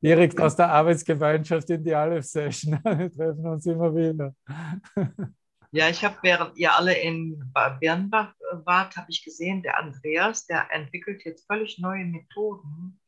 Direkt 0.01 0.39
aus 0.39 0.55
der 0.55 0.69
Arbeitsgemeinschaft 0.69 1.69
in 1.69 1.83
die 1.83 1.93
Aleph-Session. 1.93 2.79
Wir 2.83 3.11
treffen 3.11 3.45
uns 3.45 3.65
immer 3.65 3.95
wieder. 3.95 4.35
Ja, 5.71 5.89
ich 5.89 6.03
habe, 6.05 6.15
während 6.21 6.57
ihr 6.57 6.73
alle 6.73 6.97
in 6.97 7.51
Ba- 7.53 7.77
Birnbach 7.77 8.33
äh, 8.39 8.55
wart, 8.65 8.95
habe 8.95 9.07
ich 9.09 9.23
gesehen, 9.23 9.61
der 9.63 9.77
Andreas, 9.77 10.47
der 10.47 10.71
entwickelt 10.71 11.25
jetzt 11.25 11.45
völlig 11.45 11.77
neue 11.77 12.05
Methoden. 12.05 12.99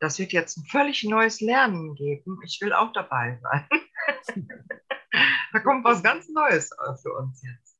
Das 0.00 0.18
wird 0.18 0.32
jetzt 0.32 0.58
ein 0.58 0.64
völlig 0.64 1.04
neues 1.04 1.40
Lernen 1.40 1.94
geben. 1.94 2.40
Ich 2.44 2.60
will 2.60 2.72
auch 2.72 2.92
dabei 2.92 3.38
sein. 3.40 3.68
da 5.52 5.60
kommt 5.60 5.84
was 5.84 6.02
ganz 6.02 6.28
Neues 6.28 6.72
äh, 6.72 6.96
für 7.00 7.14
uns 7.14 7.40
jetzt. 7.42 7.78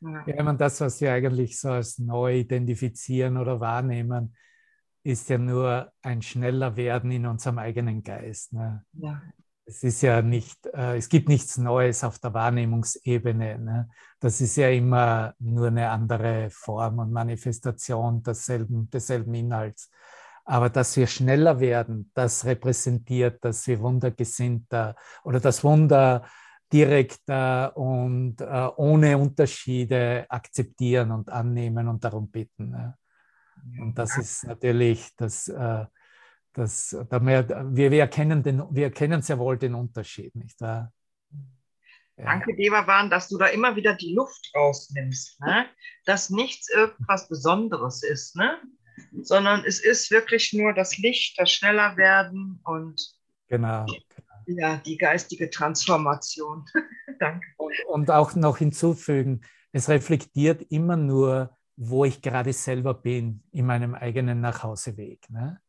Ja. 0.00 0.24
Ja, 0.26 0.42
meine, 0.42 0.58
das, 0.58 0.80
was 0.80 1.00
wir 1.00 1.12
eigentlich 1.12 1.58
so 1.58 1.70
als 1.70 1.98
neu 1.98 2.38
identifizieren 2.38 3.36
oder 3.36 3.60
wahrnehmen, 3.60 4.36
ist 5.02 5.28
ja 5.28 5.38
nur 5.38 5.92
ein 6.02 6.22
schneller 6.22 6.76
Werden 6.76 7.10
in 7.10 7.26
unserem 7.26 7.58
eigenen 7.58 8.02
Geist. 8.02 8.52
Ne? 8.52 8.84
Ja. 8.94 9.22
Es 9.64 9.82
ist 9.82 10.02
ja 10.02 10.22
nicht, 10.22 10.66
äh, 10.66 10.96
es 10.96 11.08
gibt 11.08 11.28
nichts 11.28 11.56
Neues 11.58 12.04
auf 12.04 12.18
der 12.18 12.34
Wahrnehmungsebene. 12.34 13.58
Ne? 13.58 13.88
Das 14.20 14.40
ist 14.40 14.56
ja 14.56 14.68
immer 14.70 15.34
nur 15.38 15.68
eine 15.68 15.90
andere 15.90 16.50
Form 16.50 16.98
und 16.98 17.12
Manifestation 17.12 18.22
desselben, 18.22 18.90
desselben 18.90 19.34
Inhalts. 19.34 19.90
Aber 20.44 20.70
dass 20.70 20.96
wir 20.96 21.06
schneller 21.06 21.60
werden, 21.60 22.10
das 22.14 22.44
repräsentiert, 22.44 23.44
dass 23.44 23.66
wir 23.66 23.80
wundergesinnter 23.80 24.96
oder 25.22 25.38
das 25.38 25.62
Wunder 25.62 26.24
direkter 26.72 27.76
und 27.76 28.40
äh, 28.40 28.68
ohne 28.76 29.18
Unterschiede 29.18 30.26
akzeptieren 30.28 31.12
und 31.12 31.30
annehmen 31.30 31.86
und 31.86 32.02
darum 32.02 32.30
bitten. 32.30 32.70
Ne? 32.70 32.96
Und 33.80 33.96
das 33.96 34.18
ist 34.18 34.44
natürlich 34.44 35.10
das, 35.16 35.48
äh, 35.48 35.86
das 36.52 36.96
da 37.08 37.24
wir, 37.24 37.66
wir, 37.72 37.92
erkennen 37.92 38.42
den, 38.42 38.62
wir 38.70 38.84
erkennen 38.84 39.22
sehr 39.22 39.38
wohl 39.38 39.56
den 39.56 39.74
Unterschied, 39.74 40.34
nicht 40.34 40.60
wahr? 40.60 40.92
Ja. 42.16 42.24
Danke, 42.24 42.54
Devavan, 42.54 43.08
dass 43.08 43.28
du 43.28 43.38
da 43.38 43.46
immer 43.46 43.74
wieder 43.74 43.94
die 43.94 44.14
Luft 44.14 44.50
rausnimmst. 44.54 45.40
Ne? 45.40 45.66
Dass 46.04 46.28
nichts 46.28 46.68
irgendwas 46.68 47.28
Besonderes 47.28 48.02
ist, 48.02 48.36
ne? 48.36 48.58
sondern 49.22 49.64
es 49.64 49.82
ist 49.82 50.10
wirklich 50.10 50.52
nur 50.52 50.74
das 50.74 50.98
Licht, 50.98 51.38
das 51.40 51.50
schneller 51.50 51.96
werden 51.96 52.60
und 52.64 53.00
Genau. 53.48 53.84
ja, 54.46 54.78
die 54.78 54.96
geistige 54.96 55.50
Transformation. 55.50 56.64
Danke. 57.18 57.46
Und, 57.58 57.74
und 57.86 58.10
auch 58.10 58.34
noch 58.34 58.56
hinzufügen, 58.56 59.42
es 59.72 59.90
reflektiert 59.90 60.62
immer 60.70 60.96
nur, 60.96 61.54
wo 61.76 62.04
ich 62.04 62.20
gerade 62.20 62.52
selber 62.52 62.94
bin 62.94 63.42
in 63.50 63.66
meinem 63.66 63.94
eigenen 63.94 64.40
Nachhauseweg. 64.40 65.28
Ne? 65.30 65.60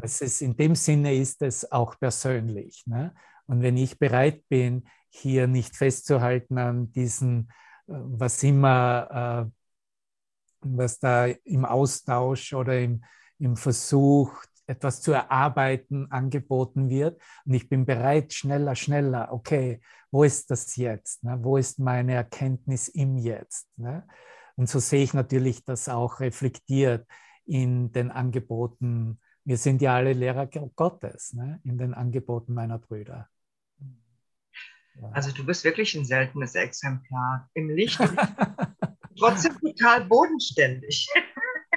Es 0.00 0.20
ist, 0.20 0.40
in 0.40 0.56
dem 0.56 0.74
Sinne 0.74 1.14
ist 1.14 1.42
es 1.42 1.70
auch 1.70 1.98
persönlich. 1.98 2.86
Ne? 2.86 3.14
Und 3.46 3.62
wenn 3.62 3.76
ich 3.76 3.98
bereit 3.98 4.44
bin, 4.48 4.88
hier 5.10 5.46
nicht 5.46 5.76
festzuhalten 5.76 6.58
an 6.58 6.92
diesen, 6.92 7.50
äh, 7.86 7.94
was 7.94 8.42
immer, 8.42 9.48
äh, 9.48 9.50
was 10.60 10.98
da 10.98 11.26
im 11.26 11.64
Austausch 11.64 12.52
oder 12.52 12.78
im, 12.78 13.04
im 13.38 13.56
Versuch, 13.56 14.32
etwas 14.66 15.00
zu 15.00 15.12
erarbeiten, 15.12 16.10
angeboten 16.10 16.90
wird. 16.90 17.20
Und 17.46 17.54
ich 17.54 17.68
bin 17.68 17.86
bereit, 17.86 18.34
schneller, 18.34 18.76
schneller. 18.76 19.32
Okay, 19.32 19.80
wo 20.10 20.24
ist 20.24 20.50
das 20.50 20.76
jetzt? 20.76 21.24
Ne? 21.24 21.38
Wo 21.40 21.56
ist 21.56 21.78
meine 21.78 22.14
Erkenntnis 22.14 22.88
im 22.88 23.16
Jetzt? 23.16 23.66
Ne? 23.78 24.06
Und 24.58 24.68
so 24.68 24.80
sehe 24.80 25.04
ich 25.04 25.14
natürlich 25.14 25.64
das 25.64 25.88
auch 25.88 26.18
reflektiert 26.18 27.06
in 27.46 27.92
den 27.92 28.10
Angeboten. 28.10 29.20
Wir 29.44 29.56
sind 29.56 29.80
ja 29.80 29.94
alle 29.94 30.14
Lehrer 30.14 30.48
Gottes, 30.48 31.32
ne? 31.32 31.60
in 31.62 31.78
den 31.78 31.94
Angeboten 31.94 32.54
meiner 32.54 32.78
Brüder. 32.78 33.28
Ja. 35.00 35.10
Also 35.12 35.30
du 35.30 35.46
bist 35.46 35.62
wirklich 35.62 35.94
ein 35.94 36.04
seltenes 36.04 36.56
Exemplar. 36.56 37.48
Im 37.54 37.70
Licht, 37.70 38.00
trotzdem 39.16 39.56
total 39.60 40.06
bodenständig. 40.06 41.08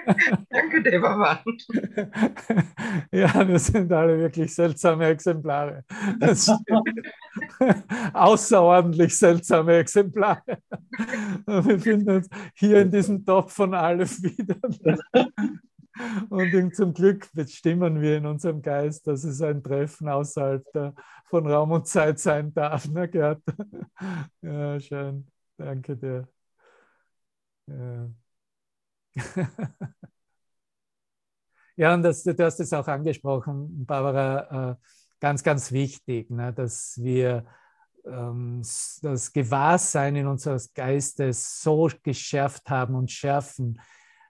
Danke, 0.50 0.82
Devavan. 0.84 1.40
Ja, 3.12 3.48
wir 3.48 3.60
sind 3.60 3.92
alle 3.92 4.18
wirklich 4.18 4.54
seltsame 4.54 5.08
Exemplare. 5.08 5.84
Außerordentlich 8.14 9.18
seltsame 9.18 9.78
Exemplare. 9.78 10.42
Wir 11.46 11.62
befinden 11.62 12.10
uns 12.10 12.30
hier 12.56 12.82
in 12.82 12.92
diesem 12.92 13.26
Topf 13.26 13.54
von 13.54 13.74
Aleph 13.74 14.22
wieder. 14.22 14.56
Und 16.30 16.76
zum 16.76 16.94
Glück 16.94 17.30
bestimmen 17.34 18.02
wir 18.02 18.18
in 18.18 18.26
unserem 18.26 18.62
Geist, 18.62 19.08
dass 19.08 19.24
es 19.24 19.42
ein 19.42 19.62
Treffen 19.62 20.08
außerhalb 20.08 20.64
der, 20.74 20.94
von 21.26 21.48
Raum 21.48 21.72
und 21.72 21.88
Zeit 21.88 22.20
sein 22.20 22.54
darf. 22.54 22.88
Ne, 22.88 23.08
Gerd? 23.08 23.42
Ja, 24.42 24.80
schön. 24.80 25.28
Danke 25.58 25.96
dir. 25.98 26.28
Ja. 27.68 28.21
Ja, 31.78 31.94
und 31.94 32.04
das, 32.04 32.24
du 32.24 32.38
hast 32.44 32.60
es 32.60 32.74
auch 32.74 32.88
angesprochen, 32.88 33.86
Barbara, 33.86 34.72
äh, 34.72 34.76
ganz, 35.20 35.42
ganz 35.42 35.72
wichtig, 35.72 36.30
ne, 36.30 36.54
dass 36.54 37.00
wir 37.02 37.46
ähm, 38.06 38.62
das 39.02 39.32
Gewahrsein 39.34 40.16
in 40.16 40.28
unseres 40.28 40.74
Geistes 40.74 41.62
so 41.62 41.90
geschärft 42.04 42.70
haben 42.70 42.96
und 42.96 43.10
schärfen, 43.10 43.80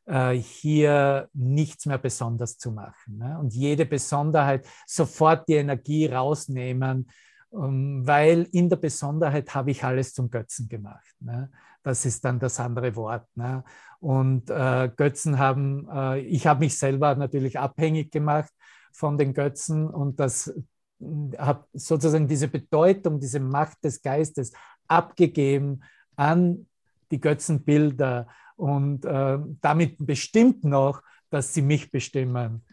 äh, 0.05 0.33
hier 0.33 1.29
nichts 1.33 1.85
mehr 1.85 1.97
besonders 1.97 2.57
zu 2.57 2.71
machen. 2.71 3.17
Ne? 3.17 3.37
Und 3.39 3.53
jede 3.53 3.85
Besonderheit 3.85 4.67
sofort 4.85 5.47
die 5.47 5.55
Energie 5.55 6.05
rausnehmen, 6.05 7.09
ähm, 7.53 8.01
weil 8.05 8.47
in 8.51 8.69
der 8.69 8.77
Besonderheit 8.77 9.53
habe 9.53 9.71
ich 9.71 9.83
alles 9.83 10.13
zum 10.13 10.29
Götzen 10.29 10.69
gemacht. 10.69 11.15
Ne? 11.19 11.51
Das 11.83 12.05
ist 12.05 12.23
dann 12.25 12.39
das 12.39 12.59
andere 12.59 12.95
Wort. 12.95 13.27
Ne? 13.35 13.63
Und 13.99 14.49
äh, 14.49 14.89
Götzen 14.95 15.39
haben, 15.39 15.87
äh, 15.91 16.19
ich 16.19 16.47
habe 16.47 16.61
mich 16.61 16.77
selber 16.77 17.15
natürlich 17.15 17.59
abhängig 17.59 18.11
gemacht 18.11 18.51
von 18.91 19.17
den 19.17 19.33
Götzen 19.33 19.87
und 19.87 20.19
das 20.19 20.53
habe 21.37 21.65
sozusagen 21.73 22.27
diese 22.27 22.47
Bedeutung, 22.47 23.19
diese 23.19 23.39
Macht 23.39 23.83
des 23.83 24.01
Geistes 24.01 24.51
abgegeben 24.87 25.81
an 26.15 26.67
die 27.09 27.19
Götzenbilder 27.19 28.27
und 28.55 29.05
äh, 29.05 29.39
damit 29.61 29.95
bestimmt 29.99 30.63
noch, 30.63 31.01
dass 31.29 31.53
sie 31.53 31.61
mich 31.61 31.91
bestimmen 31.91 32.63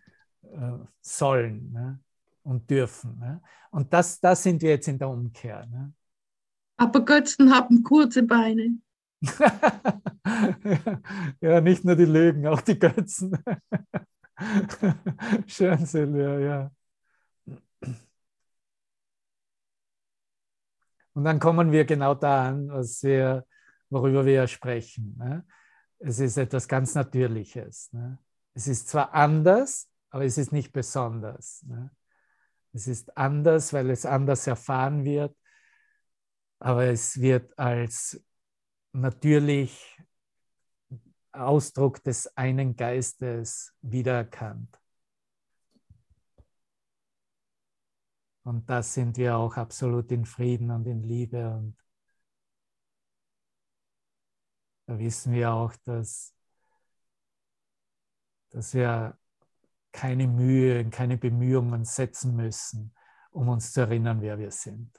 äh, 0.42 0.72
sollen 1.00 1.72
ne? 1.72 2.00
und 2.42 2.68
dürfen. 2.68 3.18
Ne? 3.18 3.40
Und 3.70 3.92
das, 3.92 4.20
das 4.20 4.42
sind 4.42 4.62
wir 4.62 4.70
jetzt 4.70 4.88
in 4.88 4.98
der 4.98 5.08
Umkehr. 5.08 5.66
Ne? 5.66 5.92
Aber 6.76 7.04
Götzen 7.04 7.54
haben 7.54 7.82
kurze 7.82 8.22
Beine. 8.22 8.78
ja, 11.40 11.60
nicht 11.60 11.84
nur 11.84 11.96
die 11.96 12.04
Lügen, 12.04 12.46
auch 12.46 12.60
die 12.60 12.78
Götzen. 12.78 13.36
Schön, 15.46 15.84
Silvia, 15.84 16.38
ja. 16.38 16.70
Und 21.14 21.24
dann 21.24 21.40
kommen 21.40 21.72
wir 21.72 21.84
genau 21.84 22.14
da 22.14 22.48
an, 22.48 22.68
was 22.68 23.02
wir, 23.02 23.44
worüber 23.90 24.24
wir 24.24 24.46
sprechen. 24.46 25.16
Ne? 25.18 25.44
Es 25.98 26.20
ist 26.20 26.36
etwas 26.36 26.68
ganz 26.68 26.94
Natürliches. 26.94 27.92
Ne? 27.92 28.18
Es 28.54 28.68
ist 28.68 28.88
zwar 28.88 29.12
anders, 29.12 29.90
aber 30.10 30.24
es 30.24 30.38
ist 30.38 30.52
nicht 30.52 30.72
besonders. 30.72 31.64
Ne? 31.64 31.90
Es 32.72 32.86
ist 32.86 33.16
anders, 33.16 33.72
weil 33.72 33.90
es 33.90 34.06
anders 34.06 34.46
erfahren 34.46 35.04
wird, 35.04 35.36
aber 36.60 36.84
es 36.84 37.20
wird 37.20 37.58
als 37.58 38.22
natürlich 38.92 39.98
Ausdruck 41.32 42.02
des 42.02 42.26
einen 42.36 42.76
Geistes 42.76 43.74
wiedererkannt. 43.80 44.78
Und 48.42 48.68
da 48.70 48.82
sind 48.82 49.18
wir 49.18 49.36
auch 49.36 49.56
absolut 49.56 50.10
in 50.10 50.24
Frieden 50.24 50.70
und 50.70 50.86
in 50.86 51.02
Liebe. 51.02 51.50
Und 51.50 51.76
da 54.86 54.98
wissen 54.98 55.34
wir 55.34 55.52
auch, 55.52 55.76
dass, 55.84 56.34
dass 58.48 58.72
wir 58.72 59.18
keine 59.92 60.26
Mühe, 60.26 60.88
keine 60.88 61.18
Bemühungen 61.18 61.84
setzen 61.84 62.36
müssen, 62.36 62.94
um 63.30 63.48
uns 63.48 63.72
zu 63.72 63.82
erinnern, 63.82 64.22
wer 64.22 64.38
wir 64.38 64.50
sind. 64.50 64.98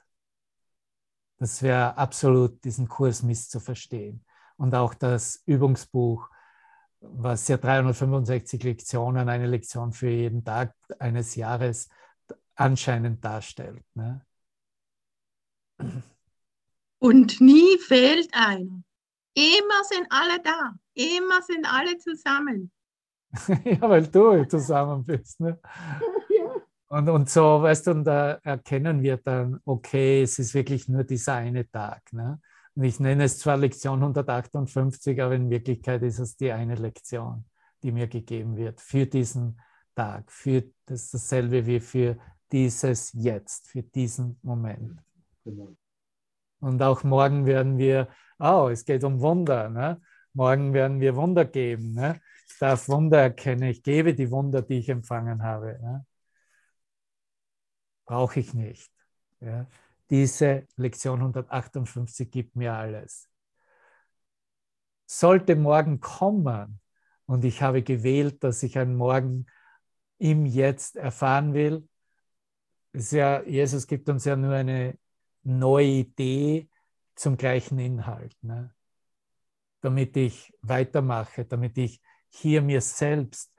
Das 1.40 1.62
wäre 1.62 1.96
absolut 1.96 2.62
diesen 2.64 2.86
Kurs 2.86 3.22
misszuverstehen. 3.22 4.22
Und 4.56 4.74
auch 4.74 4.92
das 4.92 5.42
Übungsbuch, 5.46 6.28
was 7.00 7.48
ja 7.48 7.56
365 7.56 8.62
Lektionen, 8.62 9.26
eine 9.26 9.46
Lektion 9.46 9.92
für 9.92 10.10
jeden 10.10 10.44
Tag 10.44 10.74
eines 10.98 11.34
Jahres 11.34 11.88
anscheinend 12.56 13.24
darstellt. 13.24 13.82
Ne? 13.94 14.20
Und 16.98 17.40
nie 17.40 17.78
fehlt 17.78 18.28
einer. 18.34 18.82
Immer 19.32 19.84
sind 19.88 20.06
alle 20.10 20.42
da. 20.42 20.74
Immer 20.92 21.40
sind 21.40 21.66
alle 21.66 21.96
zusammen. 21.96 22.70
ja, 23.64 23.80
weil 23.80 24.06
du 24.06 24.46
zusammen 24.46 25.04
bist. 25.04 25.40
Ne? 25.40 25.58
Und, 26.92 27.08
und 27.08 27.30
so, 27.30 27.62
weißt 27.62 27.86
du, 27.86 27.90
und 27.92 28.04
da 28.04 28.32
erkennen 28.42 29.00
wir 29.00 29.16
dann, 29.18 29.60
okay, 29.64 30.22
es 30.22 30.40
ist 30.40 30.54
wirklich 30.54 30.88
nur 30.88 31.04
dieser 31.04 31.34
eine 31.34 31.70
Tag. 31.70 32.12
Ne? 32.12 32.40
Und 32.74 32.82
ich 32.82 32.98
nenne 32.98 33.24
es 33.24 33.38
zwar 33.38 33.56
Lektion 33.56 34.00
158, 34.00 35.22
aber 35.22 35.36
in 35.36 35.50
Wirklichkeit 35.50 36.02
ist 36.02 36.18
es 36.18 36.36
die 36.36 36.50
eine 36.50 36.74
Lektion, 36.74 37.44
die 37.84 37.92
mir 37.92 38.08
gegeben 38.08 38.56
wird 38.56 38.80
für 38.80 39.06
diesen 39.06 39.60
Tag, 39.94 40.32
für 40.32 40.64
das 40.86 41.10
dasselbe 41.10 41.64
wie 41.64 41.78
für 41.78 42.18
dieses 42.50 43.12
Jetzt, 43.12 43.68
für 43.68 43.84
diesen 43.84 44.40
Moment. 44.42 45.00
Genau. 45.44 45.76
Und 46.58 46.82
auch 46.82 47.04
morgen 47.04 47.46
werden 47.46 47.78
wir, 47.78 48.08
oh, 48.40 48.68
es 48.68 48.84
geht 48.84 49.04
um 49.04 49.20
Wunder. 49.20 49.68
Ne? 49.68 50.00
Morgen 50.32 50.72
werden 50.74 50.98
wir 50.98 51.14
Wunder 51.14 51.44
geben. 51.44 51.94
Ne? 51.94 52.20
Ich 52.48 52.58
darf 52.58 52.88
Wunder 52.88 53.20
erkennen. 53.20 53.62
Ich 53.70 53.84
gebe 53.84 54.12
die 54.12 54.32
Wunder, 54.32 54.60
die 54.62 54.78
ich 54.78 54.88
empfangen 54.88 55.44
habe. 55.44 55.78
Ne? 55.80 56.04
Brauche 58.10 58.40
ich 58.40 58.54
nicht. 58.54 58.90
Ja. 59.38 59.68
Diese 60.10 60.66
Lektion 60.74 61.20
158 61.20 62.28
gibt 62.28 62.56
mir 62.56 62.74
alles. 62.74 63.28
Sollte 65.06 65.54
morgen 65.54 66.00
kommen 66.00 66.80
und 67.26 67.44
ich 67.44 67.62
habe 67.62 67.84
gewählt, 67.84 68.42
dass 68.42 68.64
ich 68.64 68.76
einen 68.76 68.96
Morgen 68.96 69.46
im 70.18 70.44
Jetzt 70.44 70.96
erfahren 70.96 71.54
will, 71.54 71.88
ja, 72.92 73.42
Jesus 73.42 73.86
gibt 73.86 74.08
uns 74.08 74.24
ja 74.24 74.34
nur 74.34 74.54
eine 74.54 74.98
neue 75.44 75.86
Idee 75.86 76.68
zum 77.14 77.36
gleichen 77.36 77.78
Inhalt, 77.78 78.34
ne? 78.42 78.74
damit 79.82 80.16
ich 80.16 80.52
weitermache, 80.62 81.44
damit 81.44 81.78
ich 81.78 82.02
hier 82.28 82.60
mir 82.60 82.80
selbst 82.80 83.54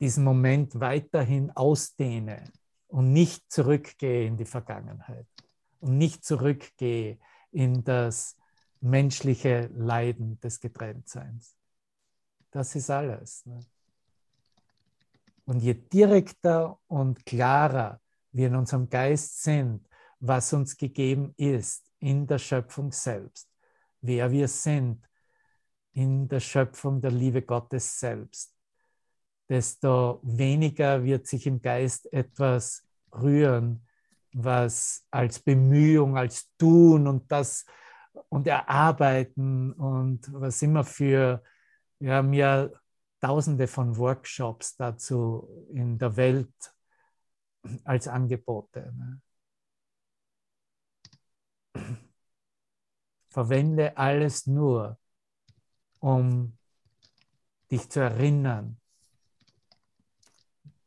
diesen 0.00 0.24
Moment 0.24 0.78
weiterhin 0.80 1.50
ausdehne 1.50 2.44
und 2.88 3.12
nicht 3.12 3.50
zurückgehe 3.50 4.26
in 4.26 4.36
die 4.36 4.44
Vergangenheit 4.44 5.26
und 5.80 5.98
nicht 5.98 6.24
zurückgehe 6.24 7.18
in 7.50 7.84
das 7.84 8.36
menschliche 8.80 9.68
Leiden 9.74 10.38
des 10.40 10.60
Getrenntseins. 10.60 11.56
Das 12.50 12.74
ist 12.74 12.90
alles. 12.90 13.44
Ne? 13.46 13.60
Und 15.44 15.60
je 15.60 15.74
direkter 15.74 16.78
und 16.86 17.24
klarer 17.24 18.00
wir 18.32 18.48
in 18.48 18.54
unserem 18.54 18.88
Geist 18.88 19.42
sind, 19.42 19.88
was 20.20 20.52
uns 20.52 20.76
gegeben 20.76 21.32
ist 21.36 21.90
in 21.98 22.26
der 22.26 22.38
Schöpfung 22.38 22.92
selbst, 22.92 23.48
wer 24.00 24.30
wir 24.30 24.48
sind 24.48 25.08
in 25.92 26.28
der 26.28 26.40
Schöpfung 26.40 27.00
der 27.00 27.10
Liebe 27.10 27.42
Gottes 27.42 27.98
selbst, 27.98 28.54
desto 29.48 30.20
weniger 30.22 31.02
wird 31.04 31.26
sich 31.26 31.46
im 31.46 31.60
Geist 31.62 32.12
etwas 32.12 32.86
rühren, 33.12 33.86
was 34.32 35.06
als 35.10 35.40
Bemühung, 35.40 36.16
als 36.16 36.50
Tun 36.58 37.06
und 37.06 37.30
das 37.32 37.64
und 38.28 38.46
Erarbeiten 38.46 39.72
und 39.72 40.32
was 40.32 40.60
immer 40.62 40.84
für, 40.84 41.42
wir 41.98 42.14
haben 42.14 42.32
ja 42.32 42.68
tausende 43.20 43.66
von 43.66 43.96
Workshops 43.96 44.76
dazu 44.76 45.66
in 45.72 45.98
der 45.98 46.16
Welt 46.16 46.74
als 47.84 48.08
Angebote. 48.08 48.92
Ne? 48.96 49.20
Verwende 53.28 53.96
alles 53.96 54.46
nur, 54.46 54.98
um 56.00 56.56
dich 57.70 57.88
zu 57.90 58.00
erinnern, 58.00 58.80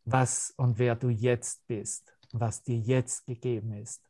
was 0.06 0.54
und 0.58 0.80
wer 0.80 0.96
du 0.96 1.10
jetzt 1.10 1.66
bist, 1.68 2.16
was 2.32 2.64
dir 2.64 2.78
jetzt 2.78 3.26
gegeben 3.26 3.74
ist. 3.74 4.02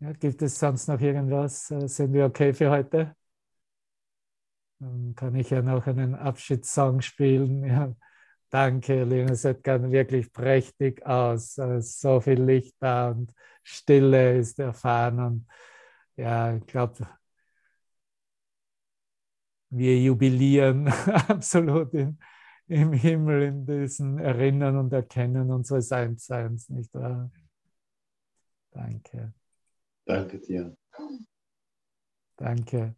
Ja, 0.00 0.12
gibt 0.12 0.42
es 0.42 0.58
sonst 0.58 0.88
noch 0.88 1.00
irgendwas? 1.00 1.70
Äh, 1.70 1.88
sind 1.88 2.12
wir 2.12 2.26
okay 2.26 2.52
für 2.54 2.70
heute? 2.70 3.14
Dann 4.80 5.14
kann 5.16 5.34
ich 5.34 5.50
ja 5.50 5.62
noch 5.62 5.86
einen 5.86 6.14
Abschiedssong 6.14 7.00
spielen. 7.02 7.64
Ja, 7.68 7.94
danke, 8.50 9.04
Lina, 9.04 9.32
es 9.32 9.42
sieht 9.42 9.64
wirklich 9.66 10.32
prächtig 10.32 11.04
aus. 11.06 11.54
So 11.80 12.20
viel 12.20 12.42
Licht 12.42 12.74
da 12.80 13.10
und 13.10 13.32
Stille 13.62 14.38
ist 14.38 14.58
erfahren. 14.58 15.18
Und 15.20 15.46
ja, 16.16 16.56
ich 16.56 16.66
glaube, 16.66 17.08
wir 19.70 20.00
jubilieren 20.00 20.88
absolut 21.28 21.92
in, 21.94 22.18
im 22.68 22.92
Himmel 22.92 23.42
in 23.42 23.66
diesem 23.66 24.18
Erinnern 24.18 24.76
und 24.76 24.92
Erkennen 24.92 25.50
unseres 25.50 25.90
Einsseins, 25.92 26.68
nicht 26.68 26.92
wahr? 26.94 27.30
Danke. 28.72 29.32
Danke 30.04 30.38
dir. 30.38 30.76
Danke. 32.36 32.94